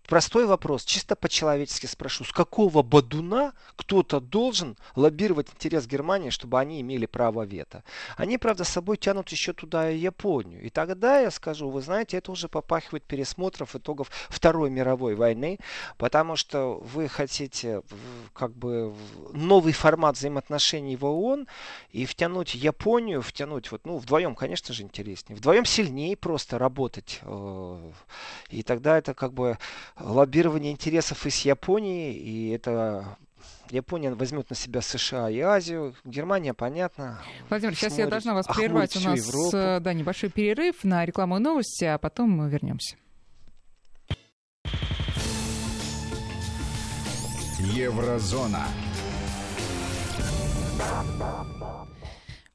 простой 0.08 0.46
вопрос, 0.46 0.84
чисто 0.86 1.16
по-человечески 1.16 1.86
спрошу, 1.86 2.24
с 2.24 2.32
какого 2.32 2.82
бодуна 2.84 3.54
кто-то 3.76 4.20
должен 4.20 4.78
лоббировать 4.96 5.50
интерес 5.52 5.86
Германии, 5.88 6.30
чтобы 6.30 6.60
они 6.60 6.82
имели 6.82 7.06
право 7.06 7.46
вето? 7.46 7.84
Они, 8.18 8.38
правда, 8.38 8.64
с 8.64 8.70
собой 8.70 8.98
тянут 8.98 9.30
еще 9.30 9.54
туда 9.54 9.92
и 9.92 9.98
Японию. 9.98 10.62
И 10.64 10.70
тогда 10.70 11.20
я 11.20 11.32
скажу, 11.32 11.70
вы 11.70 11.82
знаете, 11.82 12.18
это 12.18 12.32
уже 12.32 12.48
попахивает 12.48 13.04
пересмотров 13.04 13.76
итогов 13.76 14.10
Второй 14.30 14.70
мировой 14.70 15.16
войны, 15.16 15.60
потому 15.98 16.36
что 16.36 16.80
вы 16.94 17.08
хотите 17.08 17.82
как 18.34 18.54
бы 18.56 18.96
новый 19.34 19.74
формат 19.74 20.16
взаимоотношений 20.18 20.96
в 20.96 21.06
ООН 21.06 21.48
и 21.92 22.06
втянуть 22.06 22.56
Японию, 22.56 23.22
втянуть 23.22 23.72
вот, 23.72 23.86
ну, 23.86 23.98
вдвоем, 23.98 24.36
конечно 24.36 24.74
же, 24.74 24.84
интереснее. 24.84 25.38
Вдвоем 25.38 25.66
сильнее 25.66 26.16
просто 26.16 26.58
работать 26.58 27.20
э, 27.22 27.92
и 28.50 28.64
тогда 28.64 28.98
это 28.98 29.14
как 29.14 29.34
бы 29.34 29.58
лоббирование 30.00 30.72
интересов 30.72 31.26
из 31.26 31.38
Японии, 31.46 32.14
и 32.14 32.50
это 32.50 33.18
Япония 33.72 34.12
возьмет 34.14 34.50
на 34.50 34.56
себя 34.56 34.82
США 34.82 35.30
и 35.30 35.40
Азию. 35.40 35.96
Германия, 36.04 36.54
понятно. 36.54 37.22
Владимир, 37.50 37.76
сейчас 37.76 37.98
я 37.98 38.08
должна 38.08 38.34
вас 38.34 38.48
прервать. 38.48 38.96
У 38.96 39.00
нас 39.00 39.18
Европу. 39.18 39.56
Э, 39.56 39.80
да, 39.80 39.94
небольшой 39.94 40.30
перерыв 40.30 40.84
на 40.84 41.06
рекламу 41.06 41.38
и 41.38 41.40
новости, 41.40 41.86
а 41.86 41.98
потом 41.98 42.32
мы 42.32 42.50
вернемся. 42.50 42.96
Еврозона. 47.60 48.66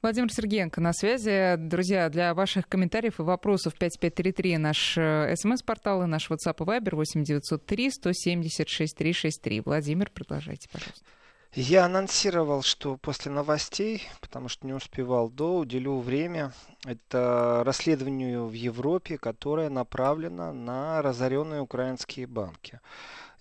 Владимир 0.05 0.31
Сергеенко 0.31 0.83
на 0.83 0.93
связи. 0.93 1.57
Друзья, 1.57 2.11
для 2.11 2.35
ваших 2.35 2.69
комментариев 2.69 3.21
и 3.21 3.23
вопросов 3.23 3.73
5533 3.73 4.59
наш 4.59 4.99
э, 4.99 5.35
смс-портал 5.35 6.03
и 6.03 6.07
наш 6.07 6.29
WhatsApp 6.31 6.57
и 6.59 6.63
Viber 6.63 6.95
8903 6.95 7.91
176 7.91 8.95
363. 8.95 9.63
Владимир, 9.65 10.11
продолжайте, 10.11 10.69
пожалуйста. 10.71 11.07
Я 11.55 11.87
анонсировал, 11.87 12.61
что 12.63 12.99
после 12.99 13.33
новостей, 13.33 14.07
потому 14.21 14.51
что 14.51 14.67
не 14.67 14.75
успевал 14.75 15.31
до, 15.31 15.61
уделю 15.61 15.97
время 16.01 16.53
это 16.85 17.63
расследованию 17.65 18.45
в 18.45 18.53
Европе, 18.53 19.17
которое 19.17 19.71
направлено 19.71 20.53
на 20.53 21.01
разоренные 21.01 21.63
украинские 21.63 22.27
банки. 22.27 22.79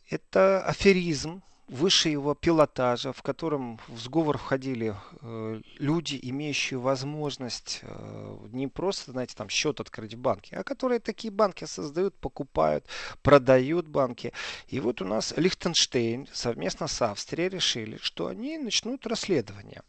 Это 0.09 0.63
аферизм, 0.65 1.41
выше 1.67 2.09
его 2.09 2.35
пилотажа, 2.35 3.13
в 3.13 3.21
котором 3.21 3.79
в 3.87 3.97
сговор 3.99 4.37
входили 4.37 4.95
э, 5.21 5.61
люди, 5.79 6.19
имеющие 6.21 6.77
возможность 6.79 7.79
э, 7.83 8.37
не 8.51 8.67
просто, 8.67 9.11
знаете, 9.11 9.33
там 9.35 9.49
счет 9.49 9.79
открыть 9.79 10.13
в 10.13 10.17
банке, 10.17 10.57
а 10.57 10.63
которые 10.63 10.99
такие 10.99 11.31
банки 11.31 11.65
создают, 11.65 12.15
покупают, 12.15 12.85
продают 13.21 13.87
банки. 13.87 14.33
И 14.67 14.79
вот 14.79 15.01
у 15.01 15.05
нас 15.05 15.33
Лихтенштейн 15.37 16.27
совместно 16.33 16.87
с 16.87 17.01
Австрией 17.01 17.49
решили, 17.49 17.97
что 18.01 18.27
они 18.27 18.57
начнут 18.57 19.07
расследование. 19.07 19.83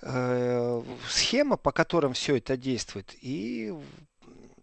Э, 0.00 0.82
схема, 1.08 1.56
по 1.56 1.70
которым 1.70 2.14
все 2.14 2.36
это 2.36 2.56
действует, 2.56 3.14
и 3.20 3.74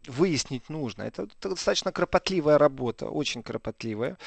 выяснить 0.07 0.69
нужно. 0.69 1.03
Это 1.03 1.27
достаточно 1.41 1.91
кропотливая 1.91 2.57
работа, 2.57 3.09
очень 3.09 3.43
кропотливая. 3.43 4.17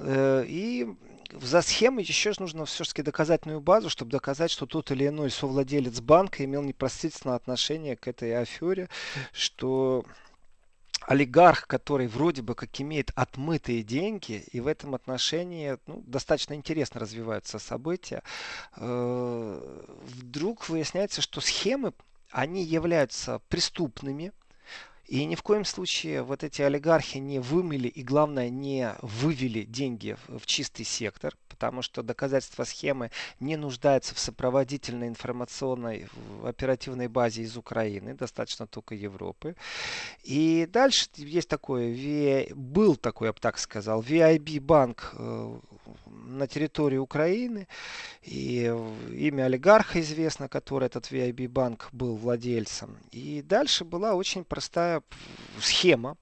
И 0.00 0.86
за 1.32 1.62
схемой 1.62 2.04
еще 2.04 2.32
нужно 2.38 2.64
все-таки 2.64 3.02
доказательную 3.02 3.60
базу, 3.60 3.90
чтобы 3.90 4.10
доказать, 4.10 4.50
что 4.50 4.66
тот 4.66 4.90
или 4.90 5.08
иной 5.08 5.30
совладелец 5.30 6.00
банка 6.00 6.44
имел 6.44 6.62
непосредственное 6.62 7.36
отношение 7.36 7.96
к 7.96 8.08
этой 8.08 8.36
афере, 8.40 8.88
что 9.32 10.04
олигарх, 11.06 11.66
который 11.66 12.06
вроде 12.06 12.42
бы 12.42 12.54
как 12.54 12.80
имеет 12.80 13.10
отмытые 13.14 13.82
деньги, 13.82 14.44
и 14.52 14.60
в 14.60 14.66
этом 14.66 14.94
отношении 14.94 15.78
ну, 15.86 16.02
достаточно 16.06 16.54
интересно 16.54 17.00
развиваются 17.00 17.58
события, 17.58 18.22
э, 18.76 19.86
вдруг 20.02 20.68
выясняется, 20.68 21.22
что 21.22 21.40
схемы, 21.40 21.92
они 22.30 22.62
являются 22.62 23.40
преступными, 23.48 24.32
и 25.08 25.24
ни 25.24 25.34
в 25.34 25.42
коем 25.42 25.64
случае 25.64 26.22
вот 26.22 26.44
эти 26.44 26.60
олигархи 26.60 27.16
не 27.16 27.38
вымыли 27.38 27.88
и, 27.88 28.02
главное, 28.02 28.50
не 28.50 28.94
вывели 29.00 29.62
деньги 29.62 30.16
в 30.28 30.44
чистый 30.44 30.84
сектор, 30.84 31.34
потому 31.48 31.80
что 31.80 32.02
доказательства 32.02 32.64
схемы 32.64 33.10
не 33.40 33.56
нуждаются 33.56 34.14
в 34.14 34.18
сопроводительной 34.18 35.08
информационной 35.08 36.08
оперативной 36.44 37.08
базе 37.08 37.42
из 37.42 37.56
Украины, 37.56 38.14
достаточно 38.14 38.66
только 38.66 38.94
Европы. 38.94 39.56
И 40.24 40.68
дальше 40.70 41.08
есть 41.16 41.48
такой, 41.48 42.52
был 42.54 42.96
такой, 42.96 43.28
я 43.28 43.32
бы 43.32 43.40
так 43.40 43.58
сказал, 43.58 44.02
VIB 44.02 44.60
банк 44.60 45.14
э, 45.18 45.58
на 46.26 46.46
территории 46.46 46.96
Украины. 46.96 47.68
И 48.22 48.64
имя 49.12 49.44
олигарха 49.44 50.00
известно, 50.00 50.48
который 50.48 50.86
этот 50.86 51.10
VIB 51.10 51.48
банк 51.48 51.88
был 51.92 52.16
владельцем. 52.16 52.96
И 53.10 53.42
дальше 53.42 53.84
была 53.84 54.14
очень 54.14 54.44
простая 54.44 55.02
схема. 55.60 56.16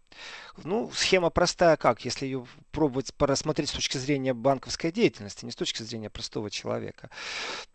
Ну, 0.64 0.90
схема 0.94 1.28
простая 1.30 1.76
как, 1.76 2.04
если 2.04 2.24
ее 2.24 2.46
пробовать 2.70 3.12
рассмотреть 3.18 3.68
с 3.68 3.72
точки 3.72 3.98
зрения 3.98 4.32
банковской 4.32 4.90
деятельности, 4.90 5.44
не 5.44 5.50
с 5.50 5.56
точки 5.56 5.82
зрения 5.82 6.09
простого 6.09 6.50
человека. 6.50 7.11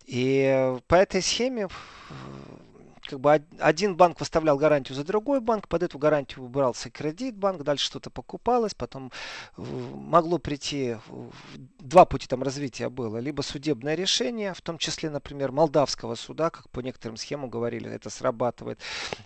И 0.05 0.75
по 0.88 0.95
этой 0.95 1.21
схеме 1.21 1.67
как 3.12 3.19
бы 3.19 3.43
один 3.60 3.97
банк 3.97 4.21
выставлял 4.21 4.58
гарантию 4.58 4.95
за 4.95 5.04
другой 5.04 5.41
банк, 5.41 5.67
под 5.67 5.84
эту 5.84 6.00
гарантию 6.00 6.47
брался 6.47 6.89
кредит 6.89 7.36
банк, 7.36 7.63
дальше 7.63 7.86
что-то 7.86 8.10
покупалось, 8.10 8.74
потом 8.74 9.12
э, 9.58 9.62
могло 9.62 10.38
прийти, 10.38 10.95
два 11.80 12.06
пути 12.06 12.28
там 12.28 12.41
развития 12.41 12.88
было, 12.88 13.17
либо 13.17 13.41
судебное 13.41 13.95
решение, 13.95 14.54
в 14.54 14.62
том 14.62 14.78
числе, 14.78 15.10
например, 15.10 15.52
молдавского 15.52 16.15
суда, 16.15 16.50
как 16.50 16.69
по 16.69 16.80
некоторым 16.80 17.17
схемам 17.17 17.50
говорили, 17.50 17.91
это 17.91 18.10
срабатывает, 18.10 18.80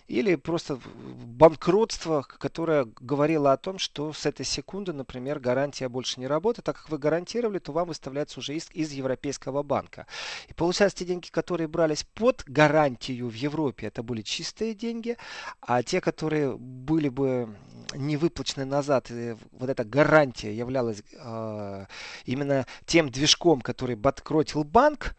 или 0.08 0.34
просто 0.34 0.80
банкротство, 1.24 2.26
которое 2.28 2.88
говорило 3.00 3.54
о 3.54 3.58
том, 3.58 3.78
что 3.78 4.14
с 4.14 4.26
этой 4.26 4.48
секунды, 4.48 4.94
например, 4.94 5.40
гарантия 5.40 5.90
больше 5.90 6.20
не 6.20 6.26
работает, 6.26 6.66
так 6.66 6.78
как 6.78 6.90
вы 6.90 6.98
гарантировали, 6.98 7.60
то 7.60 7.72
вам 7.72 7.90
выставляется 7.90 8.40
уже 8.40 8.56
иск 8.56 8.72
из 8.72 8.92
Европейского 8.92 9.62
банка. 9.62 10.08
И 10.48 10.54
получается, 10.54 11.00
те 11.00 11.06
деньги, 11.06 11.28
которые 11.28 11.68
брались 11.68 12.04
под 12.16 12.44
гарантию 12.48 13.30
в 13.30 13.36
Европе, 13.36 13.75
это 13.84 14.04
были 14.04 14.22
чистые 14.22 14.74
деньги, 14.74 15.18
а 15.62 15.84
те, 15.84 16.02
которые 16.02 16.56
были 16.58 17.10
бы 17.10 17.56
не 17.94 18.18
выплачены 18.18 18.66
назад, 18.66 19.10
вот 19.52 19.70
эта 19.70 19.84
гарантия 19.84 20.56
являлась 20.56 21.04
э, 21.14 21.86
именно 22.26 22.66
тем 22.86 23.10
движком, 23.10 23.62
который 23.62 23.96
банкротил 23.96 24.64
банк, 24.64 25.16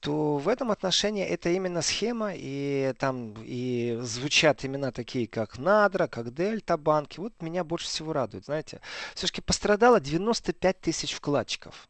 то 0.00 0.36
в 0.36 0.48
этом 0.48 0.70
отношении 0.70 1.24
это 1.24 1.50
именно 1.50 1.82
схема, 1.82 2.32
и 2.34 2.92
там 2.98 3.34
и 3.38 3.98
звучат 4.02 4.64
имена 4.64 4.92
такие, 4.92 5.26
как 5.26 5.58
Надра, 5.58 6.06
как 6.06 6.34
Дельта 6.34 6.76
банки. 6.76 7.20
Вот 7.20 7.32
меня 7.40 7.64
больше 7.64 7.86
всего 7.86 8.12
радует, 8.12 8.44
знаете. 8.44 8.80
Все-таки 9.14 9.40
пострадало 9.40 10.00
95 10.00 10.80
тысяч 10.80 11.14
вкладчиков. 11.14 11.88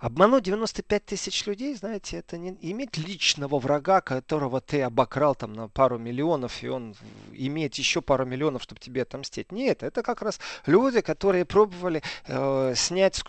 Обмануть 0.00 0.44
95 0.44 1.04
тысяч 1.04 1.46
людей, 1.46 1.74
знаете, 1.74 2.18
это 2.18 2.38
не 2.38 2.56
иметь 2.60 2.96
личного 2.96 3.58
врага, 3.58 4.00
которого 4.00 4.60
ты 4.60 4.82
обокрал 4.82 5.34
там 5.34 5.52
на 5.52 5.68
пару 5.68 5.98
миллионов, 5.98 6.62
и 6.62 6.68
он 6.68 6.94
имеет 7.32 7.74
еще 7.76 8.00
пару 8.02 8.24
миллионов, 8.24 8.62
чтобы 8.62 8.80
тебе 8.80 9.02
отомстить. 9.02 9.52
Нет, 9.52 9.82
это 9.82 10.02
как 10.02 10.22
раз 10.22 10.40
люди, 10.66 11.00
которые 11.00 11.44
пробовали 11.44 12.02
э, 12.26 12.74
снять 12.76 13.22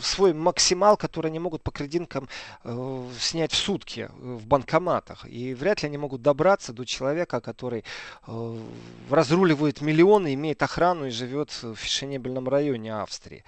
свой 0.00 0.32
максимал, 0.32 0.96
который 0.96 1.28
они 1.28 1.38
могут 1.38 1.62
по 1.62 1.70
кредиткам 1.70 2.28
э, 2.64 3.08
снять 3.18 3.52
в 3.52 3.56
сутки 3.56 4.08
э, 4.08 4.12
в 4.12 4.46
банкоматах. 4.46 5.26
И 5.26 5.54
вряд 5.54 5.82
ли 5.82 5.88
они 5.88 5.98
могут 5.98 6.22
добраться 6.22 6.72
до 6.72 6.84
человека, 6.84 7.40
который 7.40 7.84
э, 8.26 8.58
разруливает 9.10 9.80
миллионы, 9.80 10.34
имеет 10.34 10.62
охрану 10.62 11.06
и 11.06 11.10
живет 11.10 11.50
в 11.62 11.74
фешенебельном 11.74 12.48
районе 12.48 12.94
Австрии. 12.94 13.44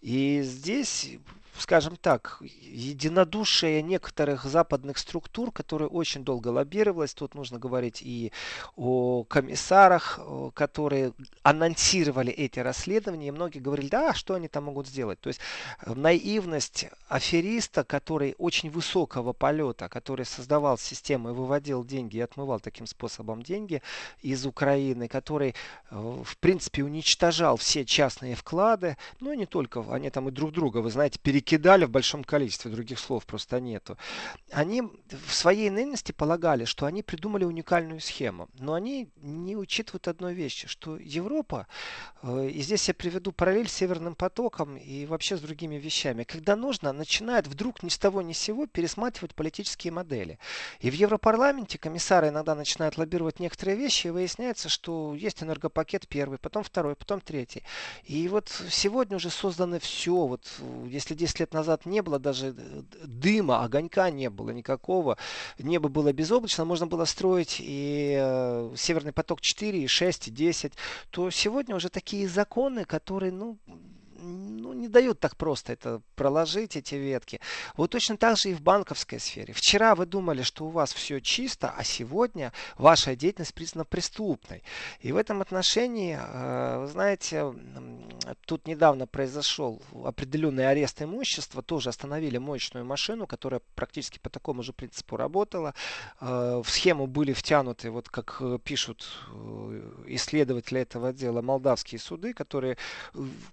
И 0.00 0.42
здесь 0.42 1.18
скажем 1.58 1.96
так, 1.96 2.38
единодушие 2.40 3.82
некоторых 3.82 4.44
западных 4.44 4.98
структур, 4.98 5.52
которые 5.52 5.88
очень 5.88 6.24
долго 6.24 6.48
лоббировалось. 6.48 7.14
Тут 7.14 7.34
нужно 7.34 7.58
говорить 7.58 8.00
и 8.02 8.32
о 8.76 9.24
комиссарах, 9.24 10.18
которые 10.54 11.12
анонсировали 11.42 12.32
эти 12.32 12.58
расследования. 12.58 13.28
И 13.28 13.32
многие 13.32 13.58
говорили, 13.58 13.88
да, 13.88 14.14
что 14.14 14.34
они 14.34 14.48
там 14.48 14.64
могут 14.64 14.86
сделать. 14.86 15.20
То 15.20 15.28
есть 15.28 15.40
э, 15.84 15.92
наивность 15.94 16.86
афериста, 17.08 17.84
который 17.84 18.34
очень 18.38 18.70
высокого 18.70 19.32
полета, 19.32 19.88
который 19.88 20.24
создавал 20.24 20.78
систему 20.78 21.30
и 21.30 21.32
выводил 21.32 21.84
деньги 21.84 22.16
и 22.16 22.20
отмывал 22.20 22.60
таким 22.60 22.86
способом 22.86 23.42
деньги 23.42 23.82
из 24.20 24.46
Украины, 24.46 25.08
который, 25.08 25.54
э, 25.90 26.22
в 26.24 26.36
принципе, 26.38 26.82
уничтожал 26.82 27.56
все 27.56 27.84
частные 27.84 28.34
вклады, 28.34 28.96
ну 29.20 29.32
и 29.32 29.36
не 29.36 29.46
только, 29.46 29.84
они 29.90 30.10
там 30.10 30.28
и 30.28 30.32
друг 30.32 30.52
друга, 30.52 30.78
вы 30.78 30.90
знаете, 30.90 31.18
перекидывали 31.18 31.42
кидали 31.52 31.84
в 31.84 31.90
большом 31.90 32.24
количестве, 32.24 32.70
других 32.70 32.98
слов 32.98 33.26
просто 33.26 33.60
нету. 33.60 33.98
Они 34.52 34.82
в 34.82 35.34
своей 35.34 35.68
наивности 35.68 36.12
полагали, 36.12 36.64
что 36.64 36.86
они 36.86 37.02
придумали 37.02 37.44
уникальную 37.44 38.00
схему, 38.00 38.48
но 38.58 38.72
они 38.72 39.10
не 39.16 39.54
учитывают 39.54 40.08
одной 40.08 40.32
вещи, 40.32 40.66
что 40.66 40.96
Европа, 40.96 41.66
э, 42.22 42.48
и 42.48 42.62
здесь 42.62 42.88
я 42.88 42.94
приведу 42.94 43.32
параллель 43.32 43.68
с 43.68 43.72
Северным 43.72 44.14
потоком 44.14 44.78
и 44.78 45.04
вообще 45.04 45.36
с 45.36 45.40
другими 45.40 45.74
вещами, 45.74 46.24
когда 46.24 46.56
нужно, 46.56 46.92
начинает 46.92 47.46
вдруг 47.46 47.82
ни 47.82 47.90
с 47.90 47.98
того 47.98 48.22
ни 48.22 48.32
с 48.32 48.38
сего 48.38 48.66
пересматривать 48.66 49.34
политические 49.34 49.92
модели. 49.92 50.38
И 50.80 50.90
в 50.90 50.94
Европарламенте 50.94 51.76
комиссары 51.76 52.28
иногда 52.28 52.54
начинают 52.54 52.96
лоббировать 52.96 53.40
некоторые 53.40 53.76
вещи, 53.76 54.06
и 54.06 54.10
выясняется, 54.10 54.70
что 54.70 55.14
есть 55.14 55.42
энергопакет 55.42 56.08
первый, 56.08 56.38
потом 56.38 56.62
второй, 56.62 56.94
потом 56.94 57.20
третий. 57.20 57.62
И 58.04 58.26
вот 58.28 58.48
сегодня 58.70 59.16
уже 59.16 59.28
создано 59.28 59.78
все, 59.80 60.26
вот 60.26 60.42
если 60.86 61.14
10 61.14 61.31
лет 61.38 61.52
назад 61.54 61.86
не 61.86 62.02
было 62.02 62.18
даже 62.18 62.54
э, 62.56 62.82
дыма, 63.04 63.64
огонька 63.64 64.10
не 64.10 64.30
было 64.30 64.50
никакого. 64.50 65.16
Небо 65.58 65.88
было 65.88 66.12
безоблачно, 66.12 66.64
можно 66.64 66.86
было 66.86 67.04
строить 67.04 67.56
и 67.60 68.16
э, 68.18 68.74
Северный 68.76 69.12
поток 69.12 69.40
4, 69.40 69.82
и 69.82 69.86
6, 69.86 70.28
и 70.28 70.30
10. 70.30 70.72
То 71.10 71.30
сегодня 71.30 71.76
уже 71.76 71.88
такие 71.88 72.28
законы, 72.28 72.84
которые, 72.84 73.32
ну, 73.32 73.58
ну, 74.22 74.72
не 74.72 74.88
дают 74.88 75.20
так 75.20 75.36
просто 75.36 75.72
это 75.72 76.00
проложить, 76.14 76.76
эти 76.76 76.94
ветки. 76.94 77.40
Вот 77.76 77.90
точно 77.90 78.16
так 78.16 78.36
же 78.38 78.50
и 78.50 78.54
в 78.54 78.62
банковской 78.62 79.18
сфере. 79.18 79.52
Вчера 79.52 79.94
вы 79.94 80.06
думали, 80.06 80.42
что 80.42 80.66
у 80.66 80.68
вас 80.68 80.92
все 80.92 81.20
чисто, 81.20 81.72
а 81.76 81.84
сегодня 81.84 82.52
ваша 82.76 83.16
деятельность 83.16 83.54
признана 83.54 83.84
преступной. 83.84 84.62
И 85.00 85.12
в 85.12 85.16
этом 85.16 85.42
отношении, 85.42 86.18
э, 86.18 86.78
вы 86.78 86.86
знаете, 86.86 87.52
тут 88.46 88.66
недавно 88.66 89.06
произошел 89.06 89.82
определенный 90.04 90.68
арест 90.68 91.02
имущества, 91.02 91.62
тоже 91.62 91.88
остановили 91.88 92.38
мощную 92.38 92.84
машину, 92.84 93.26
которая 93.26 93.60
практически 93.74 94.18
по 94.18 94.30
такому 94.30 94.62
же 94.62 94.72
принципу 94.72 95.16
работала. 95.16 95.74
Э, 96.20 96.62
в 96.62 96.70
схему 96.70 97.06
были 97.06 97.32
втянуты, 97.32 97.90
вот 97.90 98.08
как 98.08 98.36
э, 98.40 98.58
пишут 98.62 99.08
исследователи 100.06 100.80
этого 100.80 101.12
дела, 101.12 101.42
молдавские 101.42 101.98
суды, 101.98 102.32
которые, 102.32 102.76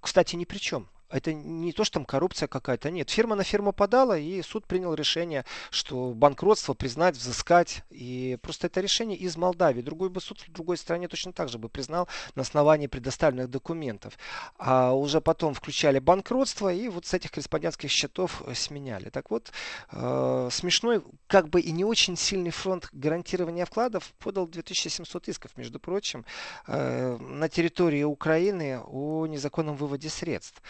кстати, 0.02 0.36
не 0.36 0.46
при 0.46 0.59
чем 0.60 0.88
это 1.10 1.34
не 1.34 1.72
то, 1.74 1.84
что 1.84 1.96
там 1.96 2.06
коррупция 2.06 2.48
какая-то, 2.48 2.92
нет. 2.92 3.10
Фирма 3.10 3.36
на 3.36 3.44
фирму 3.44 3.74
подала, 3.74 4.18
и 4.18 4.42
суд 4.42 4.66
принял 4.66 4.94
решение, 4.94 5.46
что 5.72 6.14
банкротство 6.14 6.74
признать, 6.74 7.16
взыскать. 7.16 7.84
И 7.90 8.38
просто 8.42 8.68
это 8.68 8.82
решение 8.82 9.18
из 9.18 9.36
Молдавии. 9.36 9.82
Другой 9.82 10.10
бы 10.10 10.22
суд 10.22 10.40
в 10.42 10.52
другой 10.52 10.78
стране 10.78 11.08
точно 11.08 11.34
так 11.34 11.50
же 11.50 11.58
бы 11.58 11.70
признал 11.70 12.08
на 12.36 12.44
основании 12.44 12.88
предоставленных 12.88 13.50
документов. 13.50 14.18
А 14.58 14.94
уже 14.94 15.20
потом 15.22 15.54
включали 15.54 16.00
банкротство, 16.00 16.72
и 16.72 16.88
вот 16.90 17.06
с 17.06 17.14
этих 17.14 17.32
корреспондентских 17.32 17.90
счетов 17.90 18.44
э, 18.46 18.54
сменяли. 18.54 19.10
Так 19.10 19.32
вот, 19.32 19.52
э, 19.92 20.50
смешной, 20.52 21.02
как 21.28 21.50
бы 21.50 21.60
и 21.62 21.72
не 21.72 21.86
очень 21.86 22.16
сильный 22.18 22.52
фронт 22.52 22.88
гарантирования 22.92 23.66
вкладов 23.66 24.14
подал 24.20 24.48
2700 24.48 25.28
исков, 25.28 25.58
между 25.58 25.80
прочим, 25.80 26.26
э, 26.68 27.18
на 27.18 27.50
территории 27.50 28.04
Украины 28.04 28.80
о 28.86 29.26
незаконном 29.26 29.76
выводе 29.76 30.10
средств. 30.10 30.62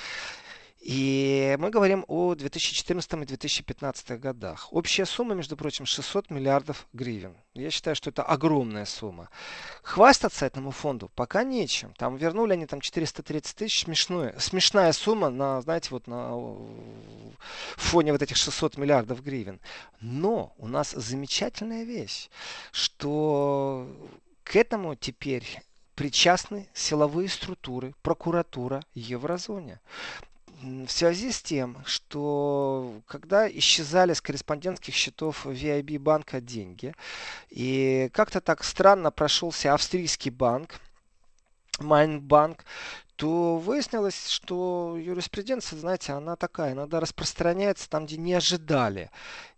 И 0.79 1.57
мы 1.59 1.71
говорим 1.71 2.05
о 2.07 2.35
2014 2.35 3.13
и 3.13 3.25
2015 3.25 4.19
годах. 4.19 4.71
Общая 4.71 5.05
сумма, 5.05 5.35
между 5.35 5.57
прочим, 5.57 5.85
600 5.85 6.29
миллиардов 6.29 6.87
гривен. 6.93 7.35
Я 7.53 7.69
считаю, 7.69 7.97
что 7.97 8.09
это 8.09 8.23
огромная 8.23 8.85
сумма. 8.85 9.29
Хвастаться 9.83 10.45
этому 10.45 10.71
фонду 10.71 11.11
пока 11.15 11.43
нечем. 11.43 11.93
Там 11.97 12.15
вернули 12.15 12.53
они 12.53 12.65
там 12.65 12.79
430 12.79 13.57
тысяч. 13.57 13.83
Смешная, 13.83 14.39
смешная 14.39 14.93
сумма 14.93 15.29
на, 15.29 15.59
знаете, 15.61 15.89
вот 15.91 16.07
на 16.07 16.31
фоне 17.75 18.13
вот 18.13 18.21
этих 18.21 18.37
600 18.37 18.77
миллиардов 18.77 19.21
гривен. 19.21 19.59
Но 19.99 20.53
у 20.57 20.67
нас 20.67 20.91
замечательная 20.91 21.83
вещь, 21.83 22.29
что 22.71 23.85
к 24.45 24.55
этому 24.55 24.95
теперь 24.95 25.61
причастны 25.95 26.69
силовые 26.73 27.27
структуры, 27.27 27.93
прокуратура 28.01 28.81
Еврозоне 28.93 29.81
в 30.61 30.89
связи 30.89 31.31
с 31.31 31.41
тем, 31.41 31.77
что 31.85 33.01
когда 33.07 33.49
исчезали 33.49 34.13
с 34.13 34.21
корреспондентских 34.21 34.93
счетов 34.93 35.45
VIB 35.45 35.99
банка 35.99 36.41
деньги, 36.41 36.93
и 37.49 38.09
как-то 38.13 38.41
так 38.41 38.63
странно 38.63 39.11
прошелся 39.11 39.73
австрийский 39.73 40.31
банк, 40.31 40.79
Майнбанк, 41.79 42.65
то 43.19 43.57
выяснилось, 43.57 44.29
что 44.29 44.95
юриспруденция, 44.97 45.77
знаете, 45.77 46.13
она 46.13 46.37
такая, 46.37 46.71
иногда 46.71 47.01
распространяется 47.01 47.89
там, 47.89 48.05
где 48.05 48.15
не 48.15 48.33
ожидали. 48.33 49.11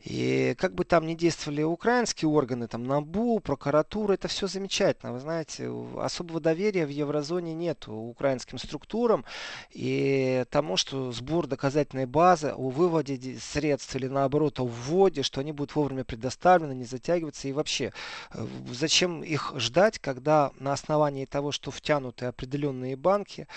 И 0.03 0.55
как 0.57 0.73
бы 0.73 0.83
там 0.83 1.05
ни 1.05 1.13
действовали 1.13 1.61
украинские 1.61 2.27
органы, 2.29 2.67
там 2.67 2.85
НАБУ, 2.85 3.39
прокуратура, 3.39 4.13
это 4.13 4.27
все 4.27 4.47
замечательно. 4.47 5.13
Вы 5.13 5.19
знаете, 5.19 5.71
особого 5.97 6.39
доверия 6.39 6.87
в 6.87 6.89
еврозоне 6.89 7.53
нет 7.53 7.87
украинским 7.87 8.57
структурам 8.57 9.25
и 9.69 10.43
тому, 10.49 10.75
что 10.75 11.11
сбор 11.11 11.45
доказательной 11.45 12.07
базы 12.07 12.53
о 12.57 12.69
выводе 12.69 13.37
средств 13.39 13.95
или 13.95 14.07
наоборот 14.07 14.59
о 14.59 14.65
вводе, 14.65 15.21
что 15.21 15.39
они 15.39 15.51
будут 15.51 15.75
вовремя 15.75 16.03
предоставлены, 16.03 16.73
не 16.73 16.85
затягиваться 16.85 17.47
и 17.47 17.53
вообще 17.53 17.93
э, 18.33 18.47
зачем 18.71 19.21
их 19.21 19.53
ждать, 19.57 19.99
когда 19.99 20.51
на 20.57 20.73
основании 20.73 21.25
того, 21.25 21.51
что 21.51 21.69
втянуты 21.69 22.25
определенные 22.25 22.95
банки, 22.95 23.47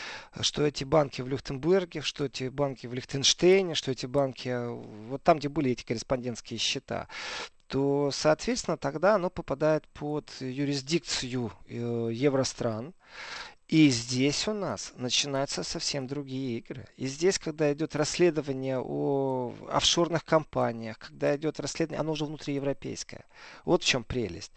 что 0.41 0.65
эти 0.67 0.85
банки 0.85 1.23
в 1.23 1.29
Люхтенберге, 1.29 2.01
что 2.01 2.25
эти 2.25 2.49
банки 2.49 2.87
в 2.87 2.95
Лихтенштейне, 2.95 3.75
что 3.75 3.91
эти 3.91 4.07
банки 4.07 4.49
э, 4.49 4.69
вот 4.69 5.23
там, 5.23 5.39
где 5.39 5.49
были 5.49 5.71
эти 5.71 5.85
корреспондентские 5.85 6.59
счета, 6.59 7.09
то, 7.67 8.11
соответственно, 8.13 8.77
тогда 8.77 9.15
оно 9.15 9.31
попадает 9.31 9.89
под 9.89 10.31
юрисдикцию 10.41 11.53
э, 11.67 12.11
евростран. 12.13 12.95
И 13.69 13.89
здесь 13.89 14.47
у 14.47 14.53
нас 14.53 14.93
начинаются 14.97 15.63
совсем 15.63 16.07
другие 16.07 16.59
игры. 16.59 16.87
И 16.99 17.07
здесь, 17.07 17.39
когда 17.39 17.73
идет 17.73 17.97
расследование 17.97 18.79
о 18.79 19.55
офшорных 19.71 20.23
компаниях, 20.25 20.99
когда 20.99 21.35
идет 21.35 21.59
расследование, 21.61 22.01
оно 22.01 22.13
уже 22.13 22.27
внутриевропейское. 22.27 23.25
Вот 23.65 23.83
в 23.83 23.87
чем 23.87 24.05
прелесть. 24.05 24.53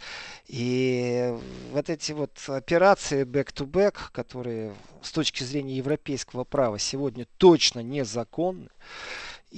И 0.48 1.34
вот 1.72 1.89
эти 1.89 2.12
вот 2.12 2.38
операции 2.48 3.24
back-to-back, 3.24 4.12
которые 4.12 4.76
с 5.02 5.12
точки 5.12 5.43
зрения 5.43 5.78
европейского 5.78 6.43
права 6.43 6.78
сегодня 6.78 7.28
точно 7.38 7.80
незаконны, 7.80 8.70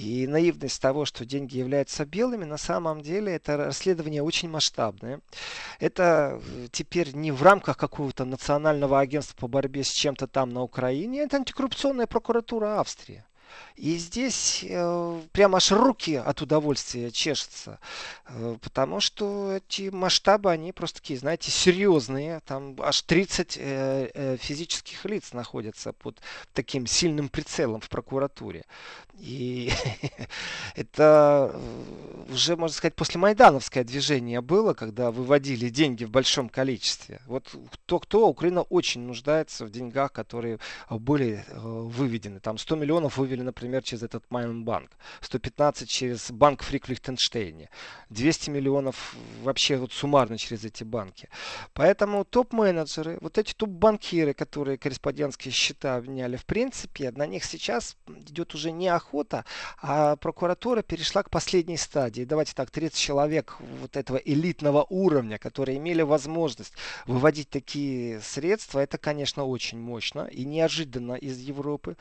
и 0.00 0.26
наивность 0.26 0.80
того, 0.80 1.04
что 1.04 1.26
деньги 1.26 1.58
являются 1.58 2.06
белыми, 2.06 2.44
на 2.44 2.56
самом 2.56 3.02
деле 3.02 3.34
это 3.34 3.58
расследование 3.58 4.22
очень 4.22 4.48
масштабное. 4.48 5.20
Это 5.78 6.40
э, 6.42 6.68
теперь 6.72 7.14
не 7.14 7.32
в 7.32 7.42
рамках 7.42 7.76
какого-то 7.76 8.24
национального 8.24 8.98
агентства 8.98 9.36
по 9.36 9.46
борьбе 9.46 9.84
с 9.84 9.92
чем-то 9.92 10.26
там 10.26 10.50
на 10.54 10.62
Украине, 10.62 11.20
это 11.20 11.36
антикоррупционная 11.36 12.06
прокуратура 12.06 12.80
Австрии. 12.80 13.24
И 13.76 13.96
здесь 13.96 14.64
э, 14.68 15.20
прямо 15.32 15.56
аж 15.56 15.72
руки 15.72 16.14
от 16.14 16.42
удовольствия 16.42 17.10
чешутся, 17.10 17.78
э, 18.26 18.56
потому 18.60 19.00
что 19.00 19.56
эти 19.56 19.88
масштабы, 19.90 20.50
они 20.50 20.72
просто 20.72 21.00
такие, 21.00 21.18
знаете, 21.18 21.50
серьезные. 21.50 22.40
Там 22.46 22.76
аж 22.80 23.02
30 23.02 23.56
э, 23.56 24.10
э, 24.12 24.36
физических 24.38 25.04
лиц 25.04 25.32
находятся 25.32 25.92
под 25.92 26.20
таким 26.52 26.86
сильным 26.86 27.28
прицелом 27.28 27.80
в 27.80 27.88
прокуратуре. 27.88 28.64
И 29.20 29.70
это 30.74 31.50
э, 31.52 32.32
уже, 32.32 32.56
можно 32.56 32.74
сказать, 32.74 32.94
после 32.94 33.20
Майдановское 33.20 33.84
движение 33.84 34.40
было, 34.40 34.72
когда 34.72 35.10
выводили 35.10 35.68
деньги 35.68 36.04
в 36.04 36.10
большом 36.10 36.48
количестве. 36.48 37.20
Вот 37.26 37.54
кто-кто, 37.70 38.26
Украина 38.28 38.62
очень 38.62 39.02
нуждается 39.02 39.66
в 39.66 39.70
деньгах, 39.70 40.12
которые 40.12 40.58
были 40.88 41.44
э, 41.46 41.58
выведены. 41.58 42.40
Там 42.40 42.56
100 42.56 42.76
миллионов 42.76 43.18
вывели, 43.18 43.42
например, 43.42 43.82
через 43.82 44.02
этот 44.02 44.24
Майнбанк, 44.30 44.90
115 45.20 45.88
через 45.88 46.30
банк 46.30 46.62
Фрик 46.62 46.86
в 46.86 46.88
Лихтенштейне, 46.88 47.68
200 48.08 48.50
миллионов 48.50 49.14
вообще 49.42 49.76
вот 49.76 49.92
суммарно 49.92 50.38
через 50.38 50.64
эти 50.64 50.82
банки. 50.82 51.28
Поэтому 51.74 52.24
топ-менеджеры, 52.24 53.18
вот 53.20 53.36
эти 53.36 53.52
топ-банкиры, 53.52 54.32
которые 54.32 54.78
корреспондентские 54.78 55.52
счета 55.52 55.96
обменяли, 55.96 56.36
в 56.36 56.46
принципе, 56.46 57.10
на 57.10 57.26
них 57.26 57.44
сейчас 57.44 57.96
идет 58.08 58.54
уже 58.54 58.72
не 58.72 58.88
охота, 59.10 59.44
а 59.82 60.16
прокуратура 60.16 60.82
перешла 60.82 61.22
к 61.22 61.30
последней 61.30 61.76
стадии. 61.76 62.24
Давайте 62.24 62.54
так, 62.54 62.70
30 62.70 62.96
человек 62.96 63.56
вот 63.80 63.96
этого 63.96 64.16
элитного 64.16 64.86
уровня, 64.88 65.38
которые 65.38 65.78
имели 65.78 66.02
возможность 66.02 66.72
выводить 67.06 67.50
такие 67.50 68.20
средства, 68.20 68.80
это, 68.80 68.98
конечно, 68.98 69.44
очень 69.44 69.78
мощно 69.78 70.28
и 70.30 70.44
неожиданно 70.44 71.14
из 71.14 71.38
Европы. 71.38 71.96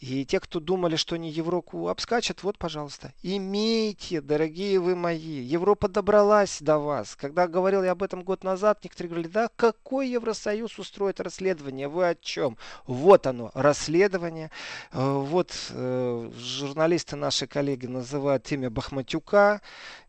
И 0.00 0.24
те, 0.24 0.40
кто 0.40 0.60
думали, 0.60 0.96
что 0.96 1.14
они 1.14 1.30
Европу 1.30 1.88
обскачат, 1.88 2.42
вот, 2.42 2.58
пожалуйста, 2.58 3.12
имейте, 3.22 4.20
дорогие 4.20 4.80
вы 4.80 4.96
мои, 4.96 5.18
Европа 5.18 5.88
добралась 5.88 6.58
до 6.60 6.78
вас. 6.78 7.16
Когда 7.16 7.46
говорил 7.46 7.84
я 7.84 7.92
об 7.92 8.02
этом 8.02 8.22
год 8.22 8.44
назад, 8.44 8.80
некоторые 8.84 9.10
говорили, 9.10 9.32
да 9.32 9.48
какой 9.56 10.08
Евросоюз 10.08 10.78
устроит 10.78 11.20
расследование, 11.20 11.88
вы 11.88 12.08
о 12.08 12.14
чем? 12.14 12.56
Вот 12.86 13.26
оно, 13.26 13.50
расследование. 13.54 14.50
Э, 14.92 15.18
вот 15.18 15.52
э, 15.70 16.30
журналисты 16.48 17.16
наши 17.16 17.46
коллеги 17.46 17.86
называют 17.86 18.50
имя 18.50 18.70
Бахматюка. 18.70 19.60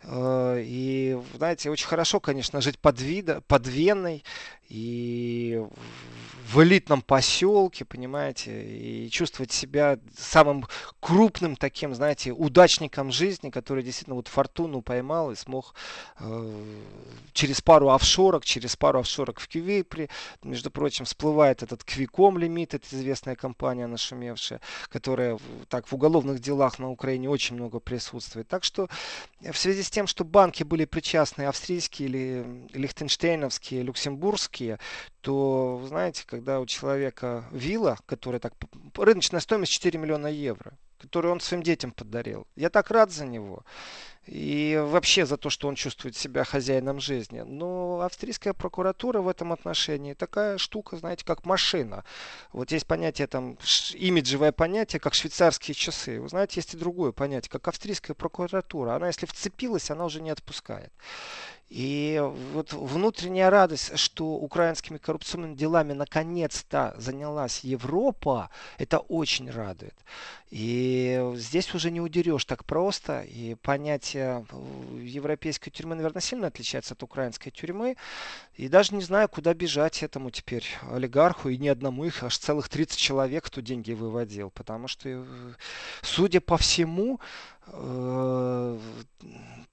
Э, 0.04 0.62
и, 0.62 1.20
знаете, 1.36 1.70
очень 1.70 1.88
хорошо, 1.88 2.20
конечно, 2.20 2.62
жить 2.62 2.80
под, 2.80 3.02
вида, 3.02 3.42
под 3.48 3.68
Веной 3.68 4.24
и 4.70 5.64
в 6.52 6.64
элитном 6.64 7.02
поселке, 7.02 7.86
понимаете, 7.86 8.52
и 8.64 9.10
чувствовать 9.12 9.52
себя 9.52 10.00
самым 10.18 10.66
крупным 11.00 11.56
таким, 11.56 11.94
знаете, 11.94 12.32
удачником 12.32 13.12
жизни, 13.12 13.52
который 13.52 13.84
действительно 13.84 14.16
вот 14.16 14.28
фортуну 14.28 14.82
поймал 14.82 15.32
и 15.32 15.36
смог 15.36 15.76
э, 16.20 16.54
через 17.34 17.62
пару 17.62 17.90
офшорок, 17.90 18.46
через 18.46 18.76
пару 18.76 19.00
офшорок 19.00 19.40
в 19.40 19.48
Кювейпре, 19.48 20.10
между 20.42 20.72
прочим, 20.72 21.06
всплывает 21.06 21.62
этот 21.62 21.84
Квиком 21.84 22.40
лимит, 22.40 22.74
это 22.74 22.88
известная 22.96 23.36
компания 23.36 23.86
нашумевшая, 23.86 24.60
которая 24.90 25.38
так 25.68 25.88
в 25.88 25.94
уголовных 25.94 26.40
делах 26.40 26.80
на 26.80 26.90
Украине 26.90 27.30
очень 27.30 27.58
много 27.58 27.80
присутствует. 27.80 28.48
Так 28.48 28.64
что 28.64 28.90
в 29.40 29.58
связи 29.58 29.84
с 29.84 29.92
тем, 29.92 30.08
что 30.08 30.26
банки 30.26 30.64
были 30.64 30.86
причастны 30.86 31.44
австрийские 31.44 32.10
или 32.10 32.68
лихтенштейновские, 32.74 33.84
люксембургские, 33.84 34.80
то, 35.22 35.82
знаете, 35.86 36.24
когда 36.26 36.60
у 36.60 36.66
человека 36.66 37.46
вилла, 37.52 37.98
которая 38.06 38.40
так... 38.40 38.54
Рыночная 38.96 39.40
стоимость 39.40 39.74
4 39.74 40.00
миллиона 40.00 40.28
евро, 40.28 40.78
которую 41.00 41.32
он 41.32 41.40
своим 41.40 41.64
детям 41.64 41.92
подарил. 41.92 42.46
Я 42.56 42.70
так 42.70 42.92
рад 42.92 43.12
за 43.12 43.26
него. 43.26 43.64
И 44.26 44.80
вообще 44.86 45.26
за 45.26 45.38
то, 45.38 45.50
что 45.50 45.68
он 45.68 45.76
чувствует 45.76 46.16
себя 46.16 46.44
хозяином 46.44 47.00
жизни. 47.00 47.42
Но 47.42 48.02
австрийская 48.02 48.54
прокуратура 48.54 49.22
в 49.22 49.28
этом 49.28 49.52
отношении 49.52 50.14
такая 50.14 50.60
штука, 50.60 50.98
знаете, 50.98 51.26
как 51.26 51.46
машина. 51.46 52.04
Вот 52.54 52.72
есть 52.72 52.86
понятие 52.86 53.26
там, 53.28 53.58
имиджевое 53.96 54.52
понятие, 54.52 55.00
как 55.00 55.16
швейцарские 55.16 55.74
часы. 55.74 56.22
Вы 56.22 56.30
знаете, 56.30 56.60
есть 56.60 56.76
и 56.76 56.78
другое 56.78 57.12
понятие, 57.12 57.50
как 57.50 57.68
австрийская 57.68 58.14
прокуратура. 58.14 58.96
Она, 58.96 59.08
если 59.08 59.26
вцепилась, 59.26 59.90
она 59.90 60.06
уже 60.06 60.22
не 60.22 60.30
отпускает. 60.30 60.92
И 61.70 62.20
вот 62.54 62.74
внутренняя 62.74 63.52
радость, 63.52 63.98
что 63.98 64.26
украинскими 64.26 64.98
коррупционными 64.98 65.56
делами 65.56 65.94
наконец-то 65.94 66.96
занялась 66.98 67.60
Европа, 67.60 68.50
это 68.80 68.98
очень 68.98 69.52
радует. 69.52 69.94
И 70.50 70.89
здесь 71.36 71.74
уже 71.74 71.92
не 71.92 72.02
удерешь 72.02 72.46
так 72.46 72.66
просто. 72.66 73.22
И 73.22 73.56
понятие 73.56 74.46
э, 74.52 75.00
европейской 75.02 75.70
тюрьмы, 75.72 75.96
наверное, 75.96 76.22
сильно 76.22 76.48
отличается 76.48 76.94
от 76.94 77.04
украинской 77.04 77.50
тюрьмы. 77.50 77.96
И 78.56 78.68
даже 78.68 78.96
не 78.96 79.02
знаю, 79.02 79.30
куда 79.30 79.54
бежать 79.54 80.04
этому 80.04 80.32
теперь 80.32 80.66
олигарху. 80.92 81.50
И 81.50 81.58
ни 81.58 81.68
одному 81.68 82.06
их, 82.06 82.24
аж 82.24 82.38
целых 82.38 82.70
30 82.70 82.98
человек, 82.98 83.46
кто 83.46 83.62
деньги 83.62 83.94
выводил. 83.94 84.50
Потому 84.50 84.88
что, 84.88 85.10
э, 85.10 85.26
судя 86.02 86.42
по 86.42 86.58
всему, 86.58 87.20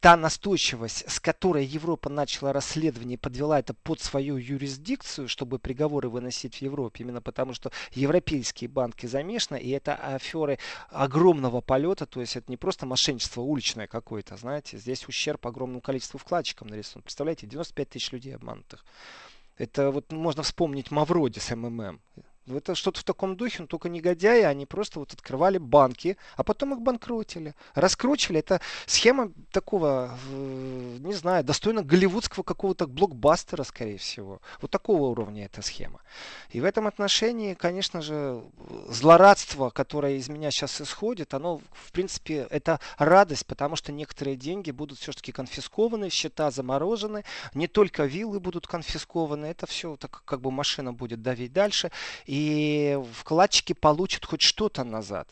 та 0.01 0.17
настойчивость, 0.17 1.11
с 1.11 1.19
которой 1.19 1.65
Европа 1.65 2.09
начала 2.09 2.53
расследование 2.53 3.15
и 3.15 3.21
подвела 3.21 3.59
это 3.59 3.75
под 3.75 4.01
свою 4.01 4.37
юрисдикцию, 4.37 5.29
чтобы 5.29 5.59
приговоры 5.59 6.09
выносить 6.09 6.57
в 6.57 6.63
Европе, 6.63 7.03
именно 7.03 7.21
потому 7.21 7.55
что 7.55 7.73
европейские 7.93 8.69
банки 8.69 9.07
замешаны, 9.07 9.59
и 9.59 9.71
это 9.71 9.95
аферы 9.97 10.59
огромного 10.91 11.61
полета, 11.61 12.07
то 12.07 12.21
есть 12.21 12.37
это 12.37 12.51
не 12.51 12.57
просто 12.57 12.87
мошенничество 12.87 13.41
уличное 13.41 13.87
какое-то, 13.87 14.37
знаете, 14.37 14.79
здесь 14.79 15.09
ущерб 15.09 15.45
огромному 15.47 15.81
количеству 15.81 16.19
вкладчикам 16.19 16.69
нарисован. 16.69 17.03
Представляете, 17.03 17.47
95 17.47 17.89
тысяч 17.89 18.13
людей 18.13 18.37
обманутых. 18.37 18.85
Это 19.57 19.91
вот 19.91 20.13
можно 20.13 20.43
вспомнить 20.43 20.91
Мавроди 20.91 21.39
с 21.39 21.55
МММ. 21.55 22.01
Это 22.49 22.75
что-то 22.75 23.01
в 23.01 23.05
таком 23.05 23.37
духе, 23.37 23.57
но 23.61 23.67
только 23.67 23.89
негодяи, 23.89 24.43
они 24.43 24.67
просто 24.67 25.01
вот 25.01 25.13
открывали 25.13 25.59
банки, 25.59 26.17
а 26.37 26.45
потом 26.45 26.75
их 26.75 26.81
банкротили. 26.81 27.55
Раскручивали. 27.75 28.39
Это 28.39 28.61
схема 28.87 29.33
такого, 29.51 30.17
не 30.31 31.13
знаю, 31.15 31.43
достойно 31.43 31.83
голливудского 31.83 32.45
какого-то 32.45 32.87
блокбастера, 32.87 33.65
скорее 33.65 33.99
всего. 33.99 34.41
Вот 34.61 34.71
такого 34.71 35.09
уровня 35.09 35.47
эта 35.47 35.61
схема. 35.61 36.01
И 36.51 36.61
в 36.61 36.65
этом 36.65 36.87
отношении, 36.87 37.55
конечно 37.55 38.01
же, 38.01 38.43
злорадство, 38.89 39.71
которое 39.71 40.17
из 40.17 40.29
меня 40.29 40.51
сейчас 40.51 40.81
исходит, 40.81 41.35
оно, 41.35 41.61
в 41.73 41.93
принципе, 41.93 42.47
это 42.51 42.79
радость, 42.97 43.47
потому 43.47 43.75
что 43.75 43.91
некоторые 43.91 44.37
деньги 44.37 44.71
будут 44.71 44.99
все-таки 44.99 45.33
конфискованы, 45.33 46.11
счета 46.11 46.51
заморожены, 46.51 47.25
не 47.55 47.67
только 47.67 48.05
виллы 48.05 48.39
будут 48.39 48.67
конфискованы, 48.69 49.47
это 49.47 49.67
все 49.67 49.97
так 49.97 50.23
как 50.25 50.41
бы 50.41 50.51
машина 50.51 50.93
будет 50.93 51.23
давить 51.23 51.53
дальше. 51.53 51.91
И 52.27 52.36
и 52.37 52.99
вкладчики 53.15 53.73
получат 53.73 54.27
хоть 54.27 54.43
что-то 54.43 54.85
назад. 54.85 55.29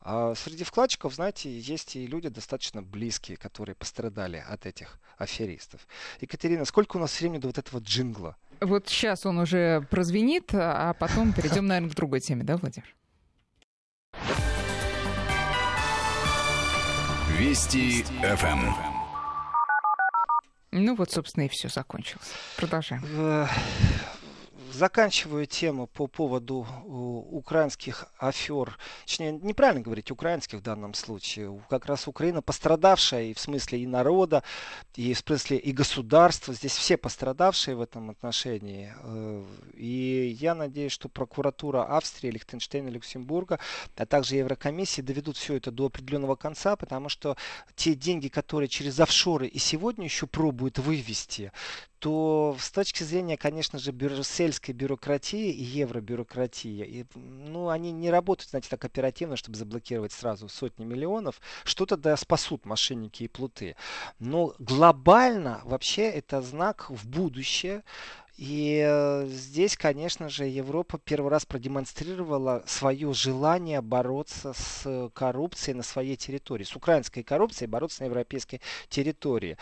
А 0.00 0.34
среди 0.34 0.64
вкладчиков, 0.64 1.14
знаете, 1.14 1.56
есть 1.56 1.94
и 1.94 2.04
люди 2.04 2.28
достаточно 2.28 2.82
близкие, 2.82 3.36
которые 3.36 3.76
пострадали 3.76 4.44
от 4.48 4.66
этих 4.66 4.98
аферистов. 5.18 5.86
Екатерина, 6.20 6.64
сколько 6.64 6.96
у 6.96 7.00
нас 7.00 7.20
времени 7.20 7.38
до 7.38 7.46
вот 7.46 7.58
этого 7.58 7.78
джингла? 7.78 8.36
Вот 8.60 8.88
сейчас 8.88 9.24
он 9.24 9.38
уже 9.38 9.86
прозвенит, 9.88 10.50
а 10.52 10.94
потом 10.94 11.32
перейдем, 11.32 11.66
наверное, 11.66 11.90
к 11.90 11.94
другой 11.94 12.18
теме, 12.18 12.42
да, 12.42 12.56
Владимир? 12.56 12.92
Вести 17.38 18.02
ФМ. 18.02 18.66
Ну 20.72 20.96
вот, 20.96 21.12
собственно, 21.12 21.44
и 21.44 21.48
все 21.48 21.68
закончилось. 21.68 22.32
Продолжаем. 22.56 23.02
Э, 24.72 24.78
заканчиваю 24.78 25.46
тему 25.46 25.86
по 25.86 26.06
поводу 26.06 26.66
украинских 27.30 28.06
афер. 28.18 28.78
Точнее, 29.04 29.32
неправильно 29.32 29.82
говорить 29.82 30.10
украинских 30.10 30.58
в 30.58 30.62
данном 30.62 30.94
случае. 30.94 31.60
Как 31.68 31.86
раз 31.86 32.08
Украина 32.08 32.42
пострадавшая 32.42 33.24
и 33.24 33.34
в 33.34 33.40
смысле 33.40 33.80
и 33.80 33.86
народа, 33.86 34.42
и 34.94 35.14
в 35.14 35.18
смысле 35.18 35.58
и 35.58 35.72
государства. 35.72 36.54
Здесь 36.54 36.76
все 36.76 36.96
пострадавшие 36.96 37.76
в 37.76 37.80
этом 37.80 38.10
отношении. 38.10 38.92
Э, 39.02 39.44
и 39.74 40.36
я 40.40 40.54
надеюсь, 40.54 40.92
что 40.92 41.08
прокуратура 41.08 41.84
Австрии, 41.84 42.30
Лихтенштейна, 42.30 42.88
Люксембурга, 42.88 43.58
а 43.96 44.06
также 44.06 44.36
Еврокомиссии 44.36 45.02
доведут 45.02 45.36
все 45.36 45.56
это 45.56 45.70
до 45.70 45.86
определенного 45.86 46.36
конца, 46.36 46.76
потому 46.76 47.08
что 47.08 47.36
те 47.76 47.94
деньги, 47.94 48.28
которые 48.28 48.68
через 48.68 48.98
офшоры 49.00 49.46
и 49.46 49.58
сегодня 49.58 50.04
еще 50.04 50.26
пробуют 50.26 50.78
вывести, 50.78 51.52
то 52.02 52.56
с 52.58 52.72
точки 52.72 53.04
зрения, 53.04 53.36
конечно 53.36 53.78
же, 53.78 53.92
брюссельской 53.92 54.74
бюрократии 54.74 55.52
и 55.52 55.62
евробюрократии, 55.62 56.84
и, 56.84 57.06
ну, 57.14 57.68
они 57.68 57.92
не 57.92 58.10
работают, 58.10 58.50
знаете, 58.50 58.68
так 58.68 58.84
оперативно, 58.84 59.36
чтобы 59.36 59.56
заблокировать 59.56 60.10
сразу 60.10 60.48
сотни 60.48 60.84
миллионов. 60.84 61.40
Что-то 61.62 61.96
да 61.96 62.16
спасут 62.16 62.66
мошенники 62.66 63.22
и 63.22 63.28
плуты. 63.28 63.76
Но 64.18 64.52
глобально 64.58 65.60
вообще 65.62 66.10
это 66.10 66.42
знак 66.42 66.90
в 66.90 67.08
будущее, 67.08 67.84
и 68.36 68.82
э, 68.84 69.26
здесь, 69.28 69.76
конечно 69.76 70.28
же, 70.30 70.46
Европа 70.46 70.98
первый 70.98 71.30
раз 71.30 71.44
продемонстрировала 71.44 72.62
свое 72.66 73.12
желание 73.12 73.82
бороться 73.82 74.54
с 74.54 75.10
коррупцией 75.14 75.74
на 75.74 75.82
своей 75.82 76.16
территории, 76.16 76.64
с 76.64 76.74
украинской 76.74 77.22
коррупцией 77.22 77.68
бороться 77.68 78.02
на 78.02 78.06
европейской 78.06 78.62
территории. 78.88 79.58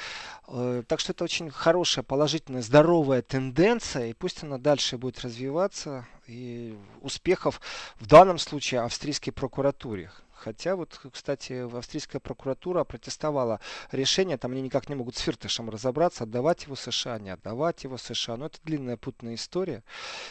Э, 0.47 0.85
так 0.87 1.01
что 1.01 1.13
это 1.13 1.25
очень 1.25 1.51
хорошая, 1.51 2.05
положительная, 2.05 2.63
здоровая 2.63 3.23
тенденция, 3.23 4.07
и 4.07 4.13
пусть 4.13 4.45
она 4.45 4.59
дальше 4.59 4.99
будет 4.99 5.21
развиваться. 5.21 6.07
И 6.29 6.79
успехов 7.01 7.61
в 7.99 8.07
данном 8.07 8.39
случае 8.39 8.83
австрийской 8.83 9.33
прокуратуре. 9.33 10.13
Хотя 10.41 10.75
вот, 10.75 10.99
кстати, 11.13 11.53
австрийская 11.77 12.19
прокуратура 12.19 12.85
протестовала 12.85 13.61
решение, 13.93 14.39
там 14.39 14.53
они 14.53 14.63
никак 14.63 14.89
не 14.89 14.95
могут 14.95 15.17
с 15.17 15.21
Фиртышем 15.21 15.69
разобраться, 15.69 16.25
отдавать 16.25 16.65
его 16.65 16.77
США, 16.77 17.19
не 17.19 17.29
отдавать 17.29 17.85
его 17.85 17.99
США. 17.99 18.37
Но 18.39 18.47
это 18.47 18.59
длинная 18.65 18.97
путная 18.97 19.35
история. 19.35 19.85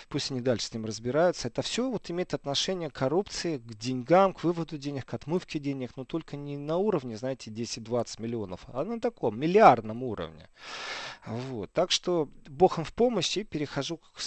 Пусть 0.08 0.32
они 0.32 0.42
дальше 0.42 0.66
с 0.66 0.74
ним 0.74 0.86
разбираются. 0.86 1.48
Это 1.48 1.62
все 1.62 1.90
вот 1.90 2.10
имеет 2.10 2.34
отношение 2.34 2.90
к 2.90 2.94
коррупции, 2.94 3.58
к 3.58 3.76
деньгам, 3.76 4.34
к 4.34 4.44
выводу 4.44 4.80
денег, 4.80 5.06
к 5.06 5.14
отмывке 5.14 5.60
денег, 5.60 5.92
но 5.96 6.06
только 6.06 6.36
не 6.38 6.58
на 6.58 6.78
уровне, 6.78 7.16
знаете, 7.16 7.52
10-20 7.52 8.22
миллионов, 8.22 8.62
а 8.68 8.84
на 8.84 9.00
таком 9.00 9.40
миллиардном 9.40 10.02
уровне. 10.02 10.50
Вот. 11.26 11.72
Так 11.72 11.92
что 11.92 12.30
Богом 12.48 12.84
в 12.84 12.94
помощь 12.94 13.38
и 13.38 13.44
перехожу 13.44 13.98
к 13.98 14.20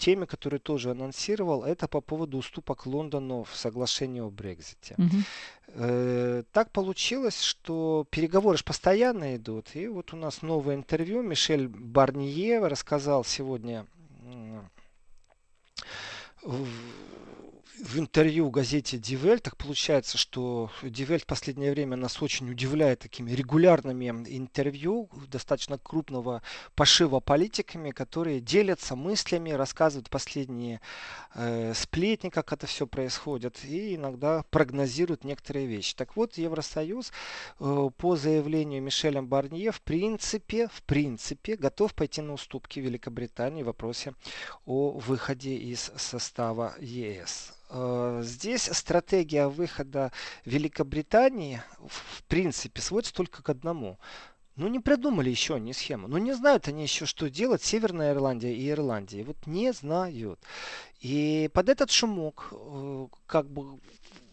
теме, 0.00 0.26
которую 0.26 0.60
тоже 0.60 0.90
анонсировал. 0.90 1.62
Это 1.62 1.86
по 1.86 2.00
поводу 2.00 2.38
уступок 2.38 2.86
Лондону 2.86 3.44
в 3.44 3.54
соглашении 3.54 4.20
о 4.20 4.30
Брекзите. 4.30 4.94
Mm-hmm. 4.96 5.24
Э, 5.74 6.42
так 6.52 6.72
получилось, 6.72 7.40
что 7.42 8.06
переговоры 8.10 8.56
же 8.58 8.64
постоянно 8.64 9.36
идут. 9.36 9.76
И 9.76 9.86
вот 9.86 10.12
у 10.12 10.16
нас 10.16 10.42
новое 10.42 10.74
интервью. 10.74 11.22
Мишель 11.22 11.68
Барнье 11.68 12.66
рассказал 12.66 13.24
сегодня 13.24 13.86
в 17.82 17.98
интервью 17.98 18.50
газете 18.50 18.98
Дивель, 18.98 19.40
так 19.40 19.56
получается, 19.56 20.18
что 20.18 20.70
Дивель 20.82 21.22
в 21.22 21.26
последнее 21.26 21.72
время 21.72 21.96
нас 21.96 22.20
очень 22.22 22.50
удивляет 22.50 23.00
такими 23.00 23.30
регулярными 23.32 24.06
интервью 24.28 25.08
достаточно 25.28 25.78
крупного 25.78 26.42
пошива 26.74 27.20
политиками, 27.20 27.90
которые 27.90 28.40
делятся 28.40 28.96
мыслями, 28.96 29.50
рассказывают 29.50 30.10
последние 30.10 30.80
э, 31.34 31.72
сплетни, 31.74 32.28
как 32.28 32.52
это 32.52 32.66
все 32.66 32.86
происходит, 32.86 33.64
и 33.64 33.94
иногда 33.94 34.44
прогнозируют 34.50 35.24
некоторые 35.24 35.66
вещи. 35.66 35.94
Так 35.94 36.16
вот, 36.16 36.36
Евросоюз 36.38 37.12
э, 37.58 37.90
по 37.96 38.16
заявлению 38.16 38.82
Мишеля 38.82 39.22
Барнье 39.22 39.72
в 39.72 39.80
принципе, 39.82 40.68
в 40.68 40.82
принципе 40.82 41.56
готов 41.56 41.94
пойти 41.94 42.20
на 42.20 42.34
уступки 42.34 42.78
Великобритании 42.78 43.62
в 43.62 43.66
вопросе 43.66 44.14
о 44.66 44.90
выходе 44.98 45.56
из 45.56 45.90
состава 45.96 46.74
ЕС. 46.80 47.52
Э, 47.70 48.20
здесь 48.24 48.68
стратегия 48.72 49.46
выхода 49.46 50.12
Великобритании 50.44 51.62
в 51.78 52.24
принципе 52.24 52.80
сводится 52.80 53.14
только 53.14 53.42
к 53.42 53.48
одному. 53.48 53.98
Ну, 54.56 54.66
не 54.68 54.80
придумали 54.80 55.30
еще 55.30 55.58
ни 55.58 55.72
схему. 55.72 56.08
Ну, 56.08 56.18
не 56.18 56.32
знают 56.32 56.68
они 56.68 56.82
еще, 56.82 57.06
что 57.06 57.30
делать 57.30 57.62
Северная 57.62 58.12
Ирландия 58.12 58.52
и 58.52 58.68
Ирландия. 58.68 59.22
Вот 59.22 59.46
не 59.46 59.72
знают. 59.72 60.40
И 61.00 61.48
под 61.54 61.68
этот 61.68 61.90
шумок, 61.90 62.48
э, 62.52 63.06
как 63.26 63.48
бы 63.48 63.78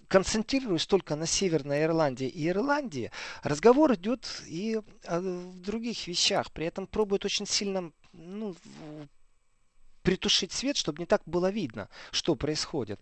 концентрируясь 0.07 0.87
только 0.87 1.15
на 1.15 1.27
Северной 1.27 1.83
Ирландии 1.83 2.27
и 2.27 2.47
Ирландии, 2.47 3.11
разговор 3.43 3.93
идет 3.93 4.41
и 4.47 4.81
о 5.05 5.21
других 5.21 6.07
вещах. 6.07 6.51
При 6.51 6.65
этом 6.65 6.87
пробуют 6.87 7.25
очень 7.25 7.45
сильно 7.45 7.91
ну, 8.13 8.55
притушить 10.07 10.53
свет, 10.53 10.77
чтобы 10.77 10.99
не 10.99 11.05
так 11.05 11.21
было 11.25 11.51
видно, 11.51 11.89
что 12.11 12.35
происходит. 12.35 12.97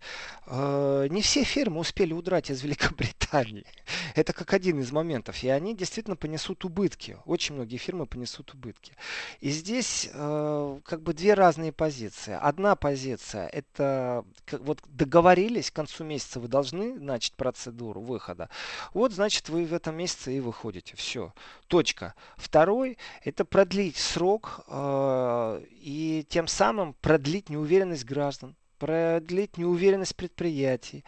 Э, 0.47 1.05
не 1.11 1.21
все 1.21 1.43
фирмы 1.43 1.81
успели 1.81 2.13
удрать 2.13 2.49
из 2.49 2.63
Великобритании. 2.63 3.63
Это 4.15 4.33
как 4.33 4.53
один 4.53 4.79
из 4.79 4.91
моментов. 4.91 5.43
И 5.43 5.49
они 5.49 5.75
действительно 5.75 6.15
понесут 6.15 6.65
убытки. 6.65 7.19
Очень 7.25 7.55
многие 7.55 7.77
фирмы 7.77 8.07
понесут 8.07 8.55
убытки. 8.55 8.93
И 9.39 9.51
здесь 9.51 10.09
э, 10.11 10.79
как 10.83 11.03
бы 11.03 11.13
две 11.13 11.35
разные 11.35 11.71
позиции. 11.71 12.35
Одна 12.41 12.75
позиция 12.75 13.49
это 13.49 14.25
вот 14.51 14.79
договорились 14.87 15.69
к 15.69 15.75
концу 15.75 16.05
месяца 16.05 16.39
вы 16.39 16.47
должны 16.47 16.99
начать 16.99 17.35
процедуру 17.35 18.01
выхода. 18.01 18.49
Вот 18.95 19.11
значит 19.11 19.49
вы 19.49 19.65
в 19.65 19.73
этом 19.75 19.95
месяце 19.95 20.35
и 20.35 20.39
выходите. 20.39 20.95
Все. 20.95 21.35
Точка. 21.67 22.15
Второй 22.35 22.97
это 23.21 23.45
продлить 23.45 23.97
срок 23.97 24.61
э, 24.67 25.61
и 25.69 26.25
тем 26.29 26.47
самым 26.47 26.94
продлить 27.01 27.49
неуверенность 27.49 28.05
граждан 28.05 28.55
продлить 28.77 29.57
неуверенность 29.57 30.15
предприятий 30.15 31.03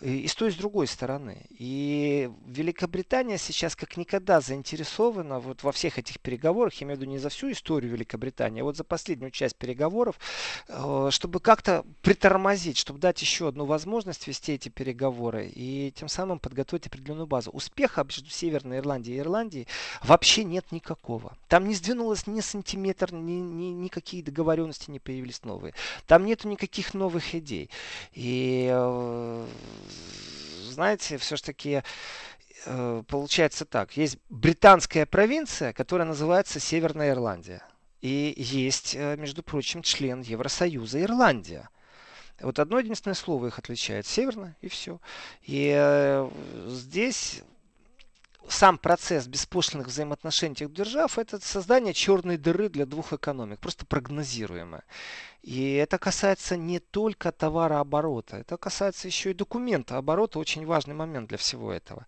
и, 0.00 0.26
с 0.26 0.34
той, 0.34 0.48
и 0.48 0.52
с 0.52 0.56
другой 0.56 0.86
стороны. 0.86 1.46
И 1.50 2.30
Великобритания 2.46 3.38
сейчас 3.38 3.76
как 3.76 3.96
никогда 3.96 4.40
заинтересована 4.40 5.40
вот 5.40 5.62
во 5.62 5.72
всех 5.72 5.98
этих 5.98 6.20
переговорах, 6.20 6.74
я 6.74 6.86
имею 6.86 6.98
в 6.98 7.00
виду 7.00 7.10
не 7.10 7.18
за 7.18 7.28
всю 7.28 7.50
историю 7.52 7.92
Великобритании, 7.92 8.60
а 8.60 8.64
вот 8.64 8.76
за 8.76 8.84
последнюю 8.84 9.30
часть 9.30 9.56
переговоров, 9.56 10.18
э, 10.68 11.08
чтобы 11.10 11.40
как-то 11.40 11.84
притормозить, 12.02 12.78
чтобы 12.78 12.98
дать 12.98 13.20
еще 13.20 13.48
одну 13.48 13.64
возможность 13.64 14.26
вести 14.26 14.52
эти 14.52 14.68
переговоры 14.68 15.50
и 15.54 15.92
тем 15.96 16.08
самым 16.08 16.38
подготовить 16.38 16.86
определенную 16.86 17.26
базу. 17.26 17.50
Успеха 17.50 18.04
между 18.04 18.30
Северной 18.30 18.78
Ирландией 18.78 19.16
и 19.16 19.20
Ирландией 19.20 19.66
вообще 20.02 20.44
нет 20.44 20.70
никакого. 20.70 21.36
Там 21.48 21.66
не 21.66 21.74
сдвинулось 21.74 22.26
ни 22.26 22.40
сантиметр, 22.40 23.12
ни, 23.12 23.32
ни, 23.32 23.66
никакие 23.66 24.22
договоренности 24.22 24.90
не 24.90 25.00
появились 25.00 25.44
новые. 25.44 25.74
Там 26.06 26.24
нету 26.24 26.48
никаких 26.48 26.94
новых 26.94 27.07
новых 27.08 27.34
идей. 27.34 27.70
И 28.12 28.68
э, 28.70 29.46
знаете, 30.70 31.16
все-таки 31.16 31.82
э, 32.66 33.02
получается 33.08 33.64
так. 33.64 33.96
Есть 33.96 34.18
британская 34.28 35.06
провинция, 35.06 35.72
которая 35.72 36.06
называется 36.06 36.60
Северная 36.60 37.10
Ирландия. 37.10 37.62
И 38.02 38.34
есть, 38.36 38.94
э, 38.94 39.16
между 39.16 39.42
прочим, 39.42 39.82
член 39.82 40.20
Евросоюза 40.20 41.02
Ирландия. 41.02 41.70
Вот 42.40 42.58
одно 42.58 42.78
единственное 42.78 43.14
слово 43.14 43.46
их 43.46 43.58
отличает. 43.58 44.06
Северная 44.06 44.54
и 44.60 44.68
все. 44.68 45.00
И 45.42 46.28
здесь 46.66 47.42
сам 48.48 48.78
процесс 48.78 49.26
беспошлиных 49.26 49.88
взаимоотношений 49.88 50.52
этих 50.52 50.72
держав 50.72 51.18
это 51.18 51.38
создание 51.40 51.92
черной 51.92 52.36
дыры 52.36 52.68
для 52.68 52.86
двух 52.86 53.12
экономик, 53.12 53.60
просто 53.60 53.86
прогнозируемое. 53.86 54.84
И 55.42 55.74
это 55.74 55.98
касается 55.98 56.56
не 56.56 56.78
только 56.80 57.30
товарооборота, 57.30 58.38
это 58.38 58.56
касается 58.56 59.06
еще 59.06 59.30
и 59.30 59.34
документа 59.34 59.96
оборота, 59.96 60.38
очень 60.38 60.66
важный 60.66 60.94
момент 60.94 61.28
для 61.28 61.38
всего 61.38 61.72
этого. 61.72 62.06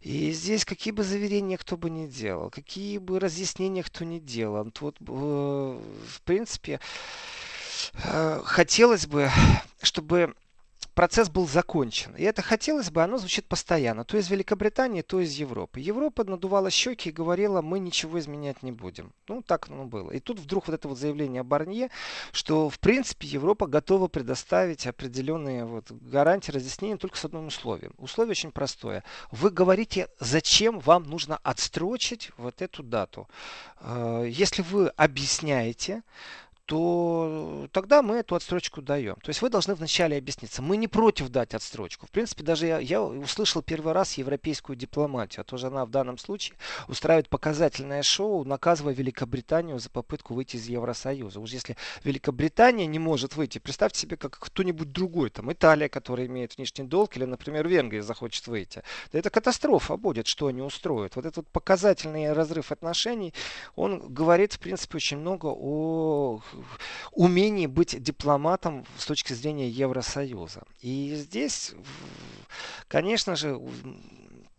И 0.00 0.32
здесь 0.32 0.64
какие 0.64 0.92
бы 0.92 1.02
заверения 1.02 1.58
кто 1.58 1.76
бы 1.76 1.90
ни 1.90 2.06
делал, 2.06 2.50
какие 2.50 2.98
бы 2.98 3.20
разъяснения 3.20 3.82
кто 3.82 4.04
ни 4.04 4.18
делал, 4.18 4.72
вот, 4.80 4.96
э, 5.00 5.04
в 5.04 6.22
принципе, 6.22 6.80
э, 8.04 8.40
хотелось 8.44 9.06
бы, 9.06 9.30
чтобы 9.82 10.34
процесс 10.94 11.28
был 11.28 11.48
закончен. 11.48 12.14
И 12.16 12.22
это 12.22 12.42
хотелось 12.42 12.90
бы, 12.90 13.02
оно 13.02 13.18
звучит 13.18 13.46
постоянно. 13.46 14.04
То 14.04 14.16
из 14.16 14.28
Великобритании, 14.30 15.02
то 15.02 15.20
из 15.20 15.32
Европы. 15.34 15.80
Европа 15.80 16.24
надувала 16.24 16.70
щеки 16.70 17.08
и 17.08 17.12
говорила, 17.12 17.62
мы 17.62 17.78
ничего 17.78 18.18
изменять 18.18 18.62
не 18.62 18.72
будем. 18.72 19.12
Ну, 19.28 19.42
так 19.42 19.68
оно 19.68 19.84
было. 19.84 20.10
И 20.10 20.20
тут 20.20 20.38
вдруг 20.38 20.66
вот 20.66 20.74
это 20.74 20.88
вот 20.88 20.98
заявление 20.98 21.42
Барнье, 21.42 21.90
что, 22.32 22.68
в 22.68 22.78
принципе, 22.78 23.26
Европа 23.28 23.66
готова 23.66 24.08
предоставить 24.08 24.86
определенные 24.86 25.64
вот 25.64 25.90
гарантии, 25.90 26.50
разъяснения 26.52 26.96
только 26.96 27.16
с 27.16 27.24
одним 27.24 27.46
условием. 27.46 27.92
Условие 27.96 28.32
очень 28.32 28.52
простое. 28.52 29.04
Вы 29.30 29.50
говорите, 29.50 30.08
зачем 30.18 30.80
вам 30.80 31.04
нужно 31.04 31.38
отстрочить 31.42 32.30
вот 32.36 32.60
эту 32.62 32.82
дату. 32.82 33.28
Э, 33.80 34.26
если 34.28 34.62
вы 34.62 34.88
объясняете, 34.88 36.02
то 36.70 37.66
тогда 37.72 38.00
мы 38.00 38.18
эту 38.18 38.36
отсрочку 38.36 38.80
даем. 38.80 39.16
То 39.16 39.30
есть 39.30 39.42
вы 39.42 39.50
должны 39.50 39.74
вначале 39.74 40.16
объясниться. 40.16 40.62
Мы 40.62 40.76
не 40.76 40.86
против 40.86 41.28
дать 41.28 41.52
отсрочку. 41.52 42.06
В 42.06 42.12
принципе, 42.12 42.44
даже 42.44 42.68
я, 42.68 42.78
я 42.78 43.02
услышал 43.02 43.60
первый 43.60 43.92
раз 43.92 44.16
европейскую 44.18 44.76
дипломатию, 44.76 45.40
а 45.40 45.44
тоже 45.44 45.66
она 45.66 45.84
в 45.84 45.90
данном 45.90 46.16
случае 46.16 46.56
устраивает 46.86 47.28
показательное 47.28 48.04
шоу, 48.04 48.44
наказывая 48.44 48.94
Великобританию 48.94 49.80
за 49.80 49.90
попытку 49.90 50.34
выйти 50.34 50.58
из 50.58 50.68
Евросоюза. 50.68 51.40
Уж 51.40 51.50
если 51.50 51.76
Великобритания 52.04 52.86
не 52.86 53.00
может 53.00 53.34
выйти, 53.34 53.58
представьте 53.58 54.02
себе, 54.02 54.16
как 54.16 54.38
кто-нибудь 54.38 54.92
другой, 54.92 55.30
там 55.30 55.52
Италия, 55.52 55.88
которая 55.88 56.26
имеет 56.26 56.56
внешний 56.56 56.84
долг, 56.84 57.16
или, 57.16 57.24
например, 57.24 57.66
Венгрия 57.66 58.04
захочет 58.04 58.46
выйти. 58.46 58.84
Да 59.12 59.18
это 59.18 59.30
катастрофа 59.30 59.96
будет, 59.96 60.28
что 60.28 60.46
они 60.46 60.62
устроят. 60.62 61.16
Вот 61.16 61.26
этот 61.26 61.48
показательный 61.48 62.32
разрыв 62.32 62.70
отношений, 62.70 63.34
он 63.74 64.14
говорит, 64.14 64.52
в 64.52 64.60
принципе, 64.60 64.98
очень 64.98 65.16
много 65.16 65.46
о 65.46 66.40
умении 67.12 67.66
быть 67.66 68.02
дипломатом 68.02 68.84
с 68.98 69.06
точки 69.06 69.32
зрения 69.32 69.68
Евросоюза. 69.68 70.62
И 70.80 71.14
здесь, 71.16 71.72
конечно 72.88 73.36
же, 73.36 73.60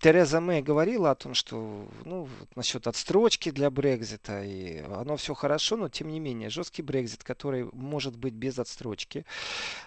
Тереза 0.01 0.41
Мэй 0.41 0.63
говорила 0.63 1.11
о 1.11 1.15
том, 1.15 1.35
что 1.35 1.87
ну, 2.05 2.27
насчет 2.55 2.87
отстрочки 2.87 3.51
для 3.51 3.69
Брекзита, 3.69 4.43
и 4.43 4.79
оно 4.79 5.15
все 5.15 5.35
хорошо, 5.35 5.77
но 5.77 5.89
тем 5.89 6.09
не 6.09 6.19
менее, 6.19 6.49
жесткий 6.49 6.81
Брекзит, 6.81 7.23
который 7.23 7.69
может 7.71 8.17
быть 8.17 8.33
без 8.33 8.57
отстрочки, 8.57 9.25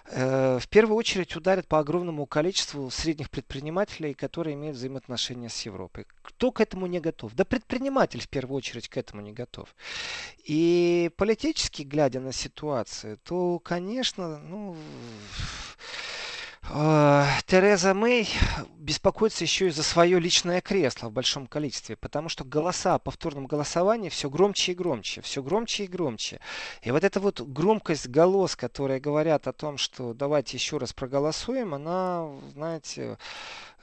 э, 0.05 0.57
в 0.57 0.69
первую 0.69 0.95
очередь 0.95 1.35
ударит 1.35 1.67
по 1.67 1.79
огромному 1.79 2.25
количеству 2.27 2.89
средних 2.89 3.29
предпринимателей, 3.29 4.13
которые 4.13 4.53
имеют 4.53 4.77
взаимоотношения 4.77 5.49
с 5.49 5.61
Европой. 5.63 6.05
Кто 6.21 6.53
к 6.53 6.61
этому 6.61 6.87
не 6.87 7.01
готов? 7.01 7.33
Да 7.35 7.43
предприниматель 7.43 8.21
в 8.21 8.29
первую 8.29 8.57
очередь 8.57 8.87
к 8.87 8.95
этому 8.95 9.21
не 9.21 9.33
готов. 9.33 9.75
И 10.45 11.11
политически, 11.17 11.81
глядя 11.81 12.21
на 12.21 12.31
ситуацию, 12.31 13.19
то, 13.25 13.59
конечно, 13.59 14.37
ну 14.37 14.77
Тереза 16.67 17.93
Мэй 17.93 18.27
беспокоится 18.77 19.43
еще 19.43 19.67
и 19.67 19.71
за 19.71 19.83
свое 19.83 20.19
личное 20.19 20.61
кресло 20.61 21.09
в 21.09 21.11
большом 21.11 21.47
количестве, 21.47 21.95
потому 21.95 22.27
что 22.27 22.43
голоса 22.43 22.95
о 22.95 22.99
повторном 22.99 23.45
голосовании 23.45 24.09
все 24.09 24.29
громче 24.29 24.71
и 24.71 24.75
громче, 24.75 25.21
все 25.21 25.43
громче 25.43 25.85
и 25.85 25.87
громче. 25.87 26.39
И 26.81 26.91
вот 26.91 27.03
эта 27.03 27.19
вот 27.19 27.41
громкость 27.41 28.07
голос, 28.07 28.55
которые 28.55 28.99
говорят 28.99 29.47
о 29.47 29.53
том, 29.53 29.77
что 29.77 30.13
давайте 30.13 30.57
еще 30.57 30.77
раз 30.77 30.91
проголосуем, 30.91 31.73
она, 31.73 32.29
знаете, 32.53 33.17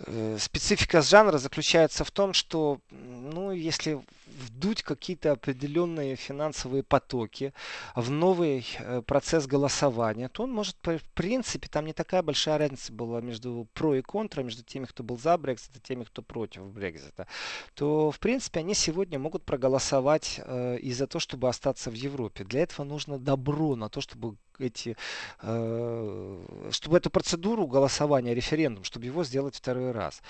э, 0.01 0.37
специфика 0.41 1.03
жанра 1.03 1.39
заключается 1.39 2.05
в 2.05 2.11
том, 2.11 2.33
что, 2.33 2.81
ну, 2.91 3.53
если 3.53 4.03
вдуть 4.43 4.83
какие-то 4.83 5.33
определенные 5.33 6.17
финансовые 6.17 6.83
потоки 6.83 7.53
в 7.95 8.11
новый 8.11 8.67
э, 8.79 9.03
процесс 9.03 9.47
голосования, 9.47 10.29
то 10.29 10.45
он 10.45 10.53
может, 10.53 10.77
в 10.85 11.11
принципе, 11.15 11.69
там 11.69 11.87
не 11.87 11.93
такая 11.93 12.23
большая 12.23 12.59
разница 12.59 12.93
была 12.93 13.21
между 13.21 13.69
про 13.73 13.95
и 13.95 14.03
контра, 14.03 14.43
между 14.43 14.63
теми, 14.63 14.85
кто 14.85 15.03
был 15.03 15.19
за 15.19 15.37
Брексит 15.39 15.77
и 15.77 15.81
теми, 15.81 16.05
кто 16.05 16.23
против 16.23 16.63
Брексита, 16.67 17.27
то, 17.75 18.11
в 18.11 18.19
принципе, 18.19 18.61
они 18.61 18.75
сегодня 18.75 19.19
могут 19.19 19.45
проголосовать 19.45 20.41
э, 20.45 20.79
и 20.79 20.93
за 20.93 21.07
то, 21.07 21.19
чтобы 21.19 21.49
остаться 21.49 21.91
в 21.91 21.95
Европе. 21.95 22.45
Для 22.45 22.63
этого 22.63 22.85
нужно 22.85 23.19
добро 23.19 23.77
на 23.77 23.89
то, 23.89 24.01
чтобы 24.01 24.37
эти, 24.59 24.97
э, 25.43 26.69
чтобы 26.71 26.97
эту 26.97 27.11
процедуру 27.11 27.67
голосования, 27.67 28.35
референдум, 28.35 28.85
чтобы 28.85 29.07
его 29.07 29.25
сделать 29.25 29.57
второй 29.57 29.93
раз. 29.93 30.23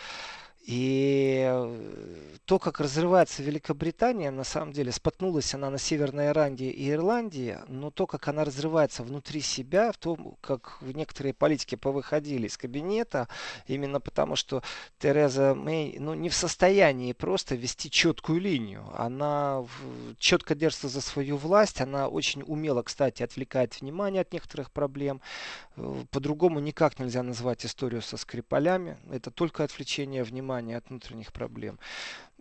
И 0.65 1.43
э, 1.45 2.37
то, 2.45 2.61
как 2.61 2.79
разрывается 2.79 3.43
Великобритания, 3.43 4.31
на 4.31 4.45
самом 4.45 4.73
деле, 4.73 4.93
споткнулась 4.93 5.53
она 5.55 5.71
на 5.71 5.79
Северной 5.79 6.29
Ирландии 6.29 6.71
и 6.71 6.89
Ирландии, 6.93 7.59
но 7.67 7.91
то, 7.91 8.07
как 8.07 8.29
она 8.29 8.45
разрывается 8.45 9.03
внутри 9.03 9.41
себя, 9.41 9.91
в 9.91 9.99
том, 9.99 10.37
как 10.41 10.79
некоторые 10.83 11.35
политики 11.35 11.75
повыходили 11.75 12.47
из 12.47 12.57
кабинета, 12.57 13.27
именно 13.67 14.01
потому, 14.01 14.37
что 14.37 14.63
Тереза 15.01 15.57
Мэй 15.57 15.97
ну, 15.99 16.15
не 16.15 16.29
в 16.29 16.35
состоянии 16.35 17.13
просто 17.13 17.57
вести 17.57 17.91
четкую 17.91 18.41
линию. 18.41 18.89
Она 18.97 19.65
четко 20.19 20.55
держится 20.55 20.87
за 20.87 21.01
свою 21.01 21.39
власть, 21.39 21.81
она 21.81 22.07
очень 22.07 22.45
умело, 22.47 22.83
кстати, 22.83 23.25
отвлекает 23.25 23.81
внимание 23.81 24.23
от 24.23 24.33
некоторых 24.33 24.71
проблем. 24.71 25.23
Э, 25.75 26.05
по-другому 26.13 26.61
никак 26.61 27.01
нельзя 27.01 27.25
назвать 27.25 27.67
историю 27.67 28.01
со 28.01 28.17
Скрипалями. 28.17 28.97
Это 29.11 29.33
только 29.33 29.65
отвлечение 29.65 30.23
внимания 30.23 30.52
внимание 30.53 30.77
от 30.77 30.89
внутренних 30.89 31.33
проблем 31.33 31.79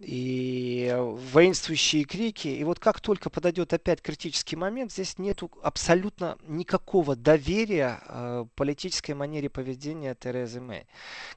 и 0.01 0.95
воинствующие 0.97 2.03
крики. 2.03 2.47
И 2.47 2.63
вот 2.63 2.79
как 2.79 2.99
только 2.99 3.29
подойдет 3.29 3.73
опять 3.73 4.01
критический 4.01 4.55
момент, 4.55 4.91
здесь 4.91 5.17
нет 5.17 5.41
абсолютно 5.61 6.37
никакого 6.47 7.15
доверия 7.15 8.01
э, 8.07 8.45
политической 8.55 9.11
манере 9.11 9.49
поведения 9.49 10.15
Терезы 10.15 10.59
Мэй. 10.59 10.87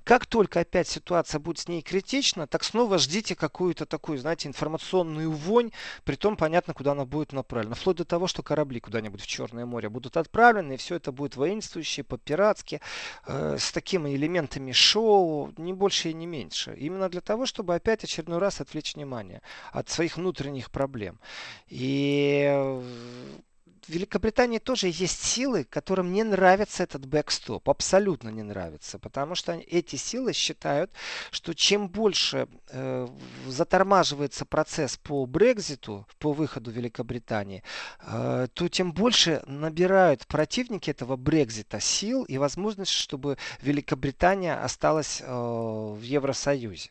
Как 0.02 0.26
только 0.26 0.60
опять 0.60 0.88
ситуация 0.88 1.38
будет 1.38 1.58
с 1.58 1.68
ней 1.68 1.82
критична, 1.82 2.46
так 2.46 2.64
снова 2.64 2.98
ждите 2.98 3.34
какую-то 3.34 3.86
такую, 3.86 4.18
знаете, 4.18 4.48
информационную 4.48 5.30
вонь, 5.30 5.70
при 6.04 6.16
том 6.16 6.36
понятно, 6.36 6.74
куда 6.74 6.92
она 6.92 7.04
будет 7.04 7.32
направлена. 7.32 7.74
Вплоть 7.74 7.96
до 7.96 8.04
того, 8.04 8.26
что 8.26 8.42
корабли 8.42 8.80
куда-нибудь 8.80 9.20
в 9.20 9.26
Черное 9.26 9.66
море 9.66 9.88
будут 9.88 10.16
отправлены, 10.16 10.74
и 10.74 10.76
все 10.76 10.96
это 10.96 11.12
будет 11.12 11.36
воинствующее, 11.36 12.04
по-пиратски, 12.04 12.80
э, 13.26 13.56
с 13.58 13.72
такими 13.72 14.14
элементами 14.14 14.72
шоу, 14.72 15.52
не 15.56 15.72
больше 15.72 16.10
и 16.10 16.14
не 16.14 16.26
меньше. 16.26 16.74
Именно 16.78 17.08
для 17.08 17.20
того, 17.20 17.46
чтобы 17.46 17.74
опять 17.74 18.04
очередной 18.04 18.38
раз 18.38 18.53
раз 18.54 18.60
отвлечь 18.60 18.94
внимание 18.94 19.42
от 19.72 19.88
своих 19.88 20.16
внутренних 20.16 20.70
проблем. 20.70 21.18
И 21.68 22.48
в 23.86 23.92
Великобритании 23.92 24.58
тоже 24.58 24.86
есть 24.86 25.22
силы, 25.22 25.64
которым 25.64 26.12
не 26.12 26.22
нравится 26.22 26.82
этот 26.82 27.04
бэкстоп. 27.06 27.68
Абсолютно 27.68 28.30
не 28.30 28.42
нравится. 28.42 28.98
Потому 28.98 29.34
что 29.34 29.52
эти 29.52 29.96
силы 29.96 30.32
считают, 30.32 30.90
что 31.30 31.52
чем 31.54 31.88
больше 31.88 32.48
э, 32.70 33.08
затормаживается 33.46 34.46
процесс 34.46 34.96
по 34.96 35.26
Брекзиту, 35.26 36.06
по 36.18 36.32
выходу 36.32 36.70
Великобритании, 36.70 37.62
э, 38.00 38.46
то 38.54 38.68
тем 38.68 38.92
больше 38.92 39.42
набирают 39.46 40.26
противники 40.26 40.90
этого 40.90 41.16
Брекзита 41.16 41.78
сил 41.80 42.24
и 42.24 42.38
возможность, 42.38 42.92
чтобы 42.92 43.36
Великобритания 43.60 44.54
осталась 44.54 45.20
э, 45.20 45.26
в 45.26 46.00
Евросоюзе. 46.00 46.90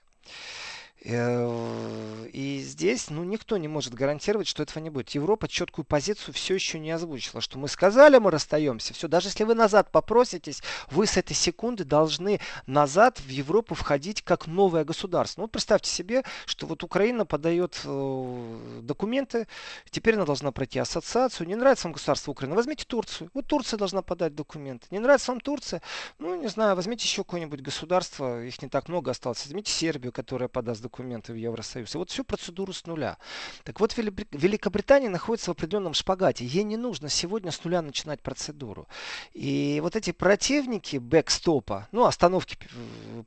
Э, 1.06 2.28
и 2.32 2.60
здесь, 2.60 3.10
ну, 3.10 3.24
никто 3.24 3.58
не 3.58 3.68
может 3.68 3.94
гарантировать, 3.94 4.48
что 4.48 4.64
этого 4.64 4.82
не 4.82 4.90
будет. 4.90 5.10
Европа 5.10 5.50
четкую 5.50 5.86
позицию 5.86 6.34
все 6.34 6.56
еще 6.56 6.80
не 6.80 6.92
озвучила, 6.92 7.42
что 7.42 7.58
мы 7.58 7.68
сказали, 7.68 8.18
мы 8.20 8.32
расстаемся. 8.32 8.94
Все, 8.94 9.08
даже 9.08 9.28
если 9.28 9.44
вы 9.44 9.54
назад 9.54 9.92
попроситесь, 9.92 10.62
вы 10.92 11.06
с 11.06 11.18
этой 11.18 11.34
секунды 11.34 11.84
должны 11.84 12.40
назад 12.68 13.20
в 13.20 13.28
Европу 13.28 13.76
входить 13.76 14.22
как 14.22 14.48
новое 14.48 14.86
государство. 14.86 15.42
Ну, 15.42 15.48
представьте 15.48 15.92
себе, 15.92 16.24
что 16.46 16.68
вот 16.68 16.84
Украина 16.84 17.26
подает 17.26 17.82
э, 17.84 18.80
документы, 18.82 19.48
теперь 19.90 20.16
она 20.16 20.26
должна 20.26 20.52
пройти 20.54 20.80
ассоциацию. 20.80 21.48
Не 21.48 21.56
нравится 21.56 21.88
вам 21.88 21.94
государство 21.94 22.32
Украины, 22.32 22.56
возьмите 22.56 22.86
Турцию. 22.86 23.30
Вот 23.34 23.48
Турция 23.48 23.78
должна 23.78 24.04
подать 24.04 24.36
документы. 24.36 24.88
Не 24.90 25.00
нравится 25.00 25.32
вам 25.32 25.42
Турция, 25.42 25.82
ну, 26.20 26.36
не 26.36 26.48
знаю, 26.48 26.78
возьмите 26.78 27.06
еще 27.06 27.24
какое-нибудь 27.24 27.62
государство, 27.62 28.42
их 28.42 28.62
не 28.62 28.70
так 28.70 28.88
много 28.88 29.12
осталось. 29.12 29.44
Возьмите 29.46 29.72
Сербию, 29.72 30.14
которая 30.14 30.48
подаст 30.48 30.82
документы 30.82 30.93
документы 30.94 31.34
в 31.34 31.36
Евросоюз. 31.36 31.96
И 31.96 31.98
вот 31.98 32.12
всю 32.12 32.24
процедуру 32.24 32.72
с 32.72 32.86
нуля. 32.86 33.18
Так 33.64 33.80
вот, 33.80 33.98
Великобритания 33.98 35.10
находится 35.10 35.50
в 35.50 35.54
определенном 35.54 35.96
шпагате. 35.96 36.46
Ей 36.46 36.64
не 36.64 36.78
нужно 36.78 37.10
сегодня 37.10 37.52
с 37.52 37.64
нуля 37.64 37.82
начинать 37.82 38.22
процедуру. 38.22 38.88
И 39.34 39.80
вот 39.82 39.96
эти 39.96 40.12
противники 40.12 40.98
бэкстопа, 40.98 41.88
ну, 41.92 42.06
остановки 42.06 42.58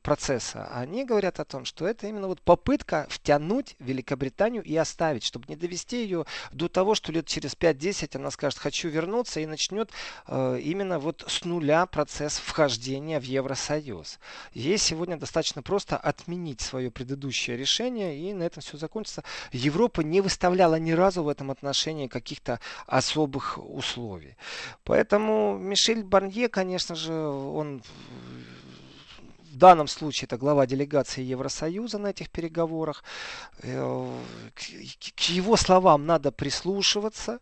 процесса, 0.01 0.69
они 0.71 1.03
говорят 1.03 1.41
о 1.41 1.45
том, 1.45 1.65
что 1.65 1.85
это 1.85 2.07
именно 2.07 2.27
вот 2.27 2.41
попытка 2.41 3.05
втянуть 3.09 3.75
Великобританию 3.79 4.63
и 4.63 4.75
оставить, 4.77 5.23
чтобы 5.23 5.45
не 5.49 5.57
довести 5.57 6.03
ее 6.03 6.25
до 6.53 6.69
того, 6.69 6.95
что 6.95 7.11
лет 7.11 7.27
через 7.27 7.53
5-10 7.53 8.15
она 8.17 8.31
скажет, 8.31 8.59
хочу 8.59 8.87
вернуться, 8.87 9.41
и 9.41 9.45
начнет 9.45 9.91
э, 10.27 10.59
именно 10.63 10.99
вот 10.99 11.25
с 11.27 11.43
нуля 11.43 11.85
процесс 11.85 12.37
вхождения 12.37 13.19
в 13.19 13.23
Евросоюз. 13.23 14.19
Ей 14.53 14.77
сегодня 14.77 15.17
достаточно 15.17 15.61
просто 15.61 15.97
отменить 15.97 16.61
свое 16.61 16.89
предыдущее 16.89 17.56
решение, 17.57 18.17
и 18.17 18.33
на 18.33 18.43
этом 18.43 18.61
все 18.61 18.77
закончится. 18.77 19.23
Европа 19.51 20.01
не 20.01 20.21
выставляла 20.21 20.75
ни 20.75 20.91
разу 20.91 21.23
в 21.23 21.29
этом 21.29 21.51
отношении 21.51 22.07
каких-то 22.07 22.59
особых 22.85 23.57
условий. 23.57 24.35
Поэтому 24.83 25.57
Мишель 25.57 26.03
Барнье, 26.03 26.47
конечно 26.47 26.95
же, 26.95 27.13
он 27.13 27.81
данном 29.57 29.87
случае 29.87 30.27
это 30.27 30.37
глава 30.37 30.65
делегации 30.65 31.21
Евросоюза 31.23 31.97
на 31.97 32.07
этих 32.07 32.29
переговорах. 32.29 33.03
Э, 33.63 34.09
к 34.55 35.21
его 35.29 35.57
словам 35.57 36.05
надо 36.05 36.31
прислушиваться. 36.31 37.39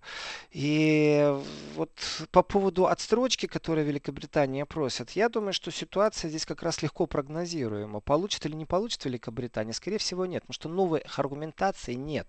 И 0.51 1.33
вот 1.75 1.89
по 2.31 2.43
поводу 2.43 2.87
отстрочки, 2.87 3.45
которую 3.45 3.85
Великобритания 3.85 4.65
просит, 4.65 5.11
я 5.11 5.29
думаю, 5.29 5.53
что 5.53 5.71
ситуация 5.71 6.29
здесь 6.29 6.45
как 6.45 6.63
раз 6.63 6.81
легко 6.81 7.05
прогнозируема. 7.05 7.99
Получит 7.99 8.45
или 8.45 8.55
не 8.55 8.65
получит 8.65 9.05
Великобритания? 9.05 9.73
Скорее 9.73 9.97
всего, 9.97 10.25
нет, 10.25 10.43
потому 10.43 10.53
что 10.53 10.69
новой 10.69 11.03
аргументации 11.15 11.93
нет. 11.93 12.27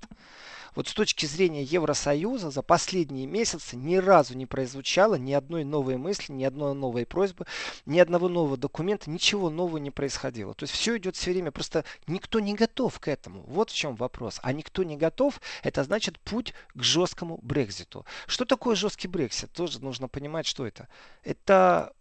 Вот 0.77 0.89
с 0.89 0.93
точки 0.93 1.25
зрения 1.25 1.63
Евросоюза 1.63 2.51
за 2.51 2.63
последние 2.63 3.27
месяцы 3.27 3.77
ни 3.77 3.97
разу 3.97 4.37
не 4.37 4.45
прозвучало 4.45 5.15
ни 5.15 5.33
одной 5.33 5.65
новой 5.65 5.97
мысли, 5.97 6.33
ни 6.33 6.45
одной 6.45 6.75
новой 6.75 7.07
просьбы, 7.07 7.47
ни 7.87 7.99
одного 7.99 8.29
нового 8.29 8.59
документа, 8.59 9.11
ничего 9.11 9.49
нового 9.49 9.76
не 9.79 9.91
происходило. 9.91 10.55
То 10.55 10.65
есть 10.65 10.75
все 10.75 10.97
идет 10.97 11.17
все 11.17 11.33
время, 11.33 11.51
просто 11.51 11.85
никто 12.07 12.41
не 12.41 12.55
готов 12.55 12.99
к 13.01 13.09
этому. 13.09 13.43
Вот 13.47 13.71
в 13.71 13.75
чем 13.75 13.97
вопрос. 13.97 14.41
А 14.43 14.53
никто 14.53 14.83
не 14.83 14.97
готов, 14.97 15.41
это 15.63 15.85
значит 15.85 16.19
путь 16.21 16.55
к 16.75 16.83
жесткому 16.83 17.39
Брекзиту. 17.43 18.05
Что 18.27 18.45
такое 18.45 18.77
жесткий 18.77 19.09
Брексит? 19.09 19.53
Тоже 19.53 19.81
нужно 19.81 20.09
понимать, 20.09 20.47
что 20.47 20.67
это. 20.67 20.89
Это 21.23 21.93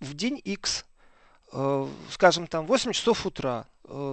в 0.00 0.14
день 0.14 0.40
X, 0.42 0.86
э, 1.52 1.88
скажем 2.10 2.46
там, 2.46 2.66
8 2.66 2.92
часов 2.92 3.26
утра 3.26 3.66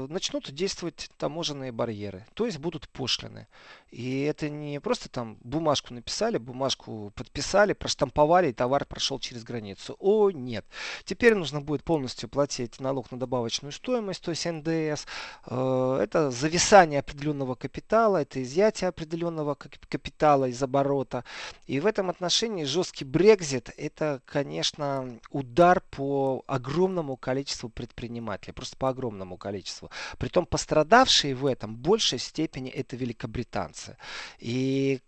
начнут 0.09 0.51
действовать 0.51 1.09
таможенные 1.17 1.71
барьеры, 1.71 2.25
то 2.34 2.45
есть 2.45 2.57
будут 2.57 2.89
пошлины. 2.89 3.47
И 3.91 4.21
это 4.23 4.49
не 4.49 4.80
просто 4.82 5.07
там 5.07 5.38
бумажку 5.43 5.93
написали, 5.93 6.38
бумажку 6.38 7.11
подписали, 7.15 7.73
проштамповали, 7.73 8.49
и 8.49 8.53
товар 8.53 8.86
прошел 8.86 9.19
через 9.19 9.43
границу. 9.43 9.95
О, 9.99 10.30
нет. 10.30 10.65
Теперь 11.05 11.36
нужно 11.36 11.61
будет 11.61 11.84
полностью 11.84 12.28
платить 12.28 12.80
налог 12.82 13.11
на 13.11 13.19
добавочную 13.19 13.71
стоимость, 13.71 14.23
то 14.23 14.32
есть 14.32 14.45
НДС. 14.45 15.05
Э, 15.45 15.99
это 16.01 16.32
зависание 16.32 16.99
определенного 16.99 17.55
капитала, 17.55 18.17
это 18.17 18.43
изъятие 18.43 18.89
определенного 18.89 19.55
капитала 19.55 20.45
из 20.45 20.61
оборота. 20.61 21.23
И 21.65 21.80
в 21.80 21.86
этом 21.86 22.09
отношении 22.09 22.65
жесткий 22.65 23.05
Брекзит 23.05 23.71
это, 23.78 24.21
конечно, 24.25 25.19
удар 25.32 25.82
по 25.91 26.43
огромному 26.47 27.15
количеству 27.15 27.69
предпринимателей, 27.69 28.53
просто 28.53 28.75
по 28.75 28.89
огромному 28.89 29.38
количеству 29.38 29.66
количеству. 29.68 29.89
Притом 30.18 30.45
пострадавшие 30.45 31.36
в 31.36 31.45
этом 31.45 31.76
в 31.76 31.80
большей 31.80 32.20
степени 32.20 32.70
это 32.70 32.95
великобританцы. 32.95 33.97
И 34.39 35.01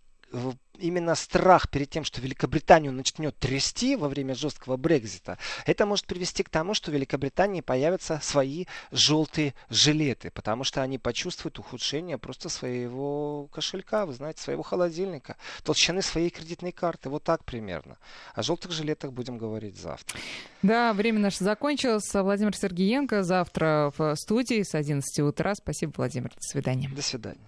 именно 0.80 1.16
страх 1.16 1.70
перед 1.70 1.90
тем, 1.90 2.04
что 2.04 2.22
Великобританию 2.22 2.92
начнет 2.92 3.38
трясти 3.38 3.96
во 3.96 4.10
время 4.10 4.36
жесткого 4.36 4.78
Брекзита, 4.78 5.38
это 5.66 5.86
может 5.86 6.06
привести 6.06 6.44
к 6.44 6.50
тому, 6.50 6.74
что 6.74 6.92
в 6.92 6.94
Великобритании 6.94 7.62
появятся 7.62 8.20
свои 8.22 8.66
желтые 8.92 9.54
жилеты, 9.70 10.32
потому 10.32 10.64
что 10.64 10.82
они 10.82 10.98
почувствуют 10.98 11.60
ухудшение 11.60 12.18
просто 12.18 12.50
своего 12.50 13.48
кошелька, 13.52 14.06
вы 14.06 14.14
знаете, 14.14 14.42
своего 14.42 14.64
холодильника, 14.64 15.36
толщины 15.64 16.02
своей 16.02 16.30
кредитной 16.30 16.72
карты, 16.72 17.10
вот 17.10 17.24
так 17.24 17.44
примерно. 17.44 17.98
О 18.34 18.44
желтых 18.44 18.72
жилетах 18.72 19.12
будем 19.12 19.38
говорить 19.38 19.78
завтра. 19.78 20.20
Да, 20.62 20.94
время 20.94 21.20
наше 21.20 21.44
закончилось. 21.44 22.14
Владимир 22.14 22.56
Сергеенко 22.56 23.24
завтра 23.24 23.94
в 23.98 24.16
студии 24.16 24.64
с 24.64 24.76
11 24.76 25.20
утра. 25.20 25.56
Спасибо, 25.56 25.94
Владимир. 25.98 26.30
До 26.30 26.42
свидания. 26.42 26.90
До 26.90 27.02
свидания. 27.02 27.40